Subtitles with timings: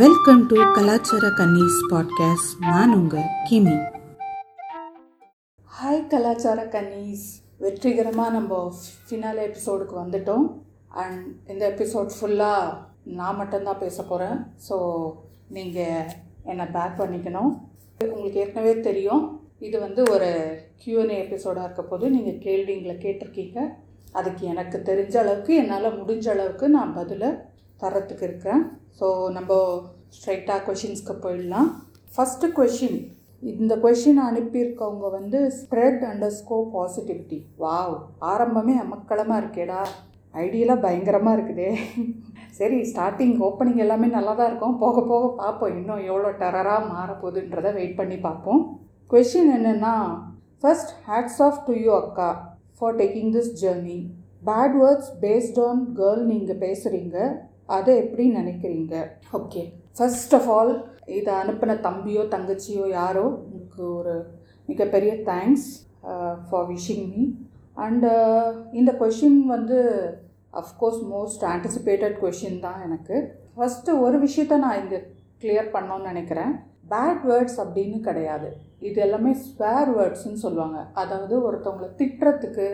[0.00, 3.72] Welcome to கலாச்சார கன்னிஸ் podcast நான் உங்கள் கிமி
[5.76, 7.24] ஹாய் கலாச்சார கன்னிஸ்
[7.64, 8.58] வெற்றிகரமாக நம்ம
[9.06, 10.46] ஃபினால எபிசோடுக்கு வந்துட்டோம்
[11.04, 12.76] அண்ட் இந்த எபிசோட் ஃபுல்லாக
[13.20, 14.76] நான் மட்டும்தான் பேச போகிறேன் ஸோ
[15.56, 16.10] நீங்கள்
[16.52, 17.50] என்னை பேக் பண்ணிக்கணும்
[18.14, 19.24] உங்களுக்கு ஏற்கனவே தெரியும்
[19.68, 20.30] இது வந்து ஒரு
[20.84, 23.58] கியூஎன்ஏ எபிசோடாக இருக்க போது நீங்கள் கேள்விங்களை கேட்டிருக்கீங்க
[24.20, 27.30] அதுக்கு எனக்கு தெரிஞ்ச அளவுக்கு என்னால் முடிஞ்ச அளவுக்கு நான் பதிலை
[27.82, 28.62] தரத்துக்கு இருக்கேன்
[28.98, 29.52] ஸோ நம்ம
[30.16, 31.68] ஸ்ட்ரைட்டாக கொஷின்ஸ்க்கு போயிடலாம்
[32.14, 33.00] ஃபஸ்ட்டு கொஷின்
[33.62, 37.94] இந்த கொஷின் அனுப்பியிருக்கவங்க வந்து spread underscore positivity wow
[38.32, 39.80] ஆரம்பமே அமக்களமாக இருக்கேடா
[40.44, 41.70] ஐடியெல்லாம் பயங்கரமாக இருக்குதே
[42.58, 47.98] சரி ஸ்டார்டிங் ஓப்பனிங் எல்லாமே நல்லா தான் இருக்கும் போக போக பார்ப்போம் இன்னும் எவ்வளோ டெரராக மாறப்போகுதுன்றதை வெயிட்
[48.00, 48.62] பண்ணி பார்ப்போம்
[49.12, 49.94] கொஷின் என்னென்னா
[50.62, 52.28] first hats off to you அக்கா
[52.78, 53.98] for taking this journey
[54.50, 57.16] bad words based on girl நீங்கள் பேசுகிறீங்க
[57.76, 58.94] அதை எப்படி நினைக்கிறீங்க
[59.38, 59.62] ஓகே
[59.98, 60.72] ஃபர்ஸ்ட் ஆஃப் ஆல்
[61.18, 64.14] இதை அனுப்பின தம்பியோ தங்கச்சியோ யாரோ உங்களுக்கு ஒரு
[64.70, 65.68] மிகப்பெரிய thanks
[66.48, 67.22] for wishing me
[67.86, 68.10] and
[68.78, 69.78] இந்த கொஷின் வந்து
[70.60, 73.16] of course most anticipated question தான் எனக்கு
[73.58, 75.00] ஃபஸ்ட்டு ஒரு விஷயத்த நான் இங்கே
[75.44, 76.52] கிளியர் பண்ணோன்னு நினைக்கிறேன்
[76.94, 78.48] பேட் வேர்ட்ஸ் அப்படின்னு கிடையாது
[78.88, 82.66] இது எல்லாமே ஸ்வேர் வேர்ட்ஸ்ன்னு சொல்லுவாங்க அதாவது ஒருத்தவங்களை திட்டுறதுக்கு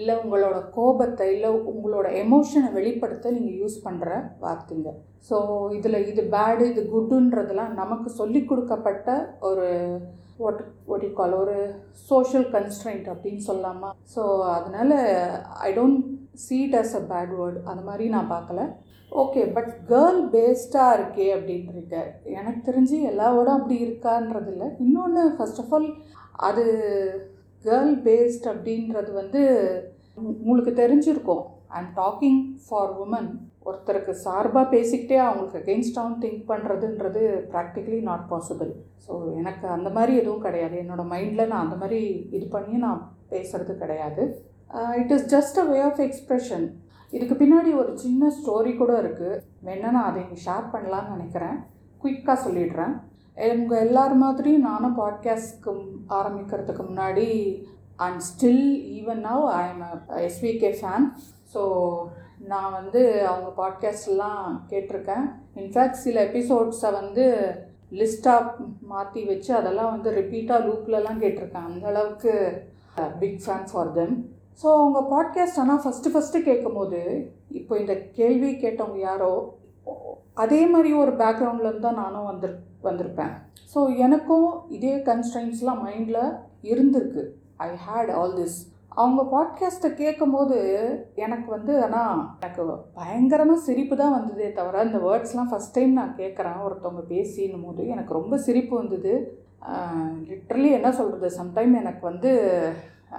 [0.00, 4.10] இல்லை உங்களோட கோபத்தை இல்லை உங்களோட எமோஷனை வெளிப்படுத்த நீங்கள் யூஸ் பண்ணுற
[4.44, 4.90] வார்த்தைங்க
[5.28, 5.36] ஸோ
[5.78, 9.14] இதில் இது பேடு இது குட்டுன்றதெல்லாம் நமக்கு சொல்லி கொடுக்கப்பட்ட
[9.48, 9.68] ஒரு
[10.94, 11.56] ஒட் கால் ஒரு
[12.10, 14.22] சோஷியல் கன்ஸ்ட்ரெண்ட் அப்படின்னு சொல்லலாமா ஸோ
[14.58, 14.96] அதனால்
[15.68, 16.02] I don't
[16.46, 18.62] see it as a bad word அந்த மாதிரி நான் பார்க்கல
[19.22, 21.98] ஓகே பட் கேர்ள் பேஸ்டாக இருக்கே அப்படின்றீங்க
[22.38, 25.88] எனக்கு தெரிஞ்சு எல்லாவோட அப்படி இருக்கான்றது இல்லை இன்னொன்று ஃபஸ்ட் ஆஃப் ஆல்
[26.48, 26.64] அது
[27.66, 29.42] கேர்ள் பேஸ்ட் அப்படின்றது வந்து
[30.22, 31.44] உங்களுக்கு தெரிஞ்சிருக்கும்
[31.78, 33.30] ஐம் டாக்கிங் ஃபார் உமன்
[33.68, 38.70] ஒருத்தருக்கு சார்பாக பேசிக்கிட்டே அவங்களுக்கு அகெயின்ஸ்டாகவும் திங்க் பண்ணுறதுன்றது ப்ராக்டிக்கலி நாட் பாசிபிள்
[39.06, 42.00] ஸோ எனக்கு அந்த மாதிரி எதுவும் கிடையாது என்னோடய மைண்டில் நான் அந்த மாதிரி
[42.36, 44.24] இது பண்ணி நான் பேசுகிறது கிடையாது
[45.02, 46.66] it is just a way of expression
[47.16, 51.56] இதுக்கு பின்னாடி ஒரு சின்ன ஸ்டோரி கூட இருக்குது என்னென்னா நான் அதை இங்கே ஷேர் பண்ணலான்னு நினைக்கிறேன்
[52.02, 52.94] குயிக்காக சொல்லிடுறேன்
[53.48, 55.72] இவங்க எல்லார் மாதிரியும் நானும் பாட்காஸ்ட்க்கு
[56.18, 57.26] ஆரம்பிக்கிறதுக்கு முன்னாடி
[58.06, 58.66] and still
[58.98, 59.82] even now I am
[60.28, 61.06] SVK fan
[61.54, 61.62] so
[62.52, 65.24] நான் வந்து அவங்க பாட்காஸ்ட்லாம் கேட்டிருக்கேன்
[65.62, 67.26] இன்ஃபேக்ட் சில எபிசோட்ஸை வந்து
[67.98, 72.34] லிஸ்ட்டாக மாற்றி வச்சு அதெல்லாம் வந்து ரிப்பீட்டாக லூப்லலாம் கேட்டிருக்கேன் அந்தளவுக்கு
[73.22, 74.14] big uh, fan for them
[74.60, 77.00] so அவங்க பாட்காஸ்ட் ஆனால் ஃபஸ்ட்டு ஃபஸ்ட்டு கேட்கும்போது
[77.58, 79.32] இப்போ இந்த கேள்வி கேட்டவங்க யாரோ
[80.42, 82.54] அதே மாதிரி ஒரு பேக்ரவுண்ட்லேருந்து தான் நானும் வந்துரு
[82.88, 83.30] வந்திருப்பேன்
[83.74, 86.22] ஸோ எனக்கும் இதே கன்ஸ்டன்ஸ்லாம் மைண்டில்
[86.72, 87.22] இருந்திருக்கு
[87.68, 88.58] ஐ ஹேட் ஆல் திஸ்
[89.00, 90.58] அவங்க பாட்காஸ்ட்டை கேட்கும்போது
[91.24, 92.62] எனக்கு வந்து ஆனால் எனக்கு
[92.98, 98.12] பயங்கரமாக சிரிப்பு தான் வந்ததே தவிர இந்த வேர்ட்ஸ்லாம் ஃபஸ்ட் டைம் நான் கேட்குறேன் ஒருத்தவங்க பேசினும் போது எனக்கு
[98.20, 99.14] ரொம்ப சிரிப்பு வந்தது
[100.32, 102.32] லிட்ரலி என்ன சொல்கிறது சம்டைம் எனக்கு வந்து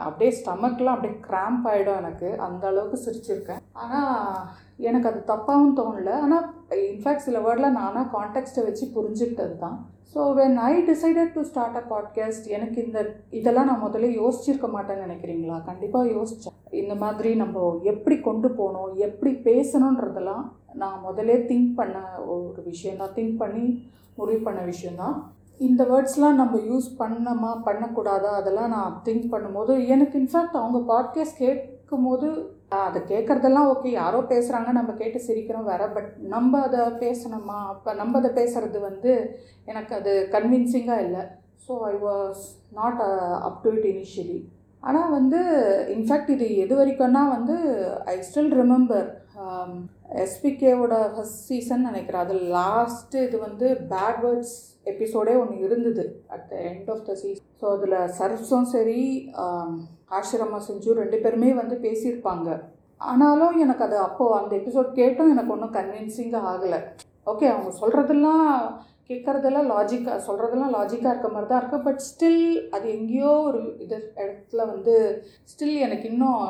[0.05, 4.41] அப்படியே ஸ்டமக்லாம் அப்படியே கிராம்ப் ஆகிடும் எனக்கு அந்த அளவுக்கு சிரிச்சிருக்கேன் ஆனால்
[4.89, 6.45] எனக்கு அது தப்பாகவும் தோணலை ஆனால்
[6.89, 9.77] இன்ஃபேக்ட் சில வேர்டில் நானாக கான்டெக்ட்டை வச்சு புரிஞ்சுக்கிட்டது தான்
[10.13, 12.99] so when I decided to start a podcast எனக்கு இந்த
[13.39, 19.33] இதெல்லாம் நான் முதல்ல யோசிச்சிருக்க மாட்டேன்னு நினைக்கிறீங்களா கண்டிப்பாக யோசித்தேன் இந்த மாதிரி நம்ம எப்படி கொண்டு போகணும் எப்படி
[19.49, 20.45] பேசணுன்றதெல்லாம்
[20.83, 21.99] நான் முதலே திங்க் பண்ண
[22.35, 23.67] ஒரு விஷயம் தான் திங்க் பண்ணி
[24.19, 25.17] முடிவு பண்ண விஷயந்தான்
[25.67, 32.05] இந்த வேர்ட்ஸ்லாம் நம்ம யூஸ் பண்ணமா பண்ணக்கூடாதா அதெல்லாம் நான் திங்க் பண்ணும்போது எனக்கு இன்ஃபேக்ட் அவங்க பாட்காஸ்ட் கேட்கும்
[32.07, 32.27] போது
[32.87, 38.19] அதை கேட்குறதெல்லாம் ஓகே யாரோ பேசுகிறாங்க நம்ம கேட்டு சிரிக்கிறோம் வேற பட் நம்ம அதை பேசணுமா அப்போ நம்ம
[38.21, 39.13] அதை பேசுகிறது வந்து
[39.71, 41.23] எனக்கு அது கன்வின்சிங்காக இல்லை
[41.65, 42.43] so I was
[42.79, 43.01] not
[43.47, 44.39] up to it initially
[44.89, 45.39] ஆனால் வந்து
[45.95, 47.55] இன்ஃபேக்ட் இது எது வரைக்கும்னா வந்து
[48.13, 49.07] ஐ ஸ்டில் ரிமெம்பர்
[50.23, 54.55] எஸ்பிகேவோட ஃபஸ்ட் சீசன் நினைக்கிறேன் அது லாஸ்ட்டு இது வந்து பேட் வேர்ட்ஸ்
[54.91, 56.03] எபிசோடே ஒன்று இருந்தது
[56.35, 59.01] at the end of the season so அதில் சர்ஃப்ஸும் சரி
[60.17, 62.47] ஆசிரமா செஞ்சும் ரெண்டு பேருமே வந்து பேசியிருப்பாங்க
[63.09, 66.79] ஆனாலும் எனக்கு அது அப்போது அந்த எபிசோட் கேட்டும் எனக்கு ஒன்றும் கன்வின்சிங்காக ஆகலை
[67.31, 68.47] ஓகே அவங்க சொல்கிறதெல்லாம்
[69.11, 72.43] கேட்குறதெல்லாம் லாஜிக்காக சொல்கிறதெல்லாம் லாஜிக்காக இருக்க மாதிரி தான் இருக்குது பட் ஸ்டில்
[72.77, 74.95] அது எங்கேயோ ஒரு இது இடத்துல வந்து
[75.53, 76.43] ஸ்டில் எனக்கு இன்னும்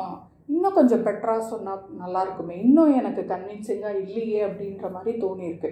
[0.54, 5.70] இன்னும் கொஞ்சம் பெட்டராக சொன்னால் நல்லாயிருக்குமே இன்னும் எனக்கு கன்வின்சிங்காக இல்லையே அப்படின்ற மாதிரி தோணியிருக்கு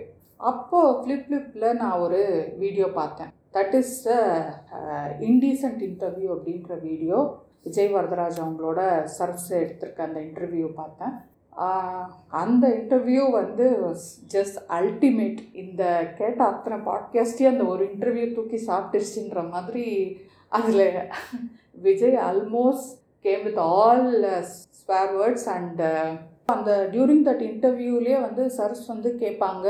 [0.50, 2.20] அப்போது ஃப்ளிப் ஃப்ளிப்பில் நான் ஒரு
[2.62, 4.12] வீடியோ பார்த்தேன் that is the
[5.28, 7.18] indecent interview அப்படின்ற வீடியோ
[7.66, 8.80] விஜய் வரதராஜ் அவங்களோட
[9.16, 11.14] சர்ஸ் எடுத்திருக்க அந்த இன்டர்வியூ பார்த்தேன்
[12.42, 13.64] அந்த இன்டர்வியூ வந்து
[14.34, 15.82] ஜஸ்ட் அல்டிமேட் இந்த
[16.20, 19.86] கேட்ட அத்தனை பாட்காஸ்டே அந்த ஒரு இன்டர்வியூ தூக்கி சாப்பிட்டுருச்சுன்ற மாதிரி
[20.58, 20.84] அதில்
[21.86, 22.92] Vijay almost
[23.26, 24.06] came with all
[24.82, 25.82] swear words and
[26.58, 29.66] அந்த டியூரிங் தட் இன்டர்வியூலேயே வந்து சர்ஸ் வந்து கேட்பாங்க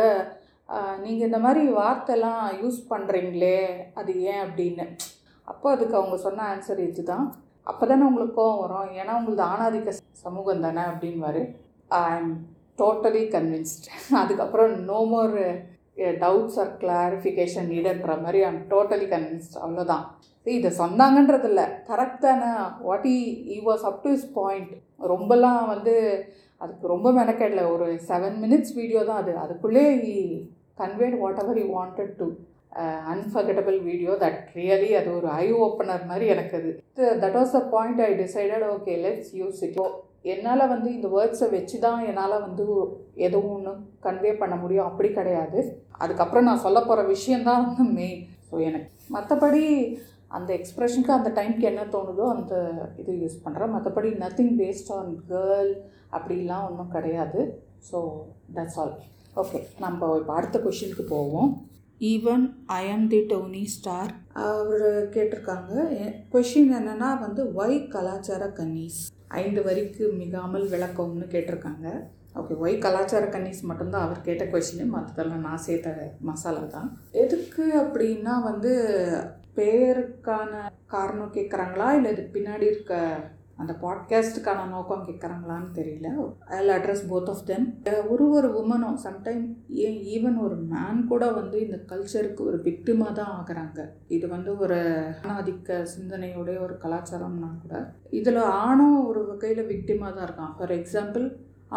[1.03, 3.61] நீங்கள் இந்த மாதிரி வார்த்தைலாம் யூஸ் பண்ணுறீங்களே
[4.01, 4.85] அது ஏன் அப்படின்னு
[5.51, 7.27] அப்போ அதுக்கு அவங்க சொன்ன ஆன்சர் இது தான்
[7.71, 9.93] அப்போ தானே உங்களுக்கு கோவம் வரும் ஏன்னா உங்களது ஆணாதிக்க
[10.25, 11.43] சமூகம் தானே அப்படின்வாரு
[11.99, 12.33] ஐ ஆம்
[12.83, 13.87] டோட்டலி கன்வின்ஸ்ட்
[14.23, 15.37] அதுக்கப்புறம் no more
[16.25, 20.05] doubts or clarification நீடன்ற மாதிரி ஐம் டோட்டலி கன்வின்ஸ்ட் அவ்வளோதான்
[20.59, 22.45] இதை சொன்னாங்கன்றதில்ல கரெக்டான
[22.89, 23.19] what he
[23.57, 24.71] he was up to is point
[25.15, 25.97] ரொம்பலாம் வந்து
[26.65, 29.85] அதுக்கு ரொம்ப மெனக்கெடல ஒரு செவன் மினிட்ஸ் வீடியோ தான் அது அதுக்குள்ளே
[30.81, 32.27] conveyed whatever you wanted to
[33.13, 36.71] unforgettable video that really அது ஒரு ஐ ஓப்பனர் மாதிரி எனக்கு அது
[37.23, 39.81] that was a point I decided okay let's use it
[40.33, 42.65] என்னால் வந்து இந்த வேர்ட்ஸை வச்சு தான் என்னால் வந்து
[43.27, 43.73] எதுவும் ஒன்று
[44.07, 45.59] கன்வே பண்ண முடியும் அப்படி கிடையாது
[46.05, 49.65] அதுக்கப்புறம் நான் சொல்ல போகிற விஷயந்தான் வந்து மெயின் ஸோ எனக்கு மற்றபடி
[50.37, 52.55] அந்த எக்ஸ்ப்ரெஷனுக்கு அந்த டைமுக்கு என்ன தோணுதோ அந்த
[53.03, 55.71] இது யூஸ் பண்ணுறேன் மற்றபடி நத்திங் பேஸ்ட் ஆன் கேர்ள்
[56.17, 57.41] அப்படிலாம் ஒன்றும் கிடையாது
[57.91, 58.01] ஸோ
[58.59, 58.95] தட்ஸ் ஆல்
[59.43, 61.51] ஓகே நம்ம இப்போ அடுத்த கொஷினுக்கு போவோம்
[62.13, 62.45] even
[62.79, 64.13] I am the Tony Stark
[64.47, 65.75] அவர் கேட்டிருக்காங்க
[66.33, 68.99] கொஷின் என்னென்னா வந்து ஒய் கலாச்சார கன்னீஸ்
[69.43, 71.87] ஐந்து வரிக்கு மிகாமல் விளக்கம்னு கேட்டிருக்காங்க
[72.41, 76.91] ஓகே ஒய் கலாச்சார கன்னிஸ் மட்டும்தான் அவர் கேட்ட கொஷினு மற்றதெல்லாம் நான் சேர்த்த மசாலா தான்
[77.23, 78.73] எதுக்கு அப்படின்னா வந்து
[79.59, 80.53] பேருக்கான
[80.97, 82.95] காரணம் கேட்குறாங்களா இல்லை இதுக்கு பின்னாடி இருக்க
[83.63, 86.09] அந்த பாட்காஸ்ட்டுக்கான நோக்கம் கேட்குறாங்களான்னு தெரியல
[86.63, 87.65] I'll address both of them
[88.15, 89.43] ஒரு ஒரு உமனும் சம்டைம்
[89.87, 93.81] ஏன் ஈவன் ஒரு மேன் கூட வந்து இந்த கல்ச்சருக்கு ஒரு விக்டிமாக தான் ஆகிறாங்க
[94.19, 94.79] இது வந்து ஒரு
[95.23, 97.79] ஆணாதிக்க சிந்தனையோடைய ஒரு கலாச்சாரம்னா கூட
[98.21, 101.27] இதில் ஆணும் ஒரு வகையில் விக்டிமாக தான் இருக்கான் ஃபார் எக்ஸாம்பிள்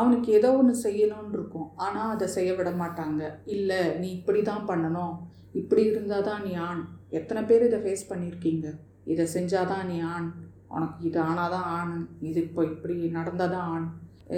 [0.02, 3.24] அவனுக்கு ஏதோ ஒன்று செய்யணும்னு இருக்கும் ஆனால் அதை செய்ய விட மாட்டாங்க
[3.56, 5.16] இல்லை நீ இப்படி தான் பண்ணணும்
[5.62, 6.84] இப்படி இருந்தால் தான் நீ ஆண்
[7.22, 8.68] எத்தனை பேர் இதை ஃபேஸ் பண்ணியிருக்கீங்க
[9.16, 10.28] இதை செஞ்சால் தான் நீ ஆண்
[10.76, 11.94] உனக்கு இது ஆனால் தான் ஆண்
[12.30, 13.88] இது இப்போ இப்படி நடந்தால் தான் ஆண்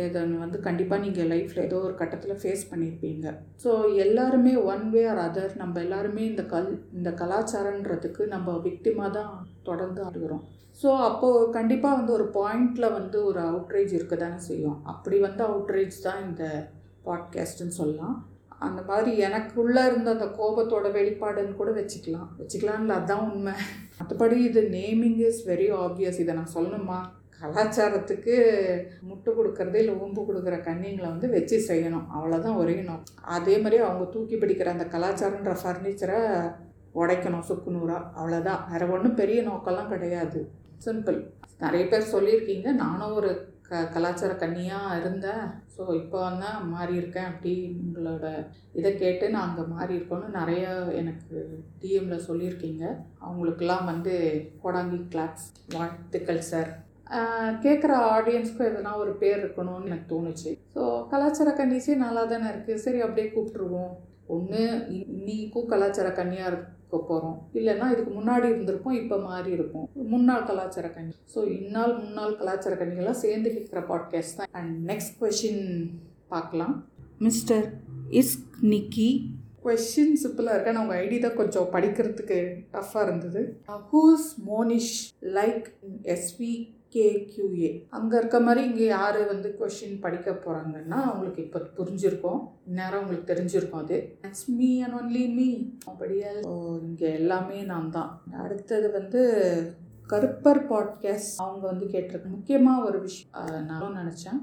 [0.05, 3.31] இதை வந்து கண்டிப்பாக நீங்கள் லைஃப்பில் ஏதோ ஒரு கட்டத்தில் ஃபேஸ் பண்ணியிருப்பீங்க
[3.63, 3.71] ஸோ
[4.05, 9.33] எல்லாருமே ஒன் வே ஆர் அதர் நம்ம எல்லாருமே இந்த கல் இந்த கலாச்சாரன்றதுக்கு நம்ம விக்டிமாக தான்
[9.69, 10.43] தொடர்ந்து ஆடுகிறோம்
[10.81, 15.97] ஸோ அப்போது கண்டிப்பாக வந்து ஒரு பாயிண்டில் வந்து ஒரு அவுட்ரேஜ் இருக்க தானே செய்யும் அப்படி வந்து அவுட்ரேஜ்
[16.09, 16.45] தான் இந்த
[17.07, 18.15] பாட்காஸ்ட்டுன்னு சொல்லலாம்
[18.67, 23.55] அந்த மாதிரி எனக்குள்ளே இருந்த அந்த கோபத்தோட வெளிப்பாடுன்னு கூட வச்சுக்கலாம் வச்சுக்கலாம்ல அதுதான் உண்மை
[23.97, 26.99] மற்றபடி இது நேமிங் இஸ் வெரி ஆப்வியஸ் இதை நான் சொல்லணுமா
[27.41, 28.35] கலாச்சாரத்துக்கு
[29.07, 33.01] முட்டு கொடுக்கறது இல்லை உம்பு கொடுக்குற கண்ணிங்களை வந்து வச்சு செய்யணும் அவ்வளோதான் உரையணும்
[33.37, 36.19] அதே மாதிரி அவங்க தூக்கி பிடிக்கிற அந்த கலாச்சாரன்ற ஃபர்னிச்சரை
[37.01, 40.39] உடைக்கணும் சுக்குநூறாக அவ்வளோதான் வேறு ஒன்றும் பெரிய நோக்கம்லாம் கிடையாது
[40.85, 41.19] சிம்பிள்
[41.65, 43.31] நிறைய பேர் சொல்லியிருக்கீங்க நானும் ஒரு
[43.67, 45.43] க கலாச்சார கண்ணியாக இருந்தேன்
[45.75, 47.51] ஸோ இப்போ தான் மாறியிருக்கேன் அப்படி
[47.83, 48.25] உங்களோட
[48.79, 50.65] இதை கேட்டு நான் அங்கே இருக்கோன்னு நிறைய
[51.01, 51.35] எனக்கு
[51.81, 52.83] டிஎம்மில் சொல்லியிருக்கீங்க
[53.25, 54.13] அவங்களுக்கெல்லாம் வந்து
[54.63, 56.71] கோடாங்கி கிளாப்ஸ் வாழ்த்துக்கள் சார்
[57.65, 60.83] கேட்குற ஆடியன்ஸ்க்கும் எதனா ஒரு பேர் இருக்கணும்னு எனக்கு தோணுச்சு ஸோ
[61.13, 63.91] கலாச்சார கண்ணிச்சே நல்லா தானே இருக்குது சரி அப்படியே கூப்பிட்ருவோம்
[64.35, 64.61] ஒன்று
[64.99, 66.57] இன்னிக்கும் கலாச்சார கன்னியாக
[66.93, 69.85] இருக்க போகிறோம் இல்லைன்னா இதுக்கு முன்னாடி இருந்திருப்போம் இப்போ மாறி இருக்கும்
[70.15, 75.63] முன்னாள் கலாச்சார கணி ஸோ இந்நாள் முன்னாள் கலாச்சார கணிகளாக சேர்ந்து கேட்குற பாட்காஸ்ட் தான் அண்ட் நெக்ஸ்ட் கொஷின்
[76.33, 76.75] பார்க்கலாம்
[77.27, 77.65] மிஸ்டர்
[78.21, 79.09] இஸ்க் நிக்கி
[79.65, 82.39] கொஷின் சிப்பிளாக இருக்க நான் உங்கள் ஐடி தான் கொஞ்சம் படிக்கிறதுக்கு
[82.75, 83.43] டஃப்பாக இருந்தது
[83.93, 84.93] who's Monish
[85.39, 85.67] like
[86.15, 86.53] SV
[86.93, 93.29] KQA அங்கே இருக்க மாதிரி இங்கே யார் வந்து கொஷின் படிக்க போகிறாங்கன்னா அவங்களுக்கு இப்போ புரிஞ்சிருக்கோம் இந்நேரம் அவங்களுக்கு
[93.31, 93.97] தெரிஞ்சிருக்கோம் அது
[94.29, 95.49] it's me and only me
[95.91, 96.31] அப்படியே
[96.87, 98.11] இங்கே எல்லாமே நான் தான்
[98.45, 99.21] அடுத்தது வந்து
[100.11, 104.41] கருப்பர் பாட்காஸ்ட் அவங்க வந்து கேட்டிருக்க முக்கியமாக ஒரு விஷயம் நானும் நினச்சேன்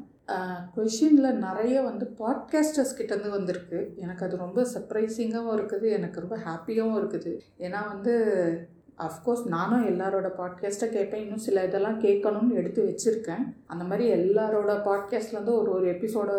[0.75, 7.33] கொஷினில் நிறைய வந்து பாட்காஸ்டர்ஸ் கிட்டேருந்து வந்திருக்கு எனக்கு அது ரொம்ப சர்ப்ரைசிங்காகவும் இருக்குது எனக்கு ரொம்ப ஹாப்பியாகவும் இருக்குது
[7.67, 8.13] ஏன்னா வந்து
[9.07, 15.55] அஃப்கோர்ஸ் நானும் எல்லாரோட பாட்காஸ்ட்டை கேட்பேன் இன்னும் சில இதெல்லாம் கேட்கணும்னு எடுத்து வச்சுருக்கேன் அந்த மாதிரி எல்லாரோட பாட்காஸ்ட்லேருந்து
[15.61, 16.31] ஒரு ஒரு எபிசோட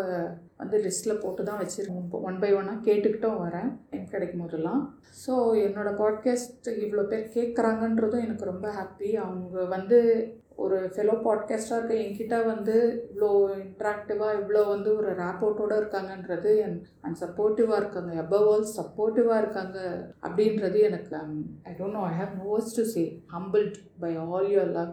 [0.62, 4.82] வந்து லிஸ்ட்டில் போட்டு தான் வச்சுருக்கேன் ஒன் பை ஒன்னாக கேட்டுக்கிட்டும் வரேன் எனக்கு கிடைக்கும் போதெல்லாம்
[5.22, 5.32] ஸோ
[5.66, 9.98] என்னோடய பாட்காஸ்ட் இவ்வளோ பேர் கேட்குறாங்கன்றதும் எனக்கு ரொம்ப ஹாப்பி அவங்க வந்து
[10.62, 12.74] ஒரு ஃபெலோ பாட்காஸ்டாக இருக்க என்கிட்ட வந்து
[13.06, 13.30] இவ்வளோ
[13.64, 19.78] இன்ட்ராக்டிவாக இவ்வளோ வந்து ஒரு ரேப்போர்ட்டோடு இருக்காங்கன்றது என் அண்ட் சப்போர்ட்டிவாக இருக்காங்க எபவ் ஆல் சப்போர்ட்டிவாக இருக்காங்க
[20.26, 21.12] அப்படின்றது எனக்கு
[21.70, 23.04] I don't know I have no to say
[23.36, 24.92] humbled by all your love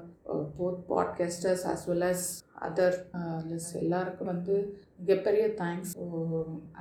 [0.62, 2.28] both podcasters as well as
[2.68, 2.98] other
[3.52, 4.56] less எல்லாருக்கும் வந்து
[5.08, 5.94] மிகப்பெரிய thanks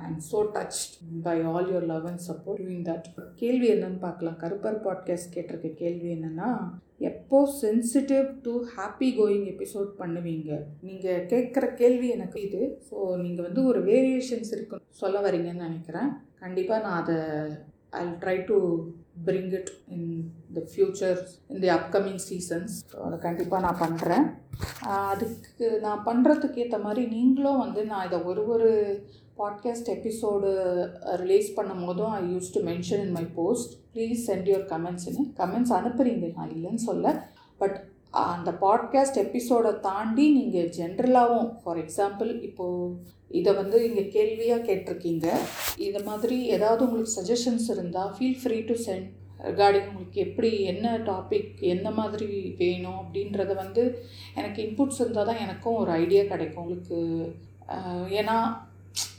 [0.01, 0.81] I am so touch
[1.29, 3.09] by all your love and support in that
[3.43, 6.51] கேள்வி என்னன்னு பார்க்கலாம் Karuppar podcast கேட்டிருக்க கேள்வி என்னென்னா
[7.07, 10.49] எப்போ sensitive to happy going episode பண்ணுவீங்க
[10.87, 16.09] நீங்கள் கேட்குற கேள்வி எனக்கு இது ஸோ நீங்கள் வந்து ஒரு வேரியேஷன்ஸ் இருக்குன்னு சொல்ல வரீங்கன்னு நினைக்கிறேன்
[16.43, 17.17] கண்டிப்பாக நான் அதை
[17.99, 18.57] I try to
[19.29, 20.09] bring it in
[20.57, 24.27] the future இந்த தி அப்கமிங் சீசன்ஸ் ஸோ அதை கண்டிப்பாக நான் பண்ணுறேன்
[25.11, 28.69] அதுக்கு நான் பண்ணுறதுக்கு ஏற்ற மாதிரி நீங்களும் வந்து நான் இதை ஒரு ஒரு
[29.41, 30.47] பாட்காஸ்ட் எபிசோடு
[31.21, 35.73] ரிலீஸ் பண்ணும் போதும் I use to mention in my post please send your கமெண்ட்ஸ்னு comments
[35.79, 37.11] அனுப்புகிறீங்க நான் இல்லைன்னு சொல்ல
[37.61, 37.77] பட்
[38.31, 42.91] அந்த பாட்காஸ்ட் எபிசோடை தாண்டி நீங்கள் ஜென்ரலாகவும் ஃபார் எக்ஸாம்பிள் இப்போது
[43.39, 45.25] இதை வந்து இங்கே கேள்வியாக கேட்டிருக்கீங்க
[45.87, 49.09] இந்த மாதிரி ஏதாவது உங்களுக்கு சஜஷன்ஸ் இருந்தால் feel free to send
[49.49, 52.29] recording உங்களுக்கு எப்படி என்ன டாபிக் எந்த மாதிரி
[52.61, 53.83] வேணும் அப்படின்றத வந்து
[54.39, 56.99] எனக்கு இன்புட்ஸ் இருந்தால் தான் எனக்கும் ஒரு ஐடியா கிடைக்கும் உங்களுக்கு
[58.21, 58.37] ஏன்னா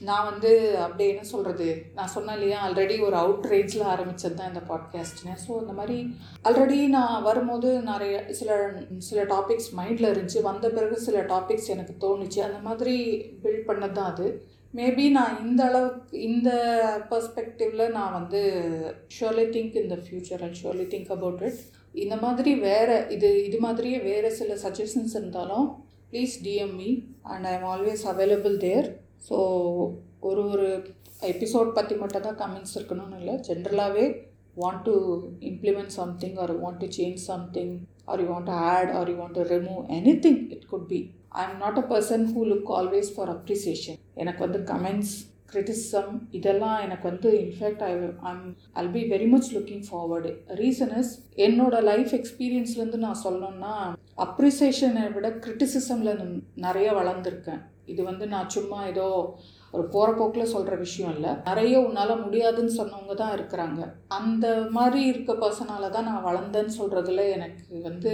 [0.09, 0.51] நான் வந்து
[0.85, 5.51] அப்படியே என்ன சொல்கிறது நான் சொன்னேன் இல்லையா ஆல்ரெடி ஒரு அவுட் ரேஞ்சில் ஆரம்பித்தது தான் இந்த பாட்காஸ்ட்னு ஸோ
[5.63, 5.97] இந்த மாதிரி
[6.49, 8.51] ஆல்ரெடி நான் வரும்போது நிறைய சில
[9.09, 12.95] சில டாபிக்ஸ் மைண்டில் இருந்துச்சு வந்த பிறகு சில டாபிக்ஸ் எனக்கு தோணுச்சு அந்த மாதிரி
[13.45, 14.29] பில்ட் பண்ணது தான் அது
[14.79, 16.51] மேபி நான் இந்த அளவுக்கு இந்த
[17.13, 18.43] பர்ஸ்பெக்டிவில் நான் வந்து
[19.19, 21.61] surely think in the future and surely think about it
[22.05, 25.69] இந்த மாதிரி வேறு இது இது மாதிரியே வேறு சில சஜஷன்ஸ் இருந்தாலும்
[26.13, 26.91] please DM me
[27.33, 28.89] and I am always available there
[29.29, 29.37] so
[30.29, 30.69] ஒரு ஒரு
[31.33, 34.05] எபிசோட் பற்றி மட்டும் தான் கமெண்ட்ஸ் இருக்கணும்னு இல்லை ஜென்ரலாகவே
[34.63, 34.95] want to
[35.51, 37.73] implement something or want to change something
[38.11, 39.83] or you want to add or you want to remove
[40.27, 41.01] anything it could be
[41.41, 45.13] I am not a person who look always for appreciation எனக்கு வந்து comments
[45.53, 47.91] criticism இதெல்லாம் எனக்கு வந்து in fact I
[48.33, 48.45] I'm
[48.83, 50.31] I'll be very much looking forward
[50.63, 51.13] reason is
[51.47, 53.75] என்னோட life எக்ஸ்பீரியன்ஸ்லேருந்து நான் சொல்லணும்னா
[54.27, 56.15] அப்ரிசியேஷனை விட கிரிட்டிசிசமில்
[56.67, 57.63] நிறைய வளர்ந்துருக்கேன்
[57.93, 59.07] இது வந்து நான் சும்மா ஏதோ
[59.77, 63.81] ஒரு போகிற போக்கில் சொல்கிற விஷயம் இல்லை நிறைய உன்னால் முடியாதுன்னு சொன்னவங்க தான் இருக்கிறாங்க
[64.19, 68.13] அந்த மாதிரி இருக்க பர்சனால தான் நான் வளர்ந்தேன்னு சொல்கிறதுல எனக்கு வந்து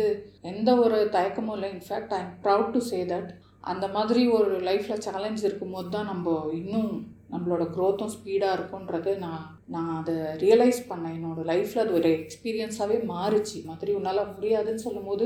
[0.53, 3.31] எந்த ஒரு தயக்கமும் இல்லை in fact I am proud to say that
[3.73, 6.93] அந்த மாதிரி ஒரு லைஃப்பில் சேலஞ்ச் இருக்கும்போது தான் நம்ம இன்னும்
[7.33, 9.43] நம்மளோட க்ரோத்தும் ஸ்பீடாக இருக்கும்ன்றது நான்
[9.75, 15.25] நான் அதை ரியலைஸ் பண்ணேன் என்னோடய லைஃப்பில் அது ஒரு எக்ஸ்பீரியன்ஸாகவே மாறிச்சு மாதிரி உன்னால் முடியாதுன்னு சொல்லும்போது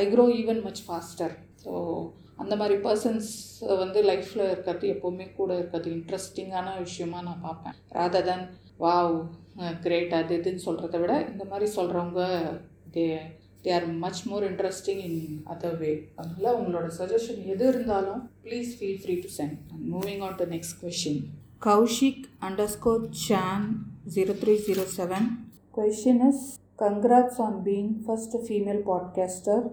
[0.00, 1.34] I grow even much faster
[1.64, 1.72] so
[2.42, 3.28] அந்த மாதிரி பர்சன்ஸ்
[3.82, 8.46] வந்து லைஃப்பில் இருக்கிறது எப்போவுமே கூட இருக்கிறது இன்ட்ரெஸ்டிங்கான விஷயமா நான் பார்ப்பேன் ராதர் தன்
[8.84, 9.14] வாவ்
[9.84, 12.22] கிரேட் அது இதுன்னு சொல்கிறத விட இந்த மாதிரி சொல்கிறவங்க
[12.94, 13.04] they
[13.64, 15.20] they are much more interesting in
[15.54, 19.60] other way அதனால் உங்களோட சஜஷன் எது இருந்தாலும் please feel free to send
[19.94, 21.22] moving on to next question
[21.68, 23.68] Kaushik underscore San
[24.16, 25.28] zero three zero seven
[25.78, 26.44] question is
[26.84, 29.64] congrats on being first female podcaster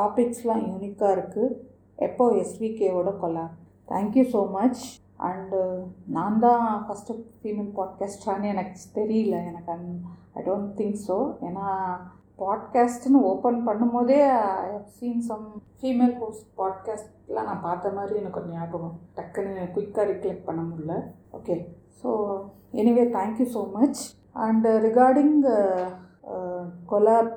[0.00, 1.48] டாபிக்ஸ்லாம் யூனிக்காக இருக்குது
[2.06, 3.56] எப்போ எஸ்விகேவோட collab
[3.92, 4.82] thank you so much
[5.28, 5.58] and
[6.16, 9.88] நான் தான் first female பாட்காஸ்டான்னு எனக்கு தெரியல எனக்கு அந்
[10.38, 11.16] ஐ don't think so
[11.48, 11.66] ஏன்னா
[12.42, 14.18] பாட்காஸ்ட்டுன்னு ஓப்பன் பண்ணும்போதே
[14.68, 15.44] I seen some
[15.80, 20.94] female post பாட்காஸ்ட்லாம் நான் பார்த்த மாதிரி எனக்கு கொஞ்சம் ஞாபகம் டக்குன்னு குயிக்காக ரிக்ளெக் பண்ண முடில
[21.38, 21.56] okay
[22.00, 22.08] so
[22.82, 24.02] anyway thank you so much
[24.46, 25.36] and regarding
[26.92, 27.32] collab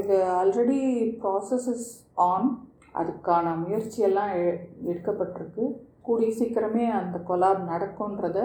[0.00, 0.82] இது ஆல்ரெடி
[1.22, 1.88] ப்ராசஸ் இஸ்
[2.30, 2.48] ஆன்
[3.00, 4.48] அதுக்கான முயற்சியெல்லாம் எ
[4.90, 5.64] எடுக்கப்பட்டிருக்கு
[6.06, 8.38] கூடிய சீக்கிரமே அந்த கொலாப் நடக்குன்றத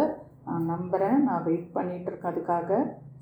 [0.48, 2.72] நான் நம்புகிறேன் நான் வெயிட் பண்ணிகிட்ருக்கேன் அதுக்காக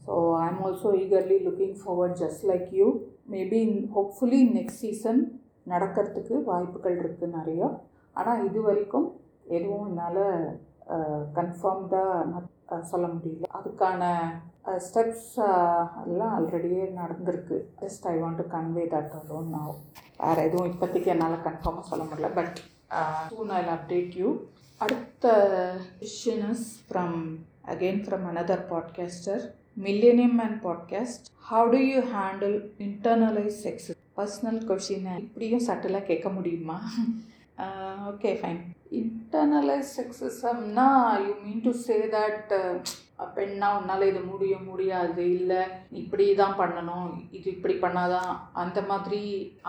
[0.05, 2.87] so I am also eagerly looking forward just like you
[3.35, 3.61] maybe
[3.95, 5.21] hopefully next season
[5.73, 7.69] நடக்கிறதுக்கு வாய்ப்புகள் இருக்குது நிறையா
[8.19, 9.07] ஆனால் இது வரைக்கும்
[9.57, 10.23] எதுவும் என்னால்
[11.39, 12.21] கன்ஃபார்ம்டாக
[12.91, 14.03] சொல்ல முடியல அதுக்கான
[14.85, 15.27] ஸ்டெப்ஸ்
[16.09, 19.75] எல்லாம் ஆல்ரெடியே நடந்திருக்கு just I want to convey that alone நான்
[20.21, 22.55] வேறு எதுவும் இப்போதைக்கு என்னால் கன்ஃபார்மாக சொல்ல முடியல but
[23.33, 24.29] soon I update you
[24.85, 25.25] அடுத்த
[25.99, 26.47] question
[26.89, 27.19] from
[27.75, 29.43] again from another podcaster
[29.85, 32.57] millennium and podcast how do you handle
[32.87, 36.77] internalize sex personal கொஷினை இப்படியும் சட்டலாக கேட்க முடியுமா
[37.57, 38.75] Uh, okay, fine.
[38.91, 40.75] Internalized sexism,
[41.25, 42.85] you mean to say that uh,
[43.35, 45.59] பெண்ணா உன்னால் இது முடியும் முடியாது இல்லை
[46.01, 47.07] இப்படி தான் பண்ணணும்
[47.37, 48.31] இது இப்படி பண்ணாதான்
[48.63, 49.19] அந்த மாதிரி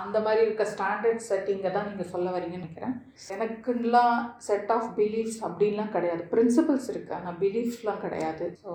[0.02, 2.94] அந்த மாதிரி இருக்க ஸ்டாண்டர்ட் செட்டிங்கை தான் நீங்கள் சொல்ல வரீங்கன்னு நினைக்கிறேன்
[3.34, 4.16] எனக்குலாம்
[4.48, 8.72] செட் ஆஃப் பிலீஃப்ஸ் அப்படின்லாம் கிடையாது பிரின்சிபல்ஸ் இருக்கு ஆனால் பிலீஃப்ஸ்லாம் கிடையாது ஸோ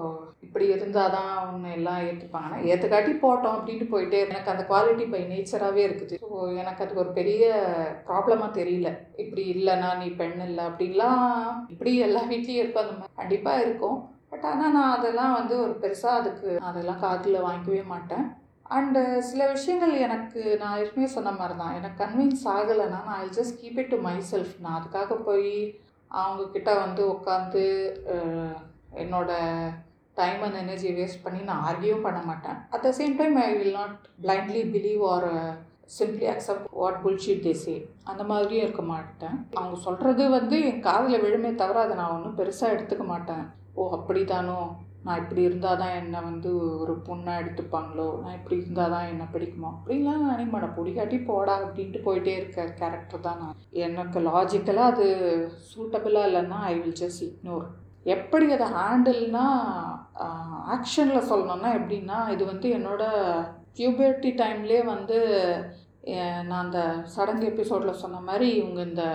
[0.48, 5.84] இப்படி இருந்தால் தான் அவங்க எல்லாம் ஏற்றுப்பாங்கன்னா ஏற்றுக்காட்டி போட்டோம் அப்படின்ட்டு போயிட்டே எனக்கு அந்த குவாலிட்டி பை நேச்சராகவே
[5.90, 6.32] இருக்குது ஸோ
[6.64, 7.44] எனக்கு அது ஒரு பெரிய
[8.10, 8.92] ப்ராப்ளமாக தெரியல
[9.26, 11.28] இப்படி இல்லைனா நீ பெண் இல்லை அப்படின்லாம்
[11.76, 14.00] இப்படி எல்லா வீட்லேயும் இருக்கும் அந்த மாதிரி கண்டிப்பாக இருக்கும்
[14.44, 18.24] பட் ஆனால் நான் அதெல்லாம் வந்து ஒரு பெருசாக அதுக்கு அதெல்லாம் காதில் வாங்கிக்கவே மாட்டேன்
[18.78, 23.58] அண்டு சில விஷயங்கள் எனக்கு நான் ஏற்கனவே சொன்ன மாதிரி தான் எனக்கு கன்வின்ஸ் ஆகலைன்னா நான் I just
[23.62, 23.98] keep it to
[24.32, 25.54] myself நான் அதுக்காக போய்
[26.22, 27.64] அவங்கக்கிட்ட வந்து உட்காந்து
[29.04, 29.72] என்னோடய
[30.20, 33.78] டைம் அண்ட் எனர்ஜி வேஸ்ட் பண்ணி நான் ஆர்கியூவும் பண்ண மாட்டேன் at the same time I will
[33.82, 35.30] not blindly believe or
[36.00, 37.78] simply accept what bullshit தேசி
[38.12, 42.76] அந்த மாதிரியும் இருக்க மாட்டேன் அவங்க சொல்கிறது வந்து என் காதில் விழுமே தவிர அதை நான் ஒன்றும் பெருசாக
[42.76, 43.46] எடுத்துக்க மாட்டேன்
[43.82, 44.56] ஓ அப்படி தானோ
[45.06, 46.50] நான் இப்படி இருந்தால் தான் என்னை வந்து
[46.82, 52.04] ஒரு பொண்ணாக எடுத்துப்பாங்களோ நான் இப்படி இருந்தால் தான் என்னை பிடிக்குமோ அப்படின்லாம் நினைக்க மாட்டேன் பிடிக்காட்டி போடா அப்படின்ட்டு
[52.08, 55.08] போயிட்டே இருக்க கேரக்டர் தான் நான் எனக்கு லாஜிக்கலாக அது
[55.72, 57.66] சூட்டபிளாக இல்லைன்னா ஐ வில் ஜஸ்ட் இக்னோர்
[58.16, 59.48] எப்படி அதை ஹேண்டில்னா
[60.78, 63.36] ஆக்ஷனில் சொல்லணும்னா எப்படின்னா இது வந்து என்னோடய
[63.80, 65.20] கியூபர்டி டைம்லேயே வந்து
[66.50, 66.82] நான் அந்த
[67.16, 69.06] சடங்கு எபிசோடில் சொன்ன மாதிரி இவங்க இந்த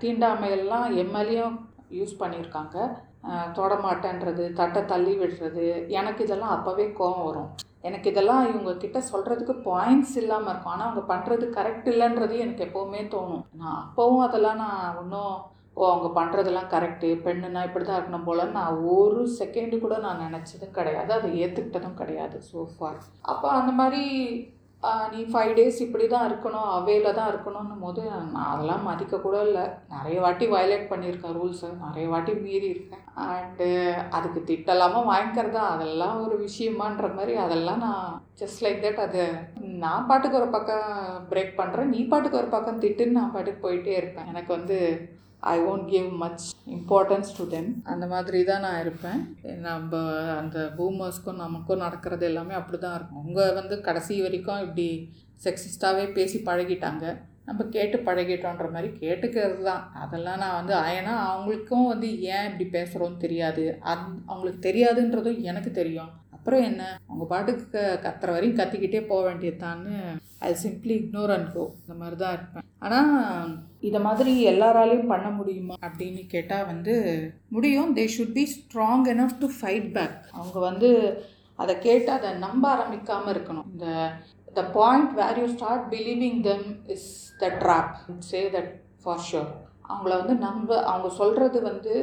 [0.00, 1.56] தீண்டாமையெல்லாம் எம்எல்ஏயும்
[2.00, 2.76] யூஸ் பண்ணியிருக்காங்க
[3.58, 5.66] தொடமாட்டேன்றது தட்டை தள்ளி விடுறது
[5.98, 7.50] எனக்கு இதெல்லாம் அப்போவே கோபம் வரும்
[7.88, 13.00] எனக்கு இதெல்லாம் இவங்க கிட்ட சொல்கிறதுக்கு பாயிண்ட்ஸ் இல்லாமல் இருக்கும் ஆனால் அவங்க பண்ணுறது கரெக்ட் இல்லைன்றது எனக்கு எப்போவுமே
[13.14, 15.34] தோணும் நான் அப்போவும் அதெல்லாம் நான் ஒன்றும்
[15.78, 20.76] ஓ அவங்க பண்ணுறதெல்லாம் கரெக்டு பெண்ணுன்னா இப்படி தான் இருக்கணும் போல் நான் ஒரு செகண்டு கூட நான் நினச்சதும்
[20.80, 22.98] கிடையாது அதை ஏற்றுக்கிட்டதும் கிடையாது ஸோ ஃபார்
[23.32, 24.02] அப்போ அந்த மாதிரி
[25.12, 29.64] நீ ஃபைவ் டேஸ் இப்படி தான் இருக்கணும் அவையில் தான் இருக்கணும்னு போது நான் அதெல்லாம் மதிக்கக்கூட இல்லை
[29.94, 33.68] நிறைய வாட்டி வயலேட் பண்ணியிருக்கேன் ரூல்ஸை நிறைய வாட்டி மீறி இருக்கேன் அண்டு
[34.18, 38.06] அதுக்கு திட்டலாமல் வாங்கிக்கிறதா அதெல்லாம் ஒரு விஷயமான்ற மாதிரி அதெல்லாம் நான்
[38.42, 39.24] ஜஸ்ட் லைக் தட் அது
[39.86, 40.88] நான் பாட்டுக்கு ஒரு பக்கம்
[41.32, 44.78] பிரேக் பண்ணுறேன் நீ பாட்டுக்கு ஒரு பக்கம் திட்டுன்னு நான் பாட்டுக்கு போயிட்டே இருப்பேன் எனக்கு வந்து
[45.52, 46.44] I won't give much
[46.76, 49.20] importance to them அந்த மாதிரி தான் நான் இருப்பேன்
[49.66, 49.92] நம்ம
[50.40, 54.88] அந்த பூமர்ஸ்க்கும் நமக்கும் நடக்கிறது எல்லாமே அப்படி தான் இருக்கும் அவங்க வந்து கடைசி வரைக்கும் இப்படி
[55.46, 57.06] செக்ஸிஸ்டாகவே பேசி பழகிட்டாங்க
[57.48, 63.24] நம்ம கேட்டு பழகிட்டோன்ற மாதிரி கேட்டுக்கிறது தான் அதெல்லாம் நான் வந்து ஏன்னா அவங்களுக்கும் வந்து ஏன் இப்படி பேசுகிறோன்னு
[63.26, 66.12] தெரியாது அந் அவங்களுக்கு தெரியாதுன்றதும் எனக்கு தெரியும்
[66.44, 69.92] அப்புறம் என்ன அவங்க பாட்டுக்கு கத்துற வரையும் கத்திக்கிட்டே போக வேண்டியதான்னு
[70.46, 73.22] I simply ignore and go இந்த மாதிரி தான் இருப்பேன் ஆனால்
[73.88, 76.94] இதை மாதிரி எல்லாராலையும் பண்ண முடியுமா அப்படின்னு கேட்டால் வந்து
[77.56, 80.90] முடியும் they should be strong enough to fight back அவங்க வந்து
[81.64, 83.86] அதை கேட்டு அதை நம்ப ஆரம்பிக்காமல் இருக்கணும் இந்த
[84.58, 87.08] the point where you start believing them is
[87.44, 87.94] the trap
[88.32, 88.72] say that
[89.04, 89.50] for sure
[89.90, 91.94] அவங்கள வந்து நம்ப அவங்க சொல்கிறது வந்து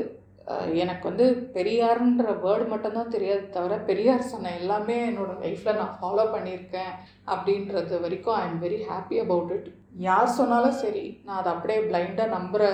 [0.83, 6.93] எனக்கு வந்து பெரியார்ன்ற வேர்டு மட்டும்தான் தெரியாது தவிர பெரியார் சொன்ன எல்லாமே என்னோடய லைஃப்பில் நான் ஃபாலோ பண்ணியிருக்கேன்
[7.33, 9.67] அப்படின்றது வரைக்கும் I am very happy about it
[10.07, 12.65] யார் சொன்னாலும் சரி நான் அதை அப்படியே பிளைண்டாக நம்புகிற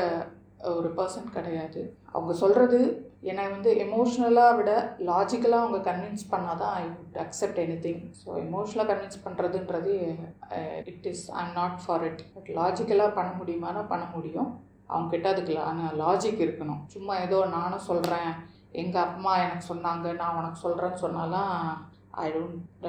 [0.77, 1.81] ஒரு பர்சன் கிடையாது
[2.13, 2.79] அவங்க சொல்கிறது
[3.29, 4.71] என்னை வந்து எமோஷ்னலாக விட
[5.12, 9.91] லாஜிக்கலாக அவங்க கன்வின்ஸ் பண்ணால் தான் I would accept anything so எமோஷ்னலாக கன்வின்ஸ் பண்ணுறதுன்றது
[10.94, 14.50] it is I not for it but லாஜிக்கலாக பண்ண முடியுமானா பண்ண முடியும்
[14.91, 15.53] அவங்கக்கிட்ட அதுக்கு
[16.03, 18.31] லாஜிக் இருக்கணும் சும்மா ஏதோ நானும் சொல்கிறேன்
[18.81, 21.55] எங்கள் அம்மா எனக்கு சொன்னாங்க நான் உனக்கு சொல்கிறேன்னு சொன்னாலாம்
[22.25, 22.87] I don't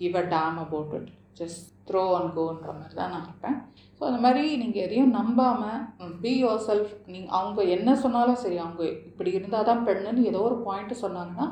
[0.00, 3.56] give a damn about it just throw and கோன்ற மாதிரி தான் நான் இருப்பேன்
[3.98, 8.82] ஸோ அந்த மாதிரி நீங்கள் எதையும் நம்பாமல் பி யோர் செல்ஃப் நீங்கள் அவங்க என்ன சொன்னாலும் சரி அவங்க
[9.10, 11.46] இப்படி இருந்தால் தான் பெண்ணுன்னு ஏதோ ஒரு பாயிண்ட்டு சொன்னாங்கன்னா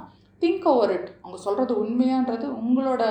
[0.45, 3.05] திங்க் ஓவர் இட் அவங்க சொல்கிறது உண்மையான்றது உங்களோட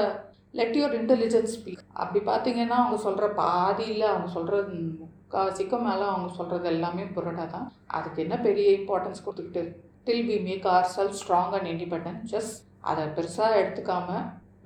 [0.59, 4.77] லெட் யுவர் இன்டெலிஜென்ஸ் ஸ்பீக் அப்படி பார்த்தீங்கன்னா அவங்க சொல்கிற பாதியில் அவங்க சொல்கிறது
[5.57, 9.63] சிக்க மேலே அவங்க சொல்கிறது எல்லாமே புரோட்டா தான் அதுக்கு என்ன பெரிய இம்பார்ட்டன்ஸ் கொடுத்துக்கிட்டு
[10.07, 12.55] till be make our self strong and independent just
[12.91, 14.07] அதை பெருசாக எடுத்துக்காம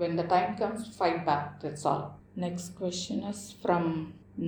[0.01, 2.05] when the time comes fight back that's all
[2.45, 3.89] next question is from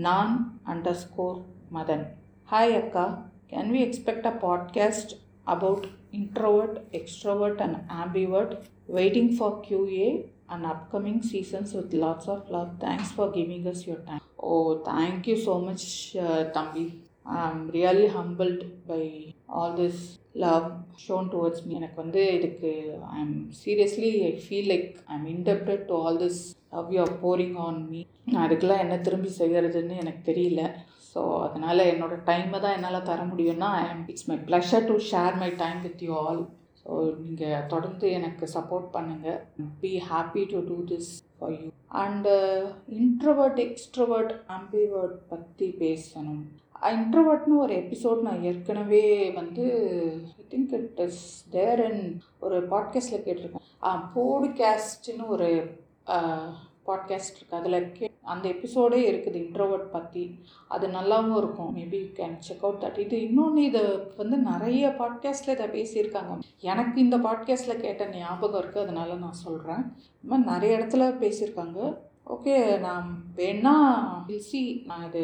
[0.08, 0.34] நான்
[0.74, 1.40] அண்டர் ஸ்கோர்
[1.78, 2.06] மதன்
[2.54, 3.06] ஹாய் அக்கா
[3.54, 5.14] can we expect a podcast
[5.56, 5.88] about
[6.22, 8.56] introvert extrovert and ambivert
[9.00, 10.08] waiting for QA
[10.54, 14.68] and upcoming seasons with lots of love thanks for giving us your time oh oh,
[14.92, 15.86] thank you so much,
[16.26, 16.86] uh, Tambi.
[17.44, 18.60] I'm really humbled
[18.92, 19.04] by
[19.58, 19.96] all this
[20.46, 20.68] love
[21.06, 21.72] shown towards me.
[21.80, 22.72] எனக்கு வந்து இதுக்கு
[23.14, 26.42] I am seriously I feel like I am indebted to all this
[26.76, 28.02] love you are pouring on me
[28.34, 30.62] நான் அதுக்கெல்லாம் என்ன திரும்பி செய்கிறதுன்னு எனக்கு தெரியல
[31.12, 35.40] ஸோ அதனால் என்னோடய டைமை தான் என்னால் தர முடியும்னா I am it's my pleasure to share
[35.44, 36.44] my time with you all
[37.22, 39.40] நீங்கள் தொடர்ந்து எனக்கு சப்போர்ட் பண்ணுங்கள்
[39.84, 41.66] be happy to do this for you
[42.04, 42.34] and
[43.00, 46.46] introvert extrovert ambivert பற்றி பேசணும்
[46.98, 49.04] இன்ட்ரவர்ட்னு ஒரு எபிசோட் நான் ஏற்கனவே
[49.40, 49.66] வந்து
[50.42, 51.24] I think it is
[51.56, 52.08] there and
[52.48, 55.50] ஒரு பாட்காஸ்ட்டில் கேட்டிருக்கேன் போட்காஸ்ட்னு ஒரு
[56.90, 60.24] பாட்காஸ்ட் இருக்குது அதில் கே அந்த எபிசோடே இருக்குது இன்ட்ரோவர்ட் பற்றி
[60.76, 63.84] அது நல்லாவும் இருக்கும் maybe you can check out that இது இன்னொன்று இதை
[64.22, 66.36] வந்து நிறைய பாட்காஸ்டில் இதை பேசியிருக்காங்க
[66.72, 69.84] எனக்கு இந்த பாட்காஸ்ட்டில் கேட்ட ஞாபகம் இருக்குது அதனால் நான் சொல்கிறேன்
[70.24, 71.80] இந்த மாதிரி நிறைய இடத்துல பேசியிருக்காங்க
[72.34, 72.56] ஓகே
[72.88, 73.10] நான்
[73.40, 73.76] வேணா
[74.28, 75.24] பில்சி நான் இது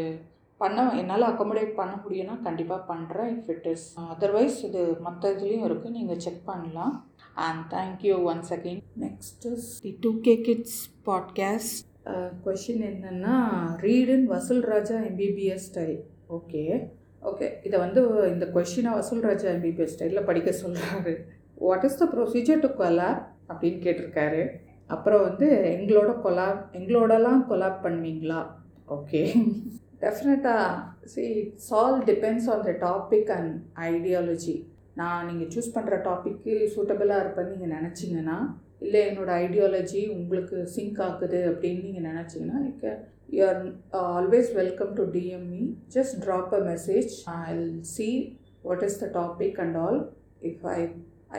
[0.64, 5.96] பண்ண என்னால் அக்கமடேட் பண்ண முடியும்னா கண்டிப்பாக பண்ணுறேன் இஃப் இட் இஸ் அதர்வைஸ் இது மற்ற இதுலேயும் இருக்குது
[6.00, 6.94] நீங்கள் செக் பண்ணலாம்
[7.48, 10.78] and thank you once again next is the two K kids
[11.10, 11.82] podcast
[12.46, 13.36] question என்னென்னா
[13.86, 15.98] ரீடன் Vasool Raja MBBS style
[16.38, 16.64] okay
[17.30, 18.02] okay இதை வந்து
[18.34, 21.14] இந்த கொஷினை வசூல் ராஜா எம்பிபிஎஸ் ஸ்டைலில் படிக்க சொல்கிறாரு
[21.66, 24.42] what is the procedure to collab அப்படின்னு கேட்டிருக்காரு
[24.96, 28.40] அப்புறம் வந்து எங்களோட கொலாப் எங்களோடலாம் கொலாப் பண்ணுவீங்களா
[28.98, 29.22] ஓகே
[30.04, 30.66] டெஃபினட்டாக
[31.14, 33.54] see it's all depends on the topic and
[33.94, 34.56] ideology
[35.00, 38.38] நான் நீங்கள் சூஸ் பண்ணுற டாப்பிக்கு சூட்டபிளாக இருப்பேன்னு நீங்கள் நினச்சிங்கன்னா
[38.86, 42.98] இல்லை என்னோடய ஐடியாலஜி உங்களுக்கு சிங்க் ஆகுது அப்படின்னு நீங்கள் நினச்சிங்கன்னா நீங்கள்
[43.36, 43.60] you are
[44.14, 45.64] always welcome to DM me
[45.96, 47.44] just drop a message I
[47.96, 48.10] see
[48.68, 50.00] what is the topic and all
[50.52, 50.80] if I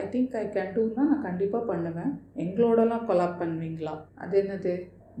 [0.01, 2.13] I think I can டூன்னா நான் கண்டிப்பாக பண்ணுவேன்
[2.45, 4.73] எங்களோடலாம் கொலாப் பண்ணுவீங்களா அது என்னது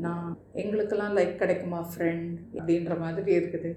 [0.05, 0.25] நான்
[0.61, 3.71] எங்களுக்கெல்லாம் லைக் கிடைக்குமா ஃப்ரெண்ட் அப்படின்ற மாதிரி இருக்குது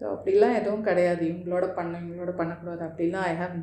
[0.00, 3.54] ஸோ அப்படிலாம் எதுவும் கிடையாது இவங்களோட பண்ண இவங்களோட பண்ணக்கூடாது அப்படிலாம் I have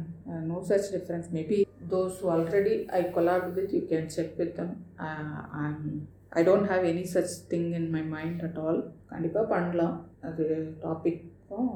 [0.51, 1.57] no such difference maybe
[1.93, 4.71] those who already I collabed with, you can check with them.
[4.99, 8.77] Uh, I'm, I don't have any such thing in my mind at all.
[9.11, 9.95] கண்டிப்பாக பண்ணலாம்
[10.27, 10.45] அது
[10.85, 11.69] டாபிக்கும்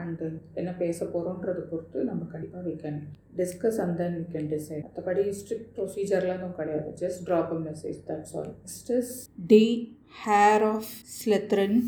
[0.00, 0.26] அண்டு
[0.60, 3.00] என்ன பேச போகிறோன்றதை பொறுத்து நம்ம கண்டிப்பாக we can
[3.40, 7.98] discuss and then we can decide மற்றபடி strict ப்ரொசீஜர்லாம் எதுவும் கிடையாது just drop a message
[8.10, 9.12] that's all next is
[9.54, 9.62] the
[10.24, 11.78] heir of Slytherin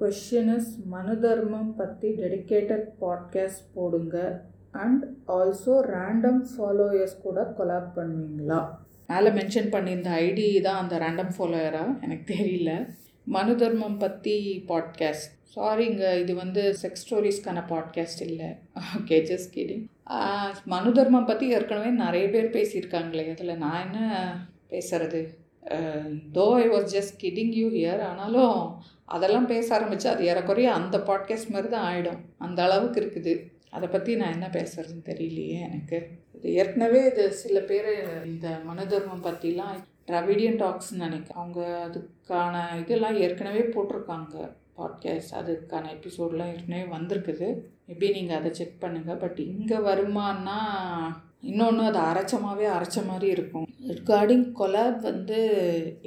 [0.00, 4.16] question is Manu Dharmam பற்றி டெடிக்கேட்டட் பாட்காஸ்ட் போடுங்க
[4.84, 5.04] அண்ட்
[5.36, 8.60] ஆல்சோ ரேண்டம் ஃபாலோயர்ஸ் கூட collab பண்ணுவீங்களா
[9.10, 12.70] மேலே mention பண்ணியிருந்த ஐடி தான் அந்த ரேண்டம் ஃபாலோயரா எனக்கு தெரியல
[13.36, 14.34] மனு தர்மம் பற்றி
[14.70, 18.50] பாட்காஸ்ட் சாரிங்க இது வந்து செக்ஸ் ஸ்டோரிஸ்க்கான பாட்காஸ்ட் இல்லை
[18.98, 19.84] okay just kidding
[20.74, 24.00] Manu Dharmam பற்றி ஏற்கனவே நிறைய பேர் பேசியிருக்காங்களே அதில் நான் என்ன
[24.72, 25.22] பேசுறது
[26.36, 28.58] though I was just kidding you here ஆனாலும்
[29.16, 33.34] அதெல்லாம் பேச ஆரம்பித்தா அது ஏறக்குறைய அந்த பாட்காஸ்ட் மாதிரி தான் ஆகிடும் அந்த அளவுக்கு இருக்குது
[33.76, 35.98] அதை பற்றி நான் என்ன பேசுகிறதுன்னு தெரியலையே எனக்கு
[36.36, 37.90] இது ஏற்கனவே இது சில பேர்
[38.32, 39.76] இந்த மனதர்மம் பற்றிலாம்
[40.08, 44.44] ட்ராவிடியன் டாக்ஸ்ன்னு நினைக்கிறேன் அவங்க அதுக்கான இதெல்லாம் ஏற்கனவே போட்டிருக்காங்க
[44.80, 47.46] பாட்காஸ்ட் அதுக்கான எபிசோடெலாம் ஏற்கனவே வந்திருக்குது
[47.88, 50.58] மேபி நீங்கள் அதை செக் பண்ணுங்கள் பட் இங்கே வருமானா
[51.50, 55.38] இன்னொன்று அது அரைச்சமாகவே அரைச்ச மாதிரி இருக்கும் ரிகார்டிங் கொலாப் வந்து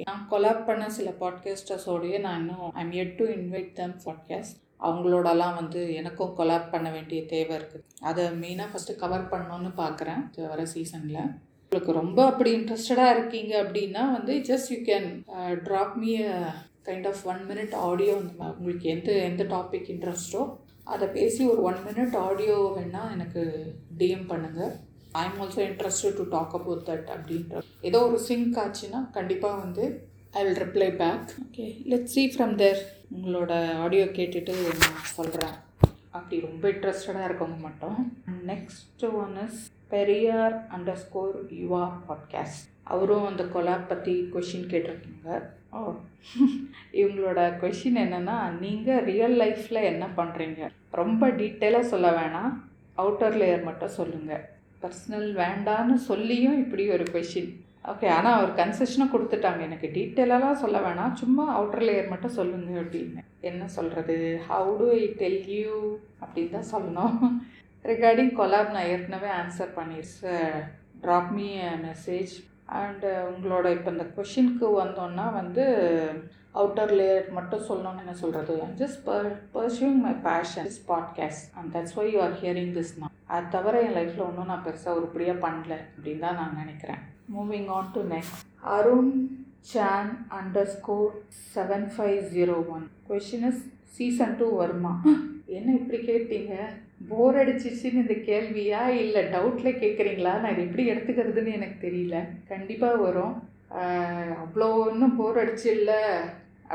[0.08, 5.80] நான் கொலாப் பண்ண சில பாட்காஸ்டர்ஸோடையே நான் இன்னும் I'm yet to invite them podcast அவங்களோடலாம் வந்து
[6.00, 11.92] எனக்கும் கொலாப் பண்ண வேண்டிய தேவை இருக்குது அதை மெயினாக ஃபஸ்ட்டு கவர் பண்ணணுன்னு பார்க்குறேன் வர சீசனில் உங்களுக்கு
[12.02, 15.08] ரொம்ப அப்படி இன்ட்ரெஸ்டடாக இருக்கீங்க அப்படின்னா வந்து just you can
[15.66, 16.12] drop me
[16.88, 18.14] kind of one minute audio
[18.58, 20.42] உங்களுக்கு எந்த எந்த டாபிக் இன்ட்ரெஸ்ட்டோ
[20.94, 23.42] அதை பேசி ஒரு ஒன் மினிட் ஆடியோ வேணால் எனக்கு
[23.98, 24.72] டிஎம் பண்ணுங்கள்
[25.20, 29.84] I am also interested to talk about that அப்படின்ற ஏதோ ஒரு சிங்க் ஆச்சுன்னா கண்டிப்பாக வந்து
[30.38, 32.80] I will reply back okay let see from there
[33.14, 33.52] உங்களோட
[33.84, 34.52] ஆடியோ கேட்டுட்டு
[34.92, 35.56] நான் சொல்கிறேன்
[36.16, 37.96] அப்படி ரொம்ப இன்ட்ரெஸ்டடாக இருக்கவங்க மட்டும்
[38.50, 39.58] next one is
[39.94, 40.54] Periyar
[41.02, 45.32] underscore Yuva podcast அவரும் அந்த கொலா பற்றி கொஷின் கேட்டிருக்கீங்க
[45.78, 45.82] ஓ
[47.00, 50.68] இவங்களோட கொஷின் என்னென்னா நீங்கள் ரியல் லைஃப்பில் என்ன பண்ணுறீங்க
[51.02, 52.52] ரொம்ப டீட்டெயிலாக சொல்ல வேணாம்
[53.04, 54.46] அவுட்டர் லேயர் மட்டும் சொல்லுங்கள்
[54.84, 57.50] பர்சனல் வேண்டான்னு சொல்லியும் இப்படி ஒரு கொஷின்
[57.90, 63.22] ஓகே ஆனால் அவர் கன்செஷனும் கொடுத்துட்டாங்க எனக்கு டீட்டெயிலெலாம் சொல்ல வேணாம் சும்மா அவுட்டர் லேயர் மட்டும் சொல்லுங்க அப்படின்னு
[63.50, 64.16] என்ன சொல்கிறது
[64.48, 65.76] how to I tell you
[66.22, 67.14] அப்படின்னு தான் சொல்லணும்
[67.90, 70.58] ரிகார்டிங் கொலாப் நான் ஏற்கனவே ஆன்சர் பண்ணிடுச்சேன்
[71.04, 71.48] ட்ராப் மீ
[71.88, 72.34] மெசேஜ்
[72.80, 75.64] அண்டு உங்களோட இப்போ இந்த கொஷினுக்கு வந்தோன்னா வந்து
[76.60, 81.96] அவுட்டர் லேயர் மட்டும் சொல்லணும்னு என்ன சொல்கிறது just per pursuing my passion is podcast and that's
[82.02, 85.78] why you are hearing this நான் அது தவிர என் லைஃப்பில் ஒன்றும் நான் பெருசாக உருப்படியாக பண்ணல
[85.94, 87.02] அப்படின்னு தான் நான் நினைக்கிறேன்
[87.36, 88.40] moving on to next
[88.76, 89.12] Arun
[89.72, 90.10] san
[90.76, 91.12] underscore
[91.54, 93.62] seven five zero one question is
[93.98, 94.92] season two வருமா
[95.58, 96.52] என்ன இப்படி கேட்டீங்க
[97.10, 102.16] போர் அடிச்சிச்சின்னு இந்த கேள்வியா இல்லை டவுட்டில் கேட்குறீங்களா நான் இதை எப்படி எடுத்துக்கிறதுன்னு எனக்கு தெரியல
[102.50, 103.34] கண்டிப்பாக வரும்
[104.44, 105.98] அவ்வளோ ஒன்றும் போர் அடிச்சு இல்லை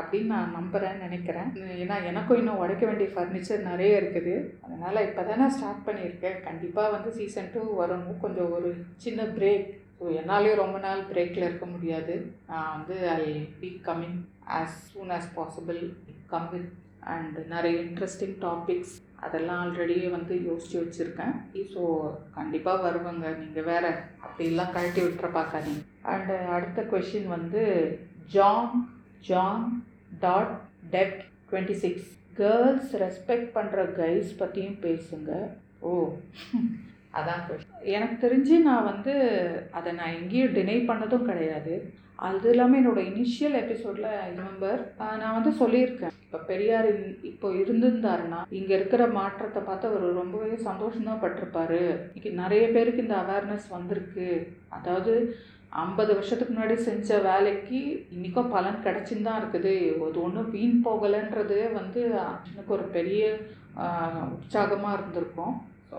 [0.00, 1.50] அப்படின்னு நான் நம்புகிறேன் நினைக்கிறேன்
[1.84, 6.94] ஏன்னா எனக்கும் இன்னும் உடைக்க வேண்டிய ஃபர்னிச்சர் நிறைய இருக்குது அதனால் இப்போ தான் நான் ஸ்டார்ட் பண்ணியிருக்கேன் கண்டிப்பாக
[6.96, 8.70] வந்து சீசன் டூ வரணும் கொஞ்சம் ஒரு
[9.04, 9.66] சின்ன பிரேக்
[9.98, 12.14] ஸோ என்னாலேயும் ரொம்ப நாள் பிரேக்கில் இருக்க முடியாது
[12.48, 13.30] நான் வந்து I
[13.60, 14.18] be coming
[14.58, 15.80] as soon as possible
[16.32, 16.72] come with
[17.14, 18.94] and நிறைய இன்ட்ரெஸ்டிங் டாபிக்ஸ்
[19.26, 21.34] அதெல்லாம் ஆல்ரெடியே வந்து யோசித்து வச்சுருக்கேன்
[21.74, 21.82] ஸோ
[22.36, 23.92] கண்டிப்பாக வருவாங்க நீங்கள் வேறு
[24.26, 25.82] அப்படிலாம் கழட்டி விட்டுற பார்க்காதீங்க
[26.14, 27.62] அண்டு அடுத்த கொஷின் வந்து
[28.36, 28.76] ஜாங்
[29.30, 29.66] ஜாங்
[30.24, 30.52] dot
[30.96, 31.18] dead
[31.50, 32.10] twenty six
[32.42, 35.30] girls respect பண்ணுற கைஸ் பற்றியும் பேசுங்க
[35.88, 35.92] ஓ
[37.18, 39.12] அதான் கொஷின் எனக்கு தெரிஞ்சு நான் வந்து
[39.78, 41.74] அதை நான் எங்கேயும் டினை பண்ணதும் கிடையாது
[42.28, 44.78] அது இல்லாமல் என்னோடய இனிஷியல் எபிசோடில் ரிமெம்பர்
[45.22, 46.88] நான் வந்து சொல்லியிருக்கேன் இப்போ பெரியார்
[47.30, 51.76] இப்போ இருந்திருந்தாருன்னா இங்கே இருக்கிற மாற்றத்தை பார்த்து அவர் ரொம்பவே சந்தோஷம்தான் பட்டிருப்பார்
[52.06, 54.28] இன்னைக்கு நிறைய பேருக்கு இந்த அவேர்னஸ் வந்திருக்கு
[54.78, 55.12] அதாவது
[55.84, 57.78] ஐம்பது வருஷத்துக்கு முன்னாடி செஞ்ச வேலைக்கு
[58.16, 59.74] இன்றைக்கும் பலன் கிடச்சின்னு தான் இருக்குது
[60.08, 62.02] அது ஒன்றும் வீண் போகலைன்றதே வந்து
[62.54, 63.22] எனக்கு ஒரு பெரிய
[64.36, 65.54] உற்சாகமாக இருந்திருக்கும்
[65.90, 65.98] ஸோ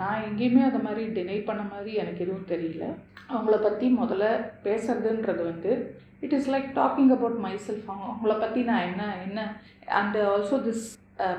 [0.00, 2.84] நான் எங்கேயுமே அதை மாதிரி டினை பண்ண மாதிரி எனக்கு எதுவும் தெரியல
[3.32, 4.26] அவங்கள பற்றி முதல்ல
[4.66, 5.72] பேசுறதுன்றது வந்து
[6.26, 9.38] it is like talking about myself அவங்கள பற்றி நான் என்ன என்ன
[10.00, 10.84] and also this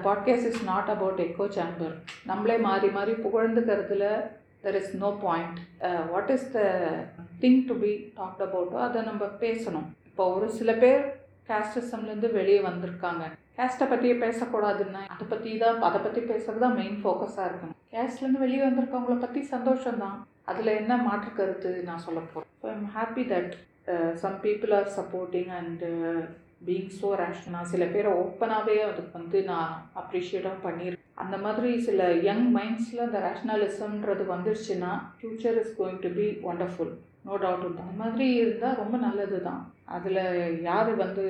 [0.07, 1.95] podcast is not about echo chamber
[2.31, 4.07] நம்மளே மாறி மாறி புகழ்ந்துக்கிறதுல
[4.65, 5.60] there is no point
[6.13, 6.67] what is the
[7.43, 11.03] thing to be talked அபவுட்டோ அதை நம்ம பேசணும் இப்போ ஒரு சில பேர்
[11.51, 13.23] காஸ்டிசம்லேருந்து வெளியே வந்திருக்காங்க
[13.57, 18.61] கேஸ்ட்டை பற்றியே பேசக்கூடாதுன்னா அதை பற்றி தான் அதை பற்றி பேசுகிறது தான் மெயின் ஃபோக்கஸாக இருக்கணும் கேஸ்ட்லேருந்து வெளியே
[18.67, 20.17] வந்திருக்கவங்கள பற்றி சந்தோஷம்தான்
[20.51, 23.51] அதில் என்ன மாற்று கருத்து நான் சொல்ல போகிறேன் so I'm happy that
[24.23, 25.89] some people are supporting and
[26.67, 32.47] being so ரேஷனாக சில பேரை ஓப்பனாகவே அதுக்கு வந்து நான் அப்ரிஷியேட்டாக பண்ணியிருக்கேன் அந்த மாதிரி சில யங்
[32.57, 36.93] மைண்ட்ஸில் அந்த ரேஷ்னலிசம்ன்றது வந்துருச்சுன்னா future is going to be wonderful
[37.29, 39.61] no doubt அந்த மாதிரி இருந்தால் ரொம்ப நல்லது தான்
[39.95, 40.21] அதில்
[40.69, 41.25] யார் வந்து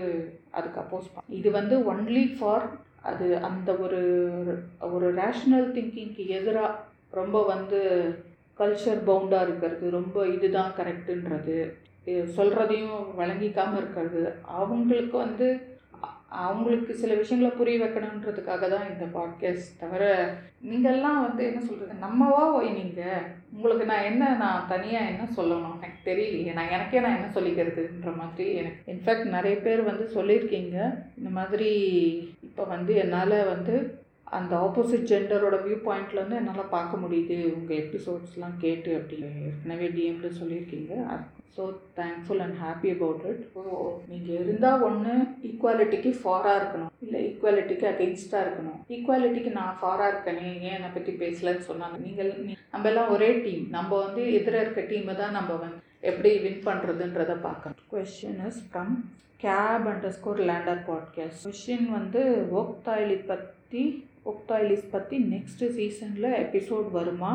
[0.57, 1.07] அதுக்கு அப்போஸ்
[1.39, 2.65] இது வந்து ஒன்லி ஃபார்
[3.09, 4.01] அது அந்த ஒரு
[4.95, 6.77] ஒரு ரேஷ்னல் திங்கிங்க்கு எதிராக
[7.19, 7.79] ரொம்ப வந்து
[8.59, 11.57] கல்ச்சர் பவுண்டாக இருக்கிறது ரொம்ப இதுதான் கரெக்டுன்றது
[12.37, 14.23] சொல்கிறதையும் வழங்கிக்காமல் இருக்கிறது
[14.61, 15.47] அவங்களுக்கு வந்து
[16.44, 20.04] அவங்களுக்கு சில விஷயங்களை புரிய வைக்கணுன்றதுக்காக தான் இந்த பாட்காஸ்ட் தவிர
[20.70, 26.00] நீங்கள்லாம் வந்து என்ன சொல்கிறது நம்மவா ஓய் நீங்கள் உங்களுக்கு நான் என்ன நான் தனியாக என்ன சொல்லணும் எனக்கு
[26.10, 30.78] தெரியலையே நான் எனக்கே நான் என்ன சொல்லிக்கிறதுன்ற மாதிரி எனக்கு இன்ஃபேக்ட் நிறைய பேர் வந்து சொல்லியிருக்கீங்க
[31.22, 31.70] இந்த மாதிரி
[32.50, 33.76] இப்போ வந்து என்னால் வந்து
[34.39, 39.17] அந்த ஆப்போசிட் ஜெண்டரோட வியூ பாயிண்ட்லேருந்து என்னால் பார்க்க முடியுது உங்கள் எபிசோட்ஸ்லாம் கேட்டு அப்படி
[39.50, 40.96] ஏற்கனவே டிஎம்ல சொல்லியிருக்கீங்க
[41.62, 41.65] so
[41.97, 43.63] thankful and happy about it so
[44.12, 45.12] நீங்கள் இருந்தால் ஒன்று
[45.47, 51.67] ஈக்குவாலிட்டிக்கு ஃபாராக இருக்கணும் இல்லை ஈக்குவாலிட்டிக்கு அகெயின்ஸ்டாக இருக்கணும் ஈக்குவாலிட்டிக்கு நான் ஃபாராக இருக்கேனே ஏன் என்னை பற்றி பேசலன்னு
[51.69, 52.32] சொன்னாங்க நீங்கள்
[52.74, 55.80] நம்ம எல்லாம் ஒரே டீம் நம்ம வந்து எதிர இருக்க டீமை தான் நம்ம வந்து
[56.12, 58.93] எப்படி வின் பண்ணுறதுன்றதை பார்க்கணும் question is from
[59.45, 62.24] cap underscore lander podcast question வந்து
[62.63, 63.84] ஒக்தாயிலி பற்றி
[64.34, 67.34] ஒக்தாயிலிஸ் பற்றி நெக்ஸ்ட் சீசனில் எபிசோட் வருமா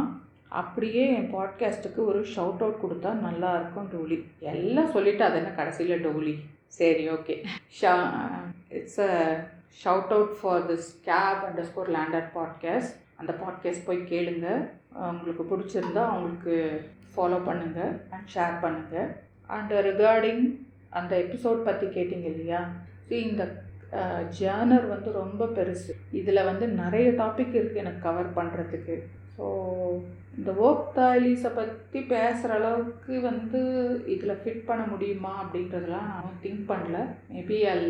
[0.60, 4.16] அப்படியே என் பாட்காஸ்ட்டுக்கு ஒரு ஷவுட் அவுட் கொடுத்தா நல்லாயிருக்கும் டோலி
[4.52, 6.34] எல்லாம் சொல்லிவிட்டு அது என்ன கடைசியில் டோலி
[6.78, 7.34] சரி okay
[7.78, 7.92] Shah
[8.78, 9.12] it's a
[9.80, 14.48] shout out for this cap underscore lander podcast அந்த பாட்காஸ்ட் போய் கேளுங்க
[15.10, 16.56] உங்களுக்கு பிடிச்சிருந்தா அவங்களுக்கு
[17.14, 19.10] ஃபாலோ பண்ணுங்கள் அண்ட் ஷேர் பண்ணுங்கள்
[19.56, 20.42] அண்ட் ரிகார்டிங்
[21.00, 22.60] அந்த எபிசோட் பற்றி கேட்டிங்க இல்லையா
[23.08, 23.44] ஸோ இந்த
[24.40, 28.96] ஜேர்னர் வந்து ரொம்ப பெருசு இதில் வந்து நிறைய டாபிக் இருக்குது எனக்கு கவர் பண்ணுறதுக்கு
[29.36, 29.46] ஸோ
[30.40, 33.60] இந்த ஓக்தா எலிஸை பற்றி பேசுகிற அளவுக்கு வந்து
[34.14, 36.96] இதில் ஃபிட் பண்ண முடியுமா அப்படின்றதெல்லாம் நான் திங்க் பண்ணல
[37.34, 37.86] maybe I'll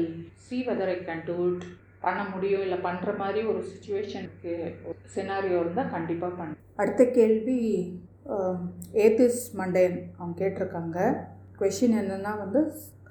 [0.46, 1.64] see whether I can do it
[2.04, 4.52] பண்ண முடியும் இல்லை பண்ணுற மாதிரி ஒரு சுச்சுவேஷனுக்கு
[5.14, 7.60] சினாரியோ இருந்தால் கண்டிப்பாக பண்ண அடுத்த கேள்வி
[9.06, 10.98] ஏதிஸ் மண்டேன் அவங்க கேட்டிருக்காங்க
[11.60, 12.62] கொஷின் என்னென்னா வந்து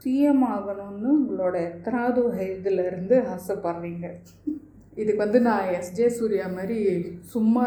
[0.04, 4.06] சிஎம் ஆகணும்னு உங்களோட எத்தனாவது வயதுலேருந்து ஆசைப்படுறீங்க
[5.02, 6.80] இதுக்கு வந்து நான் எஸ்ஜே சூர்யா மாதிரி
[7.34, 7.64] சும்மா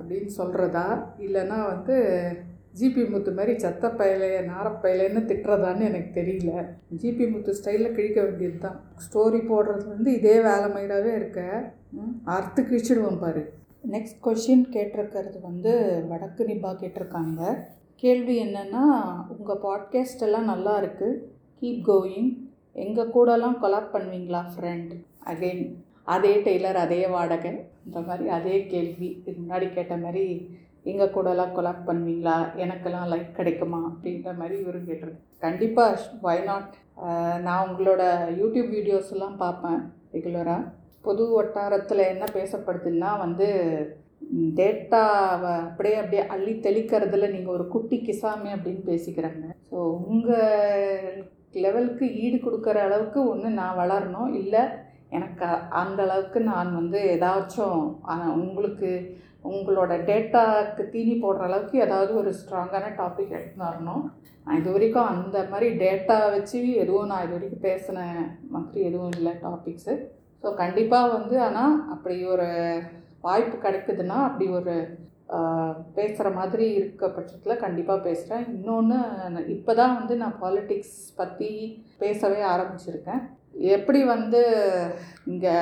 [0.00, 0.84] அப்படின்னு சொல்கிறதா
[1.26, 1.96] இல்லைன்னா வந்து
[2.78, 6.52] ஜிபி முத்து மாதிரி சத்த பயலைய நாரப்பயலைன்னு திட்டுறதான்னு எனக்கு தெரியல
[7.00, 11.40] ஜிபி முத்து ஸ்டைலில் கிழிக்க வேண்டியது தான் ஸ்டோரி போடுறது வந்து இதே வேலை மயிராகவே இருக்க
[12.34, 13.42] அறுத்து கிழிச்சிடுவோம் பாரு
[13.94, 15.72] நெக்ஸ்ட் கொஷின் கேட்டிருக்கிறது வந்து
[16.12, 17.42] வடக்கு நிபா கேட்டிருக்காங்க
[18.02, 18.84] கேள்வி என்னென்னா
[19.36, 21.18] உங்கள் பாட்காஸ்ட் எல்லாம் நல்லா இருக்குது
[21.60, 22.30] கீப் கோயிங்
[22.84, 24.92] எங்கள் கூடலாம் கொலாப் பண்ணுவீங்களா ஃப்ரெண்ட்
[25.34, 25.66] அகெயின்
[26.14, 27.52] அதே டெய்லர் அதே வாடகை
[27.88, 30.24] இந்த மாதிரி அதே கேள்வி இது முன்னாடி கேட்ட மாதிரி
[30.90, 36.74] எங்கள் கூடலாம் கொலாப் பண்ணுவீங்களா எனக்கெல்லாம் லைக் கிடைக்குமா அப்படின்ற மாதிரி இவரும் கேட்டிருக்கு கண்டிப்பாக வை நாட்
[37.46, 38.02] நான் உங்களோட
[38.40, 39.80] யூடியூப் வீடியோஸ்லாம் பார்ப்பேன்
[40.14, 40.68] ரெகுலராக
[41.06, 43.46] பொது வட்டாரத்தில் என்ன பேசப்படுதுன்னா வந்து
[44.58, 49.78] டேட்டாவை அப்படியே அப்படியே அள்ளி தெளிக்கிறதுல நீங்கள் ஒரு குட்டி கிசாமி அப்படின்னு பேசிக்கிறாங்க ஸோ
[50.10, 51.24] உங்கள்
[51.64, 54.64] லெவலுக்கு ஈடு கொடுக்குற அளவுக்கு ஒன்று நான் வளரணும் இல்லை
[55.16, 55.46] எனக்கு
[55.80, 57.80] அந்த அளவுக்கு நான் வந்து ஏதாச்சும்
[58.42, 58.90] உங்களுக்கு
[59.50, 64.02] உங்களோட டேட்டாவுக்கு தீனி போடுற அளவுக்கு ஏதாவது ஒரு ஸ்ட்ராங்கான டாபிக் எடுத்துன்னு வரணும்
[64.44, 68.02] நான் இது வரைக்கும் அந்த மாதிரி டேட்டா வச்சு எதுவும் நான் இது வரைக்கும் பேசின
[68.54, 69.94] மாதிரி எதுவும் இல்லை டாபிக்ஸு
[70.42, 72.48] ஸோ கண்டிப்பாக வந்து ஆனால் அப்படி ஒரு
[73.26, 74.74] வாய்ப்பு கிடைக்குதுன்னா அப்படி ஒரு
[75.96, 81.50] பேசுகிற மாதிரி இருக்க பட்சத்தில் கண்டிப்பாக பேசுகிறேன் இன்னொன்று இப்போ தான் வந்து நான் பாலிட்டிக்ஸ் பற்றி
[82.04, 83.22] பேசவே ஆரம்பிச்சிருக்கேன்
[83.76, 84.40] எப்படி வந்து
[85.30, 85.54] இங்கே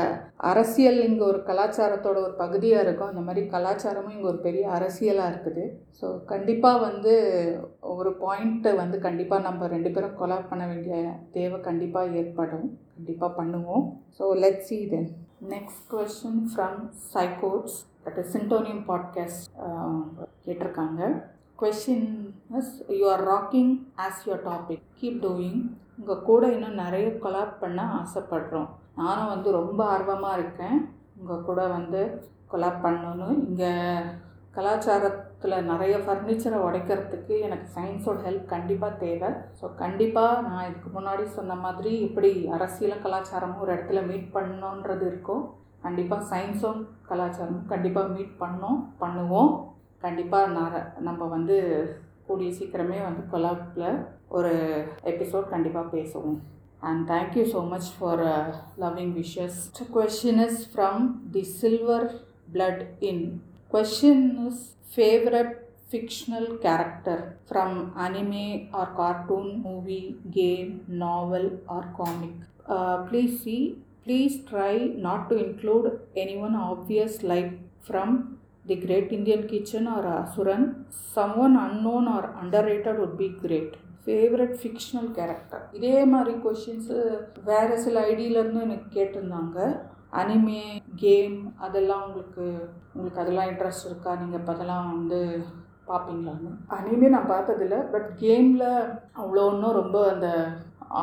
[0.51, 5.64] அரசியல் இங்கே ஒரு கலாச்சாரத்தோட ஒரு பகுதியாக இருக்கும் அந்த மாதிரி கலாச்சாரமும் இங்கே ஒரு பெரிய அரசியலாக இருக்குது
[5.98, 7.14] ஸோ கண்டிப்பாக வந்து
[7.94, 10.98] ஒரு பாயிண்ட்டை வந்து கண்டிப்பாக நம்ம ரெண்டு பேரும் கொலாப் பண்ண வேண்டிய
[11.37, 13.87] தேவை கண்டிப்பாக ஏற்படும் கண்டிப்பாக பண்ணுவோம்
[14.18, 15.11] so let see then
[15.55, 16.79] next question from
[17.16, 17.79] சைகோட்ஸ்
[18.11, 19.44] at சிண்டோனியம் பாட்காஸ்ட்
[20.46, 21.03] கேட்டிருக்காங்க
[21.61, 22.09] question
[22.59, 23.71] is you are rocking
[24.07, 25.62] as your topic keep doing
[26.01, 28.68] உங்கள் கூட இன்னும் நிறைய கொலாப் பண்ண ஆசைப்படுறோம்
[29.01, 30.79] நானும் வந்து ரொம்ப ஆர்வமாக இருக்கேன்
[31.21, 32.01] உங்கள் கூட வந்து
[32.53, 33.73] கொலாப் பண்ணணும் இங்கே
[34.57, 41.57] கலாச்சாரத்தில் நிறைய ஃபர்னிச்சரை உடைக்கிறதுக்கு எனக்கு சயின்ஸோட ஹெல்ப் கண்டிப்பாக தேவை ஸோ கண்டிப்பாக நான் இதுக்கு முன்னாடி சொன்ன
[41.64, 45.42] மாதிரி இப்படி அரசியலும் கலாச்சாரமும் ஒரு இடத்துல மீட் பண்ணணுன்றது இருக்கும்
[45.87, 49.53] கண்டிப்பாக சயின்ஸும் கலாச்சாரமும் கண்டிப்பாக மீட் பண்ணோம் பண்ணுவோம்
[50.04, 50.76] கண்டிப்பாக நான்
[51.08, 51.56] நம்ம வந்து
[52.28, 53.88] கூடிய சீக்கிரமே வந்து கொலாப்பில்
[54.37, 54.52] ஒரு
[55.12, 56.38] எபிசோட் கண்டிப்பாக பேசுவோம்
[56.88, 58.22] and thank you so much for
[58.82, 59.61] loving wishes
[59.96, 61.00] question is from
[61.37, 62.06] the silver
[62.56, 63.24] blood in
[63.74, 64.62] question is
[64.94, 65.54] favourite
[65.92, 68.46] fictional character from anime
[68.80, 70.00] or cartoon movie
[70.38, 70.72] game
[71.04, 72.42] novel or comic
[73.08, 73.58] please see
[74.04, 74.74] please try
[75.06, 75.87] not to include
[76.24, 77.50] any one obvious like
[77.87, 78.14] from
[78.70, 80.62] the great The Great Indian Kitchen or Asuran.
[81.14, 83.74] Someone or under underrated would be great
[84.07, 86.98] favourite fictional character இதே மாதிரி questions
[87.48, 89.59] வேறு சில ஐடியிலேருந்து எனக்கு கேட்டிருந்தாங்க
[90.20, 90.62] anime
[91.04, 92.46] game அதெல்லாம் உங்களுக்கு
[92.94, 95.20] உங்களுக்கு அதெல்லாம் இன்ட்ரெஸ்ட் இருக்கா நீங்கள் இப்போ அதெல்லாம் வந்து
[95.90, 98.68] பார்ப்பீங்களான்னு அனிமே நான் பார்த்ததில்ல பட் கேமில்
[99.22, 100.31] அவ்வளோ ஒன்றும் ரொம்ப அந்த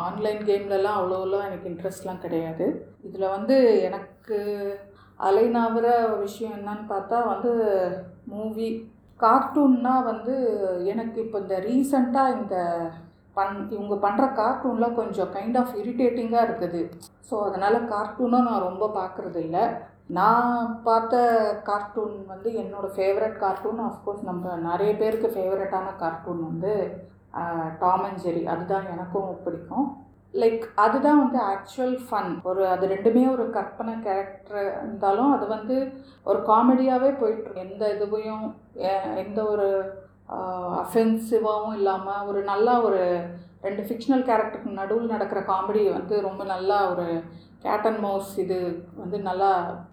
[0.06, 2.67] ஆன்லைன் கேம்லலாம் அவ்வளோலாம் எனக்கு இன்ட்ரெஸ்ட்லாம் கிடையாது
[3.08, 3.56] இதில் வந்து
[3.88, 4.38] எனக்கு
[5.28, 5.86] அலைநாவிற
[6.25, 7.51] விஷயம் என்னன்னு பார்த்தா வந்து
[8.34, 8.69] மூவி
[9.23, 10.36] கார்ட்டூன்னால் வந்து
[10.91, 12.56] எனக்கு இப்போ இந்த ரீசண்டாக இந்த
[13.38, 16.82] பண் இவங்க பண்ணுற கார்ட்டூன்லாம் கொஞ்சம் கைண்ட் ஆஃப் இரிட்டேட்டிங்காக இருக்குது
[17.30, 19.63] ஸோ அதனால் கார்ட்டூனும் நான் ரொம்ப பார்க்குறது இல்லை
[20.19, 20.56] நான்
[20.88, 21.15] பார்த்த
[21.69, 26.73] கார்ட்டூன் வந்து என்னோடய ஃபேவரட் கார்ட்டூன் ஆஃப்கோர்ஸ் நம்ம நிறைய பேருக்கு ஃபேவரட்டான கார்ட்டூன் வந்து
[27.84, 29.88] டாம் அண்ட் ஜெரி அதுதான் எனக்கும் பிடிக்கும்
[30.41, 35.76] லைக் அதுதான் வந்து ஆக்சுவல் ஃபன் ஒரு அது ரெண்டுமே ஒரு கற்பனை கேரக்டர் இருந்தாலும் அது வந்து
[36.30, 38.45] ஒரு காமெடியாகவே போயிட்டுருக்கும் எந்த இதுவையும்
[39.24, 39.67] எந்த ஒரு
[40.84, 43.02] அஃபென்சிவாகவும் இல்லாமல் ஒரு நல்லா ஒரு
[43.65, 47.06] ரெண்டு ஃபிக்ஷனல் கேரக்டருக்கு நடுவில் நடக்கிற காமெடி வந்து ரொம்ப நல்லா ஒரு
[47.65, 48.58] கேட் அண்ட் மவுஸ் இது
[49.02, 49.52] வந்து நல்லா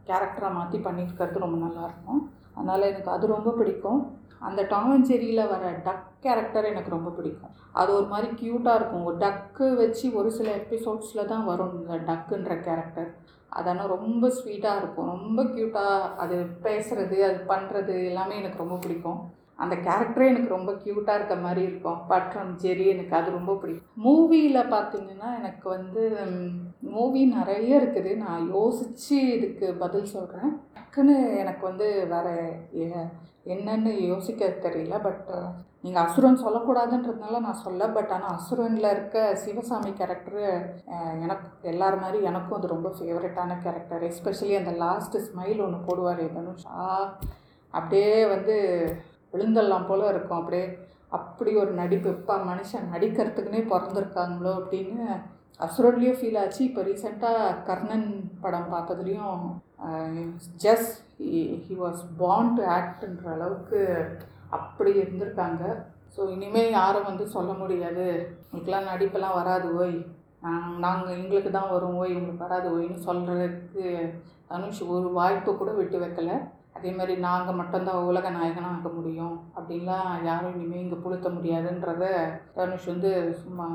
[0.09, 2.23] கேரக்டராக மாற்றி பண்ணியிருக்கிறது ரொம்ப நல்லாயிருக்கும்
[2.57, 4.01] அதனால் எனக்கு அது ரொம்ப பிடிக்கும்
[4.49, 4.61] அந்த
[5.09, 10.07] செரியில் வர டக் கேரக்டர் எனக்கு ரொம்ப பிடிக்கும் அது ஒரு மாதிரி க்யூட்டாக இருக்கும் ஒரு டக்கு வச்சு
[10.21, 13.11] ஒரு சில எபிசோட்ஸில் தான் வரும் இந்த டக்குன்ற கேரக்டர்
[13.61, 19.19] அதனால் ரொம்ப ஸ்வீட்டாக இருக்கும் ரொம்ப க்யூட்டாக அது பேசுகிறது அது பண்ணுறது எல்லாமே எனக்கு ரொம்ப பிடிக்கும்
[19.65, 24.71] அந்த கேரக்டரே எனக்கு ரொம்ப க்யூட்டாக இருக்க மாதிரி இருக்கும் பட்ரம் ஜெரி எனக்கு அது ரொம்ப பிடிக்கும் மூவியில்
[24.75, 26.03] பார்த்திங்கன்னா எனக்கு வந்து
[26.95, 32.33] மூவி நிறைய இருக்குது நான் யோசித்து இதுக்கு பதில் சொல்கிறேன் டக்குன்னு எனக்கு வந்து வேறு
[33.53, 35.31] என்னென்னு யோசிக்க தெரியல பட்
[35.85, 40.43] நீங்கள் அசுரன் சொல்லக்கூடாதுன்றதுனால நான் சொல்ல பட் ஆனால் அசுரனில் இருக்க சிவசாமி கேரக்டரு
[41.25, 46.61] எனக்கு எல்லார் மாதிரி எனக்கும் அது ரொம்ப ஃபேவரட்டான கேரக்டர் எஸ்பெஷலி அந்த லாஸ்ட்டு ஸ்மைல் ஒன்று போடுவார் எதனும்
[47.81, 48.55] அப்படியே வந்து
[49.35, 50.65] விழுந்தெல்லாம் போல் இருக்கும் அப்படியே
[51.19, 55.05] அப்படி ஒரு நடிப்பு இப்போ மனுஷன் நடிக்கிறதுக்குனே பிறந்துருக்காங்களோ அப்படின்னு
[55.67, 58.07] அசுரன்லேயும் ஃபீல் ஆச்சு இப்போ ரீசெண்டாக கர்ணன்
[58.45, 59.43] படம் பார்த்ததுலேயும்
[60.65, 60.89] just
[61.69, 63.81] he was bound to ஆக்டுன்ற அளவுக்கு
[64.59, 65.65] அப்படி இருந்திருக்காங்க
[66.15, 68.07] ஸோ இனிமேல் யாரும் வந்து சொல்ல முடியாது
[68.49, 69.97] உங்களுக்குலாம் நடிப்பெல்லாம் வராது ஓய்
[70.87, 73.85] நாங்கள் எங்களுக்கு தான் வரும் ஓய் உங்களுக்கு வராது ஓய்னு சொல்கிறதுக்கு
[74.51, 76.37] தனுஷ் ஒரு வாய்ப்பு கூட விட்டு வைக்கலை
[76.83, 82.05] அதேமாதிரி நாங்கள் மட்டும்தான் உலக நாயகனாக ஆக முடியும் அப்படின்லாம் யாரும் இனிமேல் இங்கே புழுத்த முடியாதுன்றத
[82.57, 83.11] தனுஷ் வந்து
[83.43, 83.69] சும்மா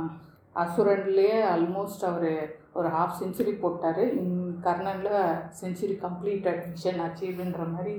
[0.63, 2.33] அசுரன்லேயே ஆல்மோஸ்ட் அவர்
[2.79, 4.03] ஒரு ஹாஃப் செஞ்சுரி போட்டார்
[4.67, 5.17] கர்ணனில்
[5.59, 7.93] செஞ்சுரி கம்ப்ளீட் அட்மிஷன் அச்சீவ்ன்ற மாதிரி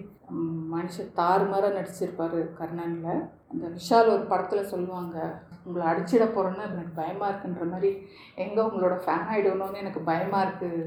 [0.72, 3.20] மனுஷன் தாறுமாறாக நடிச்சிருப்பார் கர்ணனில்
[3.52, 5.18] அந்த விஷால் ஒரு படத்தில் சொல்லுவாங்க
[5.66, 7.90] உங்களை அடிச்சிட போகிறோன்னு எனக்கு பயமாக இருக்குன்ற மாதிரி
[8.44, 10.82] எங்கே உங்களோட ஃபேன் ஆகிடணும்னு எனக்கு பயமாக இருக்குது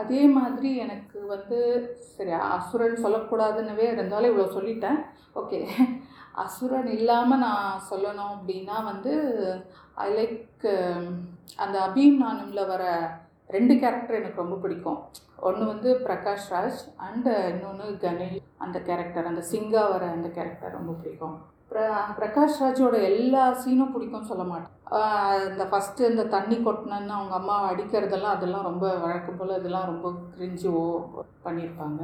[0.00, 1.58] அதே மாதிரி எனக்கு வந்து
[2.14, 4.98] சரி அசுரன் சொல்லக்கூடாதுன்னுவே இருந்தாலும் இவ்வளோ சொல்லிட்டேன்
[5.42, 5.60] ஓகே
[6.46, 9.14] அசுரன் இல்லாமல் நான் சொல்லணும் அப்படின்னா வந்து
[10.06, 10.66] ஐ லைக்
[11.64, 12.82] அந்த அபீம் நானுமில் வர
[13.54, 14.98] ரெண்டு கேரக்டர் எனக்கு ரொம்ப பிடிக்கும்
[15.48, 20.94] ஒன்று வந்து பிரகாஷ் ராஜ் அண்டு இன்னொன்று கணேஷ் அந்த கேரக்டர் அந்த சிங்கா வர அந்த கேரக்டர் ரொம்ப
[21.02, 21.36] பிடிக்கும்
[22.18, 24.72] பிரகாஷ் ராஜோட எல்லா சீனும் பிடிக்கும் சொல்ல மாட்டேன்
[25.48, 30.84] இந்த ஃபஸ்ட்டு இந்த தண்ணி கொட்டினன்னு அவங்க அம்மா அடிக்கிறதெல்லாம் அதெல்லாம் ரொம்ப வழக்கம் போல் இதெல்லாம் ரொம்ப ஓ
[31.46, 32.02] பண்ணியிருப்பாங்க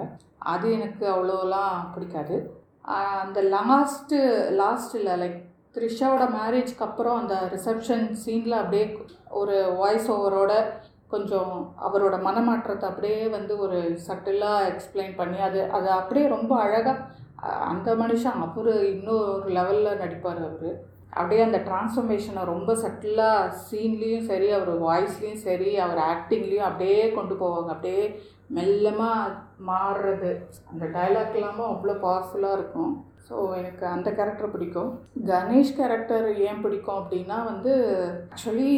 [0.55, 2.37] அது எனக்கு அவ்வளோலாம் பிடிக்காது
[3.25, 4.19] அந்த லாஸ்ட்டு
[4.61, 5.39] லாஸ்ட்டில் லைக்
[5.77, 8.87] த்ரிஷாவோட மேரேஜ்க்கு அப்புறம் அந்த ரிசப்ஷன் சீனில் அப்படியே
[9.41, 10.53] ஒரு வாய்ஸ் ஓவரோட
[11.15, 11.53] கொஞ்சம்
[11.87, 16.99] அவரோட மனமாற்றத்தை அப்படியே வந்து ஒரு சட்டிலாக எக்ஸ்பிளைன் பண்ணி அது அது அப்படியே ரொம்ப அழகாக
[17.73, 20.73] அந்த மனுஷன் அவர் இன்னொரு லெவலில் நடிப்பார் அவர்
[21.21, 27.71] அப்படியே அந்த டிரான்ஸ்ஃபர்மேஷனை ரொம்ப சட்டிலாக சீன்லேயும் சரி அவர் வாய்ஸ்லேயும் சரி அவர் ஆக்டிங்லேயும் அப்படியே கொண்டு போவாங்க
[27.75, 28.05] அப்படியே
[28.59, 29.35] மெல்லமாக
[29.71, 30.31] மாறுறது
[30.73, 32.93] அந்த டைலாக் இல்லாமல் அவ்வளோ பவர்ஃபுல்லாக இருக்கும்
[33.29, 34.91] ஸோ எனக்கு அந்த கேரக்டர் பிடிக்கும்
[35.31, 37.73] கணேஷ் கேரக்டர் ஏன் பிடிக்கும் அப்படின்னா வந்து
[38.33, 38.71] ஆக்சுவலி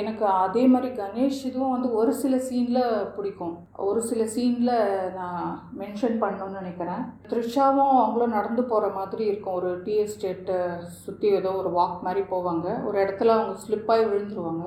[0.00, 2.82] எனக்கு அதே மாதிரி கணேஷ் இதுவும் வந்து ஒரு சில சீனில்
[3.16, 3.54] பிடிக்கும்
[3.90, 4.72] ஒரு சில சீனில்
[5.18, 5.48] நான்
[5.82, 7.02] மென்ஷன் பண்ணணும்னு நினைக்கிறேன்
[7.32, 10.60] த்ரிஷாவும் அவங்களும் நடந்து போகிற மாதிரி இருக்கும் ஒரு டிஎஸ்டேட்டை எஸ்டேட்டை
[11.04, 14.66] சுற்றி ஏதோ ஒரு வாக் மாதிரி போவாங்க ஒரு இடத்துல அவங்க ஸ்லிப்பாகி விழுந்துருவாங்க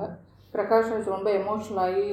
[0.56, 2.10] பிரகாஷ் ரொம்ப எமோஷ்னல் ஆகி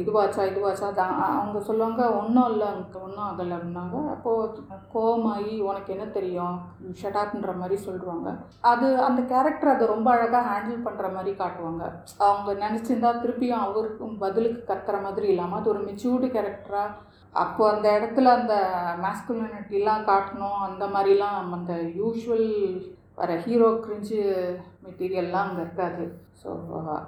[0.00, 4.62] இதுவாச்சா இதுவாச்சா தான் அவங்க சொல்லுவாங்க ஒன்றும் இல்லை அங்கே ஒன்றும் ஆகலை அப்படின்னாங்க அப்போது
[4.94, 6.56] கோவமாகி உனக்கு என்ன தெரியும்
[7.00, 8.30] ஷட்டாப்ன்ற மாதிரி சொல்லுவாங்க
[8.70, 11.84] அது அந்த கேரக்டர் அதை ரொம்ப அழகாக ஹேண்டில் பண்ணுற மாதிரி காட்டுவாங்க
[12.28, 16.98] அவங்க நினச்சிருந்தா திருப்பியும் அவருக்கும் பதிலுக்கு கத்துற மாதிரி இல்லாமல் அது ஒரு மெச்சூர்டு கேரக்டராக
[17.44, 18.56] அப்போது அந்த இடத்துல அந்த
[19.04, 22.44] மேஸ்குலினிட்டிலாம் காட்டணும் அந்த மாதிரிலாம் அந்த யூஷுவல்
[23.18, 24.16] வர ஹீரோ கிரிஞ்சு
[24.84, 26.04] மெட்டீரியல்லாம் அங்கே இருக்காது
[26.40, 26.48] ஸோ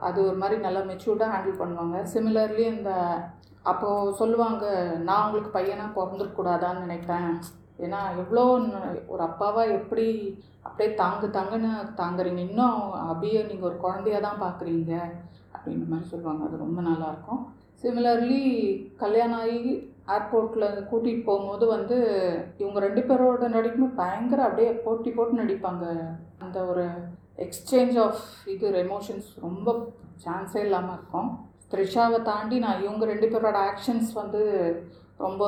[0.07, 2.91] அது ஒரு மாதிரி நல்லா மெச்சூர்டாக ஹேண்டில் பண்ணுவாங்க சிமிலர்லி இந்த
[3.71, 4.65] அப்போது சொல்லுவாங்க
[5.09, 7.33] நான் உங்களுக்கு பையனாக பிறந்துருக்கூடாதான்னு நினைக்கிறேன்
[7.87, 8.45] ஏன்னா எவ்வளோ
[9.13, 10.07] ஒரு அப்பாவாக எப்படி
[10.67, 12.79] அப்படியே தாங்கு தாங்கன்னு தாங்குறீங்க இன்னும்
[13.11, 14.93] அப்படியே நீங்கள் ஒரு குழந்தையாக தான் பார்க்குறீங்க
[15.57, 17.43] அப்படின்ற மாதிரி சொல்லுவாங்க அது ரொம்ப நல்லாயிருக்கும்
[17.83, 18.41] சிமிலர்லி
[19.03, 19.75] கல்யாணம் ஆகி
[20.15, 21.97] ஏர்போர்ட்டில் கூட்டிகிட்டு போகும்போது வந்து
[22.61, 25.85] இவங்க ரெண்டு பேரோட நடிக்கணும் பயங்கர அப்படியே போட்டி போட்டு நடிப்பாங்க
[26.45, 26.85] அந்த ஒரு
[27.45, 28.23] எக்ஸ்சேஞ்ச் ஆஃப்
[28.55, 29.71] இது எமோஷன்ஸ் ரொம்ப
[30.25, 31.31] சான்ஸே இல்லாமல் இருக்கும்
[31.73, 34.43] த்ரிஷாவை தாண்டி நான் இவங்க ரெண்டு பேரோட ஆக்ஷன்ஸ் வந்து
[35.25, 35.45] ரொம்ப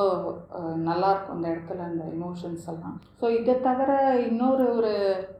[0.89, 3.91] நல்லாயிருக்கும் அந்த இடத்துல அந்த எமோஷன்ஸ் எல்லாம் ஸோ இதை தவிர
[4.27, 4.93] இன்னொரு ஒரு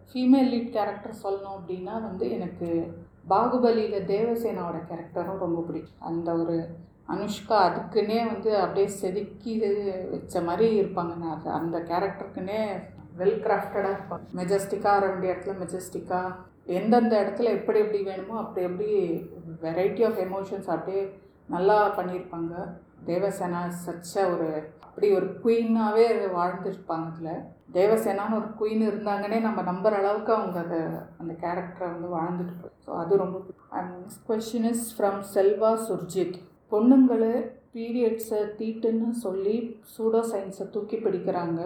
[0.09, 2.69] ஃபீமேல் லீட் கேரக்டர் சொல்லணும் அப்படின்னா வந்து எனக்கு
[3.33, 6.55] பாகுபலியில் தேவசேனாவோட கேரக்டரும் ரொம்ப பிடிக்கும் அந்த ஒரு
[7.13, 9.53] அனுஷ்கா அதுக்குன்னே வந்து அப்படியே செதுக்கி
[10.13, 12.59] வச்ச மாதிரி இருப்பாங்க நான் அந்த கேரக்டருக்குன்னே
[13.19, 16.35] வெல் கிராஃப்டடாக இருப்பாங்க மெஜஸ்டிக்காக வர வேண்டிய இடத்துல மெஜஸ்டிக்காக
[16.79, 18.89] எந்தெந்த இடத்துல எப்படி எப்படி வேணுமோ அப்படி எப்படி
[19.65, 21.01] வெரைட்டி ஆஃப் எமோஷன்ஸ் அப்படியே
[21.55, 22.53] நல்லா பண்ணியிருப்பாங்க
[23.09, 24.49] தேவசேனா சச்ச ஒரு
[24.87, 26.05] அப்படி ஒரு குயின்னாகவே
[26.37, 27.39] வாழ்ந்துருப்பாங்க அதில்
[27.77, 30.79] தேவசேனான்னு ஒரு குயின் இருந்தாங்கன்னே நம்ம நம்புற அளவுக்கு அவங்க அதை
[31.21, 33.37] அந்த கேரக்டரை வந்து வாழ்ந்துட்டு ஸோ அது ரொம்ப
[33.79, 36.37] and next question is from Selva Surjith
[36.73, 37.33] பொண்ணுங்களை
[37.75, 39.55] பீரியட்ஸை தீட்டுன்னு சொல்லி
[39.93, 41.61] சூடோ சயின்ஸை தூக்கி பிடிக்கிறாங்க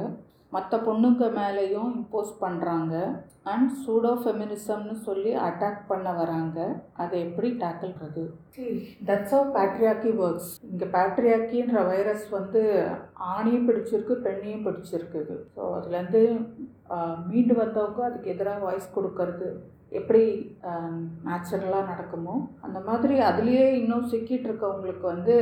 [0.56, 2.96] மற்ற பொண்ணுங்க மேலேயும் இம்போஸ் பண்ணுறாங்க
[3.52, 6.58] அண்ட் சூடோ ஃபெமினிசம்னு சொல்லி அட்டாக் பண்ண வராங்க
[7.04, 7.94] அதை எப்படி tackle
[9.08, 12.62] that's of patriarchy works இங்கே பேட்ரியாக்கின்ற வைரஸ் வந்து
[13.36, 16.24] ஆணையும் பிடிச்சிருக்கு பெண்ணையும் பிடிச்சிருக்குது ஸோ அதுலேருந்து
[17.32, 19.50] மீண்டு வந்தவங்க அதுக்கு எதிராக வாய்ஸ் கொடுக்கறது
[20.00, 20.24] எப்படி
[21.30, 22.36] நேச்சுரலாக நடக்குமோ
[22.66, 25.36] அந்த மாதிரி அதுலேயே இன்னும் சிக்கிட்டு இருக்கவங்களுக்கு வந்து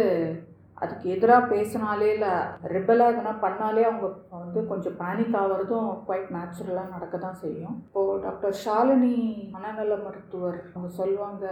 [0.84, 2.32] அதுக்கு எதிராக பேசினாலே இல்லை
[2.76, 4.06] ரிபலாக பண்ணாலே அவங்க
[4.44, 9.18] வந்து கொஞ்சம் பேனிக் ஆகிறதும் குவைட் நேச்சுரலாக நடக்க தான் செய்யும் இப்போது டாக்டர் ஷாலினி
[9.56, 11.46] மனநல மருத்துவர் அவங்க சொல்லுவாங்க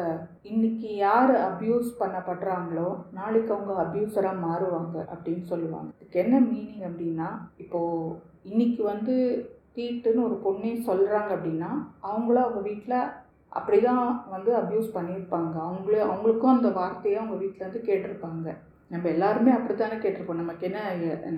[0.52, 2.90] இன்னைக்கு யார் அப்யூஸ் பண்ணப்படுறாங்களோ
[3.20, 7.30] நாளைக்கு அவங்க அப்யூஸராக மாறுவாங்க அப்படின்னு சொல்லுவாங்க இதுக்கு என்ன மீனிங் அப்படின்னா
[7.66, 8.16] இப்போது
[8.52, 9.16] இன்னைக்கு வந்து
[9.80, 11.72] கீட்டுன்னு ஒரு பொண்ணே சொல்கிறாங்க அப்படின்னா
[12.10, 12.98] அவங்களும் அவங்க வீட்டில்
[13.60, 18.50] அப்படி தான் வந்து அப்யூஸ் பண்ணியிருப்பாங்க அவங்களே அவங்களுக்கும் அந்த வார்த்தையை அவங்க வீட்டிலேருந்து கேட்டிருப்பாங்க
[18.94, 20.82] நம்ம எல்லாருமே அப்படி தானே கேட்டிருப்போம் நமக்கு என்ன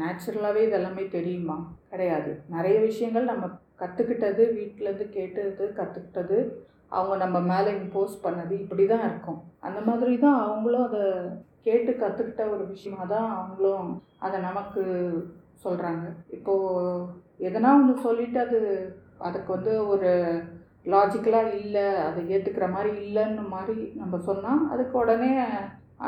[0.01, 1.57] நேச்சுரலாகவே இதெல்லாமே தெரியுமா
[1.93, 3.47] கிடையாது நிறைய விஷயங்கள் நம்ம
[3.81, 6.37] கற்றுக்கிட்டது வீட்டிலேருந்து கேட்டது கற்றுக்கிட்டது
[6.99, 11.03] அவங்க நம்ம மேலே இம்போஸ் பண்ணது இப்படி தான் இருக்கும் அந்த மாதிரி தான் அவங்களும் அதை
[11.67, 13.89] கேட்டு கற்றுக்கிட்ட ஒரு விஷயமாக தான் அவங்களும்
[14.27, 14.83] அதை நமக்கு
[15.65, 16.85] சொல்கிறாங்க இப்போது
[17.47, 18.57] எதனா ஒன்று சொல்லிவிட்டு அது
[19.27, 20.09] அதுக்கு வந்து ஒரு
[20.93, 25.31] லாஜிக்கலாக இல்லை அதை ஏற்றுக்கிற மாதிரி இல்லைன்னு மாதிரி நம்ம சொன்னால் அதுக்கு உடனே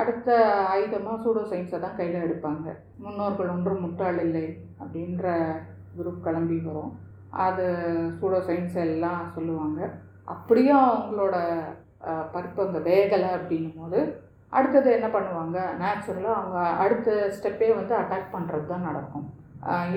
[0.02, 0.28] அடுத்த
[0.74, 2.68] ஆயுதமாக சூடோ சயின்ஸை தான் கையில் எடுப்பாங்க
[3.06, 4.46] முன்னோர்கள் ஒன்றும் முட்டாள் இல்லை
[4.82, 5.28] அப்படின்ற
[5.98, 6.94] குரூப் கிளம்பி வரும்
[7.46, 7.68] அது
[8.20, 9.82] சூடோ சயின்ஸ் எல்லாம் சொல்லுவாங்க
[10.36, 11.38] அப்படியும் அவங்களோட
[12.34, 14.02] பருப்பு அங்கே வேகலை அப்படின்னும் போது
[14.58, 19.26] அடுத்தது என்ன பண்ணுவாங்க நேச்சுரலாக அவங்க அடுத்த ஸ்டெப்பே வந்து அட்டாக் பண்ணுறது தான் நடக்கும்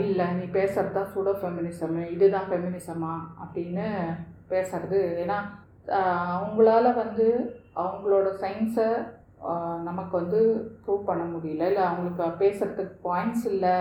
[0.04, 3.12] இல்லை நீ பேசுகிறது தான் சூடோ ஃபெமினிசமு இதுதான் ஃபெமினிசமா
[3.42, 3.86] அப்படின்னு
[4.52, 5.38] பேசுறது ஏன்னா
[6.36, 7.26] அவங்களால வந்து
[7.84, 8.88] அவங்களோட சயின்ஸை
[9.88, 10.40] நமக்கு வந்து
[10.84, 13.76] ப்ரூவ் பண்ண முடியல இல்லை அவங்களுக்கு பேசுகிறதுக்கு பாயிண்ட்ஸ் இல்லை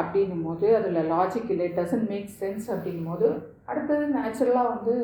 [0.00, 3.28] அப்படின்னும் போது அதில் லாஜிக் இல்லை டசன்ட் மேக் சென்ஸ் அப்படின்னும் போது
[3.70, 4.94] அடுத்தது நேச்சுரலாக வந்து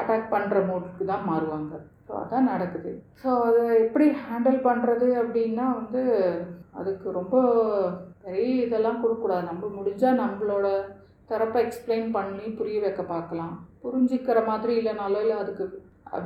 [0.00, 1.74] அட்டாக் பண்ணுற மூடுக்கு தான் மாறுவாங்க
[2.08, 2.92] ஸோ அதான் நடக்குது
[3.22, 6.02] ஸோ அதை எப்படி ஹேண்டில் பண்ணுறது அப்படின்னா வந்து
[6.80, 7.34] அதுக்கு ரொம்ப
[8.26, 10.66] பெரிய இதெல்லாம் கொடுக்கூடாது நம்ம முடிஞ்சால் நம்மளோட
[11.30, 13.54] தரப்பை எக்ஸ்பிளைன் பண்ணி புரிய வைக்க பார்க்கலாம்
[13.84, 15.64] புரிஞ்சிக்கிற மாதிரி இல்லைனாலோ இல்லை அதுக்கு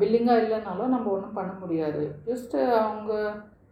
[0.01, 3.13] வில்லிங்காக இல்லைனாலோ நம்ம ஒன்றும் பண்ண முடியாது ஜஸ்ட்டு அவங்க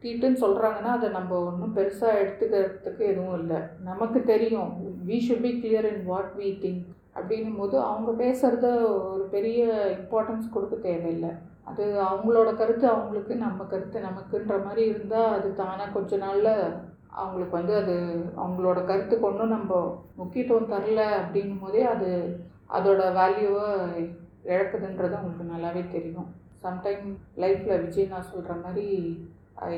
[0.03, 3.61] தீட்டுன்னு சொல்கிறாங்கன்னா அதை நம்ம ஒன்றும் பெருசாக எடுத்துக்கிறதுக்கு எதுவும் இல்லை
[3.91, 4.71] நமக்கு தெரியும்
[5.09, 6.83] we should be clear in what we think
[7.17, 8.69] அப்படின்னும் போது அவங்க பேசுகிறத
[9.13, 9.63] ஒரு பெரிய
[9.99, 11.33] இம்பார்ட்டன்ஸ் கொடுக்க தேவையில்லை
[11.71, 16.53] அது அவங்களோட கருத்து அவங்களுக்கு நம்ம கருத்து நமக்குன்ற மாதிரி இருந்தால் அது தானாக கொஞ்ச நாளில்
[17.21, 17.95] அவங்களுக்கு வந்து அது
[18.43, 19.73] அவங்களோட கருத்துக்கு ஒன்றும் நம்ம
[20.21, 22.11] முக்கியத்துவம் தரல அப்படிங்கும் போதே அது
[22.77, 23.69] அதோடய வேல்யூவை
[24.53, 26.31] இழக்குதுன்றது அவங்களுக்கு நல்லாவே தெரியும்
[26.65, 27.07] சம்டைம்
[27.43, 28.87] லைஃப்பில் விஜய் நான் சொல்கிற மாதிரி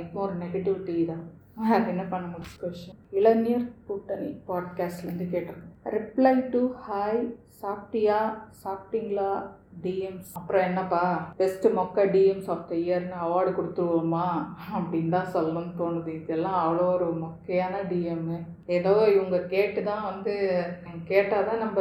[0.03, 1.25] இக்னோர் நெகட்டிவிட்டி தான்
[1.65, 7.23] வேறு என்ன பண்ண முடிச்சு கொஷின் இளைஞர் கூட்டணி பாட்காஸ்ட்லேருந்து கேட்டிருக்கோம் ரிப்ளை டு ஹாய்
[7.63, 8.21] சாப்பிட்டியா
[8.63, 9.31] சாப்பிட்டீங்களா
[9.83, 11.01] டிஎம்ஸ் அப்புறம் என்னப்பா
[11.39, 14.27] பெஸ்ட் மொக்க டிஎம்ஸ் ஆஃப் த இயர்னு அவார்டு கொடுத்துருவோமா
[14.79, 18.39] அப்படின்னு தான் சொல்லணும்னு தோணுது இதெல்லாம் அவ்வளோ ஒரு மொக்கையான டிஎம்மு
[18.77, 20.35] ஏதோ இவங்க கேட்டு தான் வந்து
[21.11, 21.79] கேட்டால் தான் நம்ம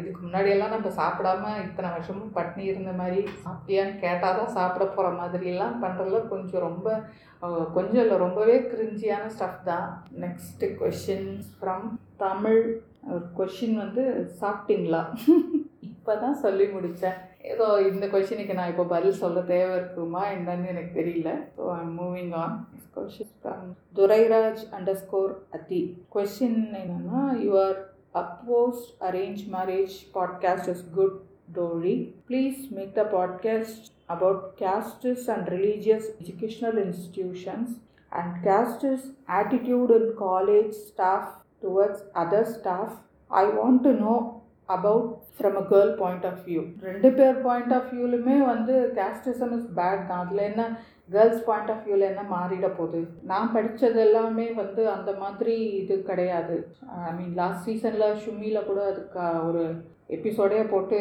[0.00, 5.76] இதுக்கு முன்னாடியெல்லாம் நம்ம சாப்பிடாம இத்தனை வருஷமும் பட்னி இருந்த மாதிரி சாப்பிட்டியான்னு கேட்டால் தான் சாப்பிட போகிற மாதிரிலாம்
[5.84, 6.88] பண்ணுறதுல கொஞ்சம் ரொம்ப
[7.76, 9.88] கொஞ்சம் இல்லை ரொம்பவே கிரிஞ்சியான ஸ்டஃப் தான்
[10.24, 11.88] next question from
[12.24, 12.62] Tamil
[13.40, 14.04] question வந்து
[14.42, 15.02] சாப்பிட்டீங்களா
[16.02, 17.18] இப்போ தான் சொல்லி முடித்தேன்
[17.50, 22.32] ஏதோ இந்த கொஷினுக்கு நான் இப்போ பதில் சொல்ல தேவை இருக்குமா என்னன்னு எனக்கு தெரியல so I'm moving
[22.44, 22.56] on
[22.96, 25.78] question Durairaj under score அதி
[26.14, 27.78] கொஷின் என்னென்னா your
[28.22, 31.14] அப்போஸ்ட் arrange marriage podcast is good
[31.60, 31.96] Tory
[32.30, 33.86] please make the podcast
[34.16, 37.72] about castes and religious educational institutions
[38.22, 39.06] and castes
[39.42, 41.30] attitude in college staff
[41.66, 42.94] towards other staff
[43.44, 44.14] I want to know
[44.76, 49.68] about from a girl point of view ரெண்டு பேர் point of வியூலுமே வந்து casteism is
[49.78, 50.64] bad தான் அதில் என்ன
[51.14, 53.00] girls point of வியூவில் என்ன மாறிட போகுது
[53.30, 56.56] நான் படித்தது எல்லாமே வந்து அந்த மாதிரி இது கிடையாது
[57.08, 59.64] ஐ மீன் லாஸ்ட் சீசனில் ஷுமியில் கூட அதுக்கு ஒரு
[60.18, 61.00] எபிசோடே போட்டு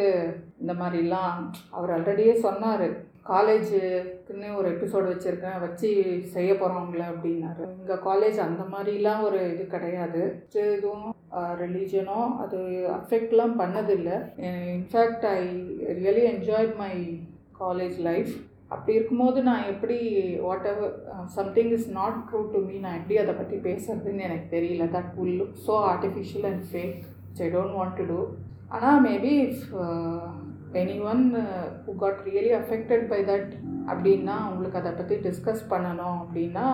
[0.64, 1.40] இந்த மாதிரிலாம்
[1.78, 2.88] அவர் ஆல்ரெடியே சொன்னார்
[3.32, 5.90] காலேஜுக்குன்னு ஒரு எபிசோடு வச்சுருக்கேன் வச்சு
[6.36, 10.22] செய்ய போகிறவங்கள அப்படின்னாரு எங்கள் காலேஜ் அந்த மாதிரிலாம் ஒரு இது கிடையாது
[10.78, 11.10] இதுவும்
[11.64, 12.60] ரிலீஜனோ அது
[13.00, 14.16] அஃபெக்ட்லாம் பண்ணதில்லை
[14.78, 15.42] in fact I
[16.00, 16.94] really enjoy my
[17.62, 18.32] college life
[18.74, 19.96] அப்படி இருக்கும்போது நான் எப்படி
[20.72, 20.94] whatever
[21.38, 25.36] something is not true to me நான் எப்படி அதை பற்றி பேசுகிறதுன்னு எனக்கு தெரியல that will
[25.40, 26.96] look so artificial and fake
[27.46, 28.20] I don't want to do
[28.76, 29.66] ஆனால் maybe if
[31.12, 31.24] anyone
[31.88, 33.52] who got really affected by that
[33.92, 36.68] அப்படின்னா உங்களுக்கு அதை பற்றி டிஸ்கஸ் பண்ணணும் அப்படின்னா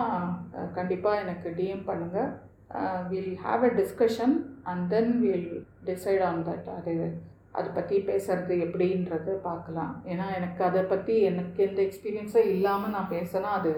[0.78, 2.30] கண்டிப்பாக எனக்கு டிஎம் பண்ணுங்கள்
[3.10, 4.34] will have a discussion
[4.70, 5.50] and then will
[5.90, 6.94] decide on that அது
[7.58, 13.50] அதை பற்றி பேசுகிறது எப்படின்றது பார்க்கலாம் ஏன்னா எனக்கு அதை பற்றி எனக்கு எந்த எக்ஸ்பீரியன்ஸும் இல்லாமல் நான் பேசினா
[13.60, 13.72] அது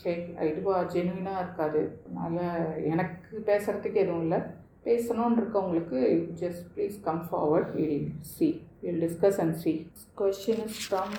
[0.00, 1.82] ஃபேக் இதுவாக ஜென்வினாக இருக்காது
[2.26, 4.40] அதனால் எனக்கு பேசுகிறதுக்கு எதுவும் இல்லை
[4.86, 5.98] பேசணுன்னு இருக்கவங்களுக்கு
[6.42, 8.50] just please come forward will see
[8.84, 9.74] will discuss and see
[10.22, 11.16] question is from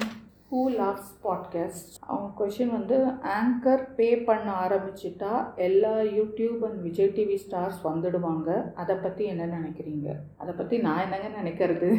[0.51, 2.97] who loves podcast அவங்க கொஷின் வந்து
[3.37, 5.31] ஆங்கர் பே பண்ண ஆரம்பிச்சிட்டா
[5.65, 8.51] எல்லா YouTube and Vijay TV stars வந்துடுவாங்க
[8.83, 10.07] அதை பற்றி என்ன நினைக்கிறீங்க
[10.43, 11.89] அதை பற்றி நான் என்னங்க நினைக்கிறது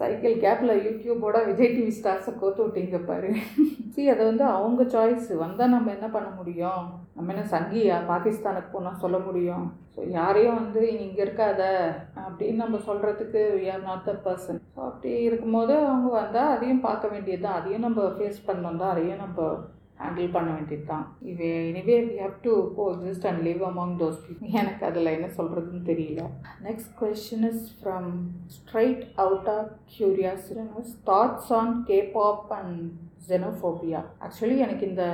[0.00, 3.32] சைக்கிள் கேப்பில் யூடியூபோட விஜய் டிவி ஸ்டார்ஸை கோத்து விட்டீங்க பாரு
[3.94, 6.86] சரி அதை வந்து அவங்க சாய்ஸ் வந்தால் நம்ம என்ன பண்ண முடியும்
[7.16, 11.60] நம்ம என்ன சங்கியா பாகிஸ்தானுக்கு போனால் சொல்ல முடியும் ஸோ யாரையும் வந்து இங்கே இருக்காத
[12.26, 17.12] அப்படின்னு நம்ம சொல்கிறதுக்கு we are not the person so அப்படி இருக்கும்போது அவங்க வந்தால் அதையும் பார்க்க
[17.14, 19.46] வேண்டியது தான் அதையும் நம்ம ஃபேஸ் பண்ணோம் தான் அதையும் நம்ம
[20.02, 22.54] ஹேண்டில் பண்ண வேண்டியது தான் இவே anyway we have to
[22.94, 26.24] coexist and live among those people எனக்கு அதில் என்ன சொல்கிறதுன்னு தெரியல
[26.68, 28.08] next question is from
[28.58, 30.48] straight out of curious
[31.10, 31.72] thoughts on
[32.28, 32.80] K-pop and
[33.30, 35.04] xenophobia actually எனக்கு இந்த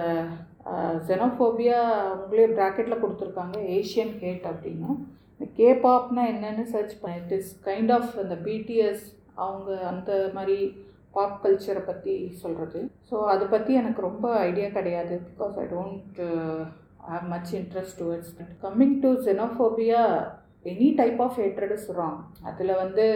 [1.09, 1.79] செனோஃபோபியா
[2.21, 4.91] உங்களே ப்ராக்கெட்டில் கொடுத்துருக்காங்க ஏஷியன் ஹேட் அப்படின்னு
[5.37, 9.05] இந்த கேபாப்னா என்னென்னு சர்ச் பண்ண இட் இஸ் கைண்ட் ஆஃப் அந்த பிடிஎஸ்
[9.45, 10.57] அவங்க அந்த மாதிரி
[11.15, 12.81] பாப் கல்ச்சரை பற்றி சொல்கிறது
[13.11, 16.21] ஸோ அதை பற்றி எனக்கு ரொம்ப ஐடியா கிடையாது because I don't
[17.11, 18.33] have much interest towards
[18.65, 20.03] coming to xenophobia
[20.73, 23.07] any type of hatred is wrong அதில் வந்து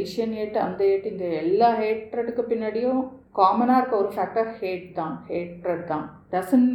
[0.00, 3.02] ஏஷியன் ஹேட் அந்த ஹேட் இந்த எல்லா ஹேட்ரடுக்கு பின்னாடியும்
[3.40, 6.70] காமனாக இருக்க ஒரு ஃபேக்டர் ஹேட் தான் ஹேட்ரட் தான் doesn't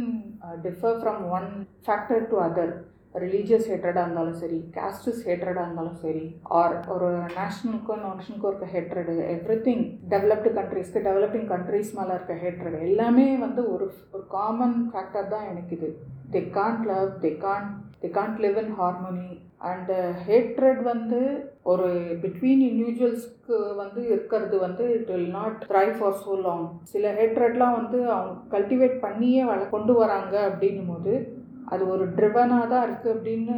[0.64, 1.48] differ from one
[1.86, 2.72] factor to other
[3.24, 6.22] religious ஹேட்ரடாக இருந்தாலும் சரி காஸ்டிஸ் ஹேட்ரடாக இருந்தாலும் சரி
[6.58, 9.84] ஆர் ஒரு நேஷனலுக்கும் நேஷனுக்கோ இருக்க ஹேட்ரடு எவ்ரி திங்
[10.14, 15.74] டெவலப்டு கண்ட்ரீஸ்க்கு டெவலப்பிங் கண்ட்ரீஸ் மேலே இருக்க ஹேட்ரடு எல்லாமே வந்து ஒரு ஒரு காமன் ஃபேக்டர் தான் எனக்கு
[15.78, 15.90] இது
[16.34, 17.70] they can't love they can't
[18.04, 19.28] they can't live in harmony
[19.72, 19.98] and
[20.28, 21.20] hatred வந்து
[21.70, 21.88] ஒரு
[22.22, 27.98] பிட்வீன் இண்டிவிஜுவல்ஸ்க்கு வந்து இருக்கிறது வந்து it will not try for so long சில ஹேட்ரட்லாம் வந்து
[28.16, 31.12] அவங்க கல்டிவேட் பண்ணியே வள கொண்டு வராங்க அப்படின்னும் போது
[31.74, 33.56] அது ஒரு ட்ரிவனாக தான் இருக்குது அப்படின்னு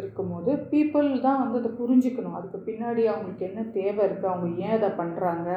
[0.00, 4.90] இருக்கும்போது பீப்புள் தான் வந்து அதை புரிஞ்சுக்கணும் அதுக்கு பின்னாடி அவங்களுக்கு என்ன தேவை இருக்குது அவங்க ஏன் அதை
[5.00, 5.48] பண்ணுறாங்க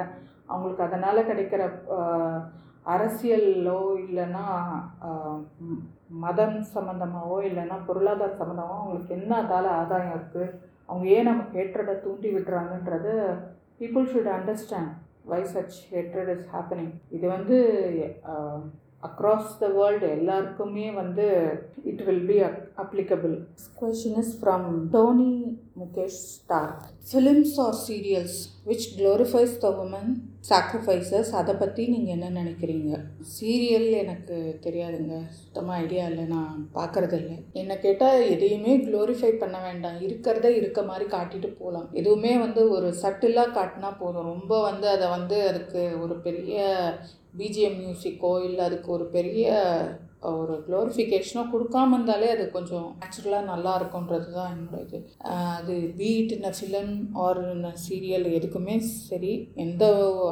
[0.51, 1.61] அவங்களுக்கு அதனால் கிடைக்கிற
[2.93, 4.45] அரசியலோ இல்லைன்னா
[6.23, 10.47] மதம் சம்மந்தமாகவோ இல்லைன்னா பொருளாதார சம்மந்தமாகவோ அவங்களுக்கு என்ன அதால் ஆதாயம் இருக்குது
[10.91, 13.07] அவங்க ஏன் நம்ம ஹேட்ரடை தூண்டி விடுறாங்கன்றத
[13.81, 14.91] people should understand
[15.31, 17.57] why such hatred is happening இது வந்து
[19.07, 21.25] அக்ராஸ் த வேர்ல்டு எல்லாருக்குமே வந்து
[21.91, 22.37] it will be
[22.83, 23.35] applicable
[23.81, 25.31] question is from Tony
[25.81, 26.77] Mukesh Stark.
[27.11, 28.33] Films or serials
[28.69, 30.05] which glorifies the women
[30.49, 32.91] sacrifices அதை பற்றி நீங்கள் என்ன நினைக்கிறீங்க
[33.35, 40.49] சீரியல் எனக்கு தெரியாதுங்க சுத்தமாக ஐடியா இல்லை நான் பார்க்குறதில்ல என்னை கேட்டால் எதையுமே க்ளோரிஃபை பண்ண வேண்டாம் இருக்கிறத
[40.59, 45.83] இருக்க மாதிரி காட்டிட்டு போகலாம் எதுவுமே வந்து ஒரு சட்டிலாக காட்டினா போதும் ரொம்ப வந்து அதை வந்து அதுக்கு
[46.05, 46.55] ஒரு பெரிய
[47.41, 49.45] பிஜிஎம் மியூசிக்கோ இல்லை அதுக்கு ஒரு பெரிய
[50.29, 54.99] ஒரு க்ளோரிஃபிகேஷனோ கொடுக்காம இருந்தாலே அது கொஞ்சம் நேச்சுரலாக நல்லா இருக்கும்ன்றது தான் என்னோட இது
[55.59, 56.91] அது வீட்டு in film
[57.25, 58.75] or in serial எதுக்குமே
[59.09, 59.31] சரி
[59.63, 59.85] எந்த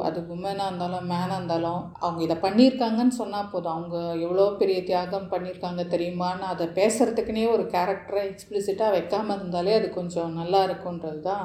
[0.08, 5.84] அது உமனாக இருந்தாலும் மேனாக இருந்தாலும் அவங்க இதை பண்ணியிருக்காங்கன்னு சொன்னால் போதும் அவங்க எவ்வளோ பெரிய தியாகம் பண்ணியிருக்காங்க
[5.94, 11.44] தெரியுமான்னு அதை பேசுகிறதுக்குனே ஒரு கேரக்டரை எக்ஸ்பிளிசிட்டாக வைக்காமல் இருந்தாலே அது கொஞ்சம் நல்லா இருக்குன்றது தான்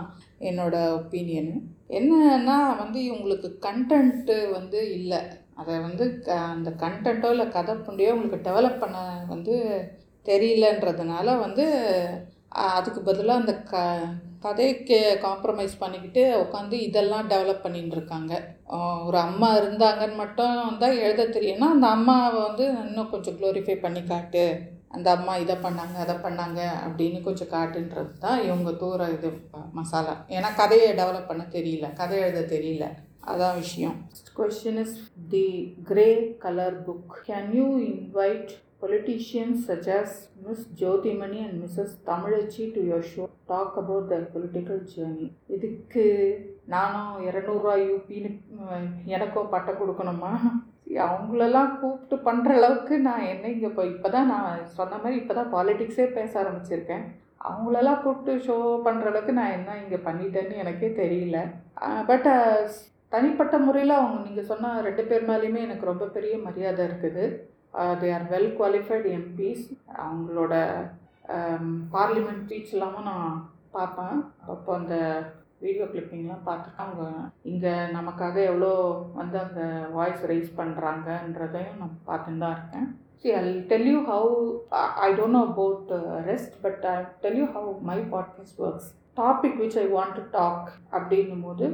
[0.52, 1.56] என்னோட ஒப்பீனியனு
[1.98, 5.20] என்னன்னா வந்து இவங்களுக்கு கண்டென்ட்டு வந்து இல்லை
[5.62, 8.96] அதை வந்து க அந்த கன்டென்ட்டோ இல்லை கதை புள்ளையோ உங்களுக்கு டெவலப் பண்ண
[9.34, 9.54] வந்து
[10.30, 11.66] தெரியலன்றதுனால வந்து
[12.78, 13.76] அதுக்கு பதிலாக அந்த க
[14.46, 18.34] கதைக்கு காம்ப்ரமைஸ் பண்ணிக்கிட்டு உட்காந்து இதெல்லாம் டெவலப் பண்ணிகிட்டு இருக்காங்க
[19.08, 24.46] ஒரு அம்மா இருந்தாங்கன்னு மட்டும் தான் எழுத தெரியும்னா அந்த அம்மாவை வந்து இன்னும் கொஞ்சம் க்ளோரிஃபை பண்ணி காட்டு
[24.98, 29.32] அந்த அம்மா இதை பண்ணாங்க அதை பண்ணாங்க அப்படின்னு கொஞ்சம் காட்டுன்றது தான் இவங்க தூர இது
[29.80, 32.88] மசாலா ஏன்னா கதையை டெவலப் பண்ண தெரியல கதை எழுத தெரியல
[33.32, 33.96] அதான் விஷயம்
[34.38, 34.98] question is
[35.34, 35.46] the
[35.90, 36.08] grey
[36.46, 38.52] colour book can you invite
[38.84, 45.28] politicians such as miss Jothimani and Mrs Thamizhachi to your show talk about their political journey
[45.56, 46.04] இதுக்கு
[46.74, 48.34] நானும் இரநூறுவா யூபின்னு
[49.18, 50.34] எனக்கோ பட்டை கொடுக்கணுமா
[51.06, 55.50] அவங்களெல்லாம் கூப்பிட்டு பண்ணுற அளவுக்கு நான் என்ன இங்கே இப்போ இப்போ தான் நான் சொன்ன மாதிரி இப்போ தான்
[55.56, 57.04] பாலிட்டிக்ஸே பேச ஆரம்பிச்சிருக்கேன்
[57.50, 58.56] அவங்களெல்லாம் கூப்பிட்டு ஷோ
[58.88, 61.40] பண்ணுற அளவுக்கு நான் என்ன இங்கே பண்ணிட்டேன்னு எனக்கே தெரியல
[62.10, 62.28] பட்
[63.16, 67.24] தனிப்பட்ட முறையில் அவங்க நீங்கள் சொன்ன ரெண்டு பேர் மேலேயுமே எனக்கு ரொம்ப பெரிய மரியாதை இருக்குது
[68.02, 69.64] they are well qualified MPs
[70.06, 70.56] அவங்களோட
[71.96, 73.38] பார்லிமெண்ட் ஸ்பீச் இல்லாமல் நான்
[73.78, 74.20] பார்ப்பேன்
[74.54, 74.96] அப்போ அந்த
[75.64, 77.06] வீடியோ கிளிப்பிங்லாம் பார்த்துட்டா அவங்க
[77.52, 78.74] இங்கே நமக்காக எவ்வளோ
[79.22, 79.62] வந்து அந்த
[79.98, 82.88] வாய்ஸ் ரைஸ் பண்ணுறாங்கன்றதையும் நான் பார்த்துன்னு தான் இருக்கேன்
[83.22, 83.44] see I
[83.74, 84.32] tell you how
[85.08, 85.92] I don't know about
[86.30, 88.90] rest but I tell you how my podcast works
[89.24, 91.68] topic which I want to talk அப்படின்னும் போது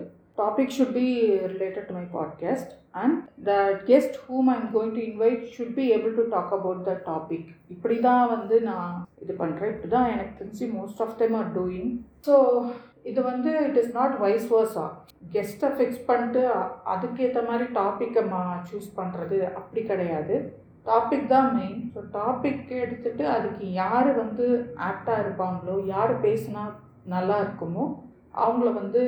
[0.76, 1.08] should be
[1.54, 2.68] related to my my podcast
[3.02, 3.16] and
[3.48, 3.58] the
[3.90, 7.44] guest whom I'm going to invite should be able to talk about the topic.
[7.74, 11.90] இப்படி தான் வந்து நான் இது பண்ணுறேன் இப்படி தான் எனக்கு தெரிஞ்சு most of them are doing
[12.28, 12.36] so
[13.12, 14.86] இது வந்து it is not vice versa
[15.36, 16.44] கெஸ்ட்டை fix பண்ணிட்டு
[16.94, 20.38] அதுக்கேற்ற மாதிரி டாப்பிக்கை மா சூஸ் பண்ணுறது அப்படி கிடையாது
[20.92, 24.48] டாபிக் தான் மெயின் ஸோ டாபிக் எடுத்துகிட்டு அதுக்கு யார் வந்து
[24.92, 26.64] ஆப்டாக இருப்பாங்களோ யார் பேசினா
[27.16, 27.86] நல்லா இருக்குமோ
[28.44, 29.02] அவங்கள வந்து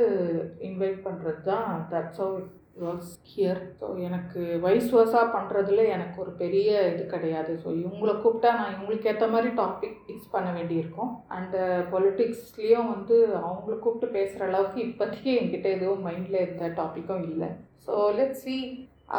[0.67, 2.51] இன்வைட் பண்ணுறது தான் that's how it
[2.89, 8.51] works here so எனக்கு வைஸ் வர்ஸாக பண்ணுறதுல எனக்கு ஒரு பெரிய இது கிடையாது ஸோ இவங்களை கூப்பிட்டா
[8.59, 11.59] நான் இவங்களுக்கு ஏற்ற மாதிரி டாபிக் ஃபிக்ஸ் பண்ண வேண்டியிருக்கும் அண்டு
[11.93, 13.17] பொலிட்டிக்ஸ்லேயும் uh, வந்து
[13.49, 17.51] அவங்கள கூப்பிட்டு பேசுகிற அளவுக்கு இப்போதைக்கு என்கிட்ட எதுவும் மைண்டில் எந்த டாப்பிக்கும் இல்லை
[17.87, 18.57] ஸோ லெட் சி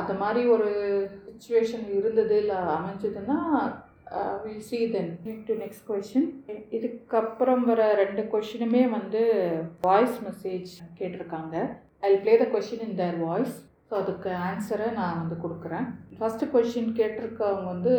[0.00, 0.68] அது மாதிரி ஒரு
[1.28, 3.36] சுச்சுவேஷன் இருந்தது இல்லை அமைஞ்சதுன்னா
[4.44, 5.12] will see then
[5.48, 6.26] to next question
[6.76, 9.22] இதுக்கப்புறம் வர ரெண்டு கொஷினுமே வந்து
[9.88, 11.54] வாய்ஸ் மெசேஜ் கேட்டிருக்காங்க
[12.10, 13.56] I play the question in their voice
[13.88, 15.86] so அதுக்கு ஆன்சரை நான் வந்து கொடுக்குறேன்
[16.18, 17.94] ஃபஸ்ட்டு கொஷின் கேட்டிருக்கவங்க வந்து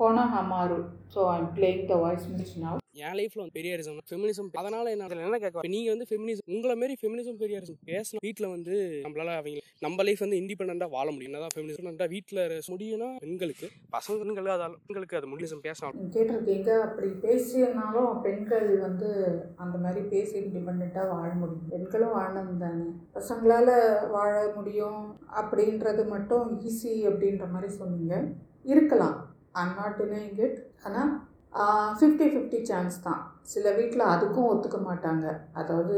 [0.00, 0.78] Konohamaru
[1.14, 5.36] so I'm playing the voice message now என் லைஃப்ல வந்து பெரியாரிசம் ஃபெமினிசம் அதனால என்ன என்ன
[5.42, 8.74] கேட்கும் நீங்க வந்து ஃபெமினிசம் உங்களை மாரி ஃபெமினிசம் அரசு பேசணும் வீட்டில் வந்து
[9.04, 12.42] நம்மளால அவங்க நம்ம லைஃப் வந்து இண்டிபெண்டா வாழ முடியும் என்னதான் ஃபெமினிசம் வீட்டில்
[12.74, 19.10] முடியும்னா பெண்களுக்கு பசங்க பெண்கள் அதால் பெண்களுக்கு அது முன்னிசம் பேசணும் கேட்டிருக்கீங்க அப்படி பேசினாலும் பெண்கள் வந்து
[19.64, 22.86] அந்த மாதிரி பேசி இண்டிபெண்டா வாழ முடியும் பெண்களும் வாழணும் தானே
[23.18, 23.68] பசங்களால
[24.18, 24.30] வாழ
[24.60, 25.00] முடியும்
[25.42, 28.14] அப்படின்றது மட்டும் ஈஸி அப்படின்ற மாதிரி சொன்னீங்க
[28.74, 29.18] இருக்கலாம்
[29.62, 31.10] ஐம் நாட் டினைங் இட் ஆனால்
[31.98, 33.22] ஃபிஃப்டி ஃபிஃப்டி சான்ஸ் தான்
[33.54, 35.26] சில வீட்டில் அதுக்கும் ஒத்துக்க மாட்டாங்க
[35.60, 35.96] அதாவது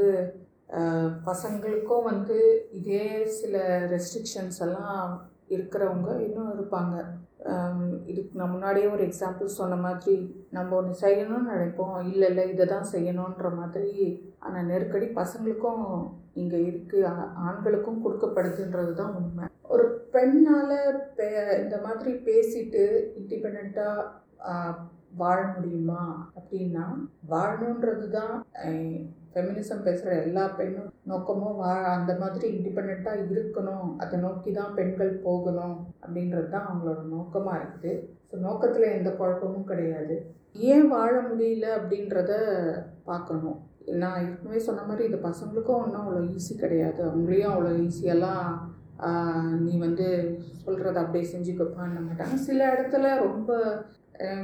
[1.28, 2.36] பசங்களுக்கும் வந்து
[2.78, 3.05] இதே
[3.40, 3.57] சில
[3.92, 5.12] ரெஸ்ட்ரிக்ஷன்ஸ் எல்லாம்
[5.55, 6.94] இருக்கிறவங்க இன்னும் இருப்பாங்க
[8.11, 10.14] இதுக்கு நான் முன்னாடியே ஒரு எக்ஸாம்பிள் சொன்ன மாதிரி
[10.57, 13.90] நம்ம ஒன்று செய்யணும்னு நினைப்போம் இல்லை இல்லை இதை தான் செய்யணுன்ற மாதிரி
[14.46, 15.84] ஆனால் நெருக்கடி பசங்களுக்கும்
[16.42, 19.86] இங்கே இருக்குது ஆண்களுக்கும் கொடுக்கப்படுதுன்றது தான் உண்மை ஒரு
[20.16, 20.76] பெண்ணால்
[21.62, 22.82] இந்த மாதிரி பேசிட்டு
[23.20, 24.07] இண்டிபெண்ட்டாக
[25.22, 26.00] வாழ முடியுமா
[26.38, 26.84] அப்படின்னா
[27.32, 28.34] வாழணுன்றது தான்
[29.32, 35.78] ஃபெமினிசம் பேசுகிற எல்லா பெண்ணும் நோக்கமும் வா அந்த மாதிரி இண்டிபெண்ட்டாக இருக்கணும் அதை நோக்கி தான் பெண்கள் போகணும்
[36.04, 37.94] அப்படின்றது தான் அவங்களோட நோக்கமாக இருக்குது
[38.30, 40.16] ஸோ நோக்கத்தில் எந்த குழப்பமும் கிடையாது
[40.74, 42.32] ஏன் வாழ முடியல அப்படின்றத
[43.08, 43.58] பார்க்கணும்
[44.02, 48.54] நான் ஏற்கனவே சொன்ன மாதிரி இது பசங்களுக்கும் ஒன்றும் அவ்வளோ ஈஸி கிடையாது அவங்களையும் அவ்வளோ ஈஸியெல்லாம்
[49.66, 50.06] நீ வந்து
[50.64, 53.50] சொல்கிறத அப்படியே செஞ்சுக்கப்பான்னு மாட்டாங்க சில இடத்துல ரொம்ப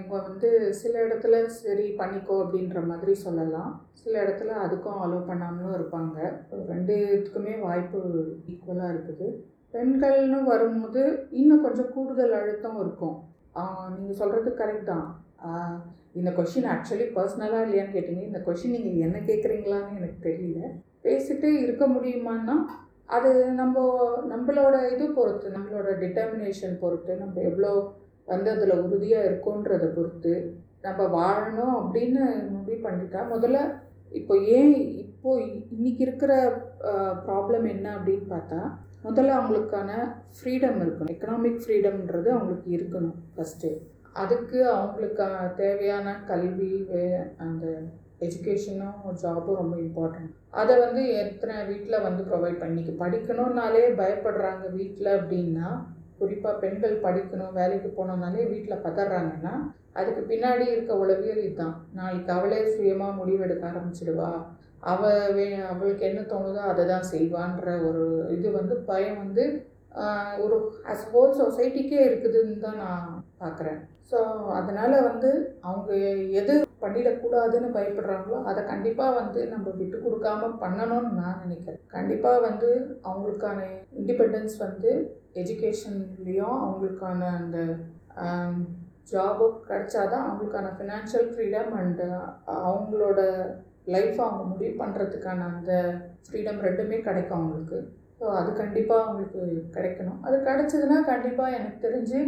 [0.00, 0.48] இப்போ வந்து
[0.80, 6.16] சில இடத்துல சரி பண்ணிக்கோ அப்படின்ற மாதிரி சொல்லலாம் சில இடத்துல அதுக்கும் அலோவ் பண்ணாமலும் இருப்பாங்க
[6.72, 8.00] ரெண்டு இதுக்குமே வாய்ப்பு
[8.52, 9.28] ஈக்குவலாக இருக்குது
[9.74, 11.02] பெண்கள்னு வரும்போது
[11.40, 13.16] இன்னும் கொஞ்சம் கூடுதல் அழுத்தம் இருக்கும்
[13.98, 15.06] நீங்கள் சொல்கிறது கரெக்ட் தான்
[16.18, 20.64] இந்த கொஷின் ஆக்சுவலி பர்சனலாக இல்லையான்னு கேட்டீங்க இந்த கொஷின் நீங்கள் என்ன கேட்குறீங்களான்னு எனக்கு தெரியல
[21.06, 22.56] பேசிட்டு இருக்க முடியுமான்னா
[23.16, 23.76] அது நம்ம
[24.32, 27.72] நம்மளோட இது பொறுத்து நம்மளோட டிட்டர்மினேஷன் பொறுத்து நம்ம எவ்வளோ
[28.32, 30.34] வந்து அதில் உறுதியாக இருக்கும்ன்றதை பொறுத்து
[30.86, 32.24] நம்ம வாழணும் அப்படின்னு
[32.56, 33.58] முடிவு பண்ணிட்டா முதல்ல
[34.18, 34.72] இப்போ ஏன்
[35.04, 35.42] இப்போது
[35.76, 36.32] இன்றைக்கி இருக்கிற
[37.26, 38.60] ப்ராப்ளம் என்ன அப்படின்னு பார்த்தா
[39.06, 39.90] முதல்ல அவங்களுக்கான
[40.36, 43.70] ஃப்ரீடம் இருக்கணும் எக்கனாமிக் ஃப்ரீடம்ன்றது அவங்களுக்கு இருக்கணும் ஃபஸ்ட்டு
[44.22, 45.26] அதுக்கு அவங்களுக்கு
[45.62, 46.72] தேவையான கல்வி
[47.44, 47.66] அந்த
[48.26, 55.68] எஜுகேஷனும் ஜாபும் ரொம்ப இம்பார்ட்டன்ட் அதை வந்து எத்தனை வீட்டில் வந்து ப்ரொவைட் பண்ணிக்க படிக்கணும்னாலே பயப்படுறாங்க வீட்டில் அப்படின்னா
[56.20, 59.52] குறிப்பாக பெண்கள் படிக்கணும் வேலைக்கு போனோம்னாலே வீட்டில் பதறாங்கன்னா
[60.00, 64.30] அதுக்கு பின்னாடி இருக்க உளவியல் இதுதான் நாளைக்கு அவளே சுயமாக முடிவெடுக்க ஆரம்பிச்சிடுவா
[64.92, 65.18] அவள்
[65.72, 68.04] அவளுக்கு என்ன தோணுதோ அதை தான் செய்வான்ற ஒரு
[68.36, 69.44] இது வந்து பயம் வந்து
[70.44, 70.56] ஒரு
[70.92, 73.08] அஸ் ஹோல் சொசைட்டிக்கே இருக்குதுன்னு தான் நான்
[73.42, 74.18] பார்க்குறேன் ஸோ
[74.60, 75.30] அதனால் வந்து
[75.70, 75.90] அவங்க
[76.40, 76.54] எது
[76.84, 82.70] பண்ணிடக்கூடாதுன்னு பயப்படுறாங்களோ அதை கண்டிப்பாக வந்து நம்ம விட்டு கொடுக்காம பண்ணணும்னு நான் நினைக்கிறேன் கண்டிப்பாக வந்து
[83.10, 83.66] அவங்களுக்கான
[84.02, 84.92] இண்டிபெண்டன்ஸ் வந்து
[85.40, 87.58] எஜுகேஷன்லேயும் அவங்களுக்கான அந்த
[89.10, 92.06] ஜாபு கிடச்சாதான் அவங்களுக்கான ஃபினான்ஷியல் ஃப்ரீடம் அண்டு
[92.70, 93.20] அவங்களோட
[93.94, 95.72] லைஃப்பை அவங்க முடிவு பண்ணுறதுக்கான அந்த
[96.26, 97.78] ஃப்ரீடம் ரெண்டுமே கிடைக்கும் அவங்களுக்கு
[98.20, 99.42] ஸோ அது கண்டிப்பாக அவங்களுக்கு
[99.76, 102.20] கிடைக்கணும் அது கிடைச்சதுன்னா கண்டிப்பாக எனக்கு தெரிஞ்சு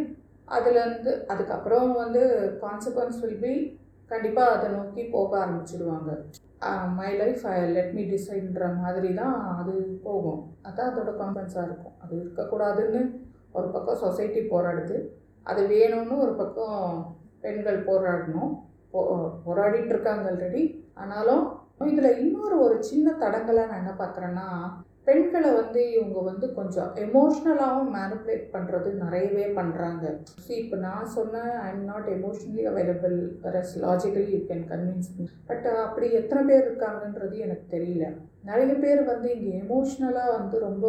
[0.56, 2.22] அதுலேருந்து அதுக்கப்புறம் வந்து
[2.64, 3.54] கான்சிக்வன்ஸ் வில் பி
[4.14, 6.10] கண்டிப்பாக அதை நோக்கி போக ஆரம்பிச்சிடுவாங்க
[6.98, 9.72] my life I let me டிசைட்ன்ற மாதிரி தான் அது
[10.04, 13.00] போகும் அதுதான் அதோட கம்பன்ஸாக இருக்கும் அது இருக்கக்கூடாதுன்னு
[13.58, 14.98] ஒரு பக்கம் சொசைட்டி போராடுது
[15.52, 16.78] அது வேணும்னு ஒரு பக்கம்
[17.46, 18.52] பெண்கள் போராடணும்
[18.92, 19.00] போ
[19.46, 20.62] போராடிட்டு இருக்காங்க ஆல்ரெடி
[21.02, 21.44] ஆனாலும்
[21.92, 24.46] இதில் இன்னொரு ஒரு சின்ன தடங்களை நான் என்ன பார்க்குறேன்னா
[25.06, 30.04] பெண்களை வந்து இவங்க வந்து கொஞ்சம் எமோஷ்னலாகவும் மேனிப்புலேட் பண்ணுறது நிறையவே பண்ணுறாங்க
[30.44, 33.16] ஸோ இப்போ நான் சொன்னேன் I am not emotionally available
[33.56, 38.06] Russ logically you can convince me but அப்படி எத்தனை பேர் இருக்காங்கன்றது எனக்கு தெரியல
[38.50, 40.86] நிறைய பேர் வந்து இங்கே எமோஷ்னலாக வந்து ரொம்ப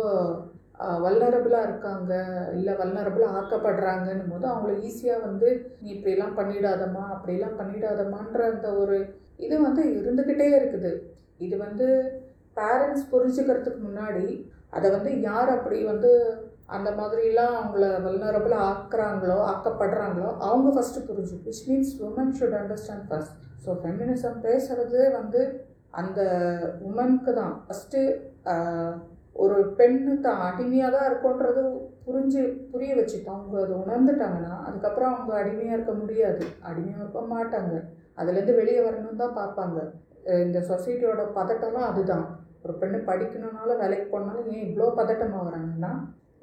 [1.05, 2.13] வல்லரபுளாக இருக்காங்க
[2.57, 5.49] இல்லை வல்லரபுளாக ஆக்கப்படுறாங்கன்னும் போது அவங்கள ஈஸியாக வந்து
[5.81, 8.97] நீ இப்படிலாம் பண்ணிடாதம்மா அப்படிலாம் பண்ணிடாதம்மான்ற அந்த ஒரு
[9.47, 10.91] இது வந்து இருந்துக்கிட்டே இருக்குது
[11.45, 11.87] இது வந்து
[12.59, 14.27] பேரண்ட்ஸ் புரிஞ்சுக்கிறதுக்கு முன்னாடி
[14.77, 16.11] அதை வந்து யார் அப்படி வந்து
[16.75, 23.35] அந்த மாதிரிலாம் அவங்கள வல்னரபிள் ஆக்குறாங்களோ ஆக்கப்படுறாங்களோ அவங்க ஃபஸ்ட்டு புரிஞ்சு which means woman should understand first
[23.65, 25.41] so feminism பேசுகிறது வந்து
[26.01, 26.19] அந்த
[26.89, 27.99] உமனுக்கு தான் ஃபஸ்ட்டு
[29.43, 31.61] ஒரு பெண்ணு தான் அடிமையாக தான் இருக்கும்ன்றது
[32.07, 32.41] புரிஞ்சு
[32.71, 37.75] புரிய வச்சுட்டு அவங்க அதை உணர்ந்துட்டாங்கன்னா அதுக்கப்புறம் அவங்க அடிமையாக இருக்க முடியாது அடிமையாக இருக்க மாட்டாங்க
[38.21, 39.77] அதுலேருந்து வெளியே வரணும் தான் பார்ப்பாங்க
[40.47, 42.25] இந்த சொசைட்டியோட பதட்டம்லாம் அதுதான்
[42.65, 45.91] ஒரு பெண்ணு படிக்கணுன்னால வேலைக்கு போனாலும் ஏன் இவ்வளோ பதட்டமாகறாங்கன்னா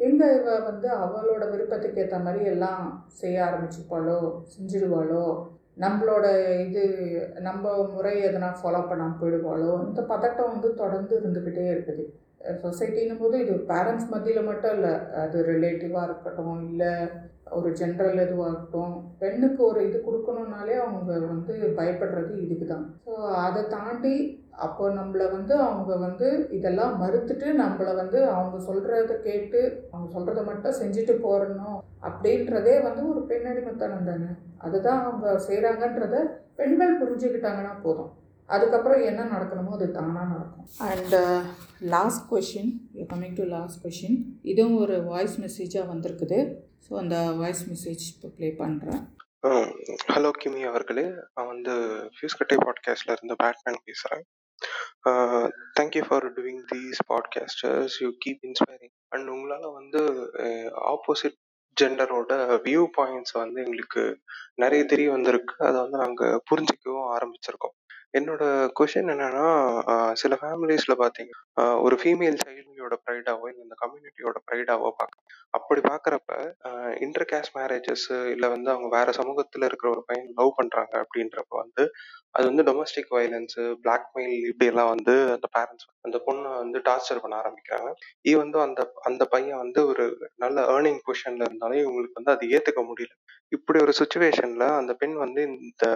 [0.09, 2.85] எங்கள் இவ வந்து அவளோட விருப்பத்துக்கு ஏற்ற மாதிரி எல்லாம்
[3.21, 4.19] செய்ய ஆரம்பிச்சுப்பாளோ
[4.55, 5.25] செஞ்சிடுவாளோ
[5.85, 6.27] நம்மளோட
[6.67, 6.83] இது
[7.49, 12.05] நம்ம முறை எதனா ஃபாலோ பண்ணாமல் போயிடுவாளோ இந்த பதட்டம் வந்து தொடர்ந்து இருந்துக்கிட்டே இருக்குது
[12.63, 16.93] சொசைட்டின்னும் போது இது பேரண்ட்ஸ் மத்தியில் மட்டும் இல்லை அது ரிலேட்டிவாக இருக்கட்டும் இல்லை
[17.57, 23.15] ஒரு ஜென்ரல் இதுவாக இருக்கட்டும் பெண்ணுக்கு ஒரு இது கொடுக்கணுன்னாலே அவங்க வந்து பயப்படுறது இதுக்கு தான் ஸோ
[23.47, 24.15] அதை தாண்டி
[24.67, 29.61] அப்போ நம்மளை வந்து அவங்க வந்து இதெல்லாம் மறுத்துட்டு நம்மளை வந்து அவங்க சொல்கிறத கேட்டு
[29.91, 31.79] அவங்க சொல்கிறத மட்டும் செஞ்சுட்டு போறணும்
[32.09, 34.31] அப்படின்றதே வந்து ஒரு பெண்ணடிமைத்தனம் தானே
[34.69, 36.17] அதுதான் அவங்க செய்கிறாங்கன்றத
[36.61, 38.11] பெண்கள் புரிஞ்சுக்கிட்டாங்கன்னா போதும்
[38.55, 41.17] அதுக்கப்புறம் என்ன நடக்கணுமோ அது தானாக நடக்கும் and
[41.95, 44.19] last question you coming to last question
[44.53, 46.39] இதுவும் ஒரு வாய்ஸ் மெசேஜாக வந்திருக்குது
[46.87, 49.03] ஸோ அந்த வாய்ஸ் மெசேஜ் இப்போ ப்ளே பண்ணுறேன்
[50.15, 51.75] ஹலோ கிமி அவர்களே நான் வந்து
[52.15, 54.25] ஃபியூஸ் கட்டை பாட்காஸ்டில் இருந்து பேட்மேன் பேசுகிறேன்
[55.77, 60.03] thank you for doing these podcasters you keep inspiring and உங்களால் வந்து
[60.95, 61.39] ஆப்போசிட்
[61.83, 62.33] ஜெண்டரோட
[62.69, 64.05] வியூ பாயிண்ட்ஸ் வந்து எங்களுக்கு
[64.65, 67.77] நிறைய தெரிய வந்திருக்கு அதை வந்து நாங்கள் புரிஞ்சுக்கவும் ஆரம்பிச்சிருக்கோம்
[68.19, 68.45] என்னோட
[68.79, 69.47] கொஷின் என்னன்னா,
[70.23, 76.31] சில ஃபேமிலிஸ்ல பாத்தீங்கன்னா ஒரு ஃபீமேல் சைல்டோட ப்ரைடாவோ, இல்லை இந்த கம்யூனிட்டியோட ப்ரைடாவோ பாக்க அப்படி பாக்குறப்ப,
[77.05, 81.85] இன்டர் கேஸ்ட் மேரேஜஸ் இல்ல வந்து அவங்க வேற சமூகத்துல இருக்கிற ஒரு பையன் லவ் பண்றாங்க அப்படின்றப்ப வந்து,
[82.37, 83.57] அது வந்து டொமெஸ்டிக் வயலன்ஸ்,
[83.87, 87.89] பிளாக்மெயில் இப்படியெல்லாம் வந்து அந்த பேரண்ட்ஸ் அந்த பொண்ணை வந்து டார்ச்சர் பண்ண ஆரம்பிக்கிறாங்க.
[88.29, 88.81] இது வந்து அந்த
[89.11, 90.05] அந்த பையன் வந்து ஒரு
[90.45, 93.15] நல்ல ஏர்னிங் பொசிஷன்ல இருந்தாலும் இவங்களுக்கு வந்து அது ஏத்துக்க முடியல.
[93.59, 95.87] இப்படி ஒரு சுச்சுவேஷன்ல அந்த பெண் வந்து இந்த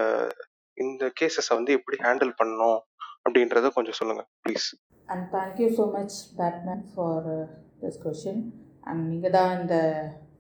[0.83, 2.79] இந்த கேசஸை வந்து எப்படி ஹேண்டில் பண்ணணும்
[3.25, 4.69] அப்படின்றத கொஞ்சம் சொல்லுங்கள் please
[5.13, 7.29] and thank you so much Batman for
[7.85, 8.43] this question
[8.91, 9.77] and நீங்கள் தான் இந்த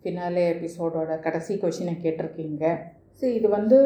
[0.02, 2.64] ஃபினாலே எபிசோடோட கடைசி கொஷினை கேட்டிருக்கீங்க
[3.18, 3.78] ஸோ இது வந்து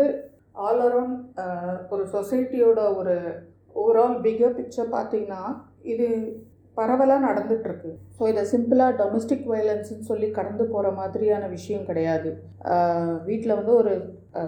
[0.66, 3.16] ஆல் அரவுண்ட் uh, ஒரு சொசைட்டியோட ஒரு
[3.80, 5.42] ஓவரால் பிகர் பிக்சர் பார்த்திங்கன்னா
[5.92, 6.06] இது
[6.78, 12.30] பரவலாக நடந்துகிட்ருக்கு ஸோ இதை சிம்பிளாக டொமஸ்டிக் வயலன்ஸ்னு சொல்லி கடந்து போகிற மாதிரியான விஷயம் கிடையாது
[12.74, 13.94] uh, வீட்டில் வந்து ஒரு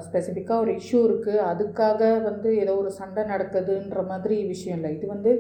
[0.09, 5.32] ஸ்பெசிஃபிக்காக ஒரு இஷ்யூ இருக்குது அதுக்காக வந்து ஏதோ ஒரு சண்டை நடக்குதுன்ற மாதிரி விஷயம் இல்லை இது வந்து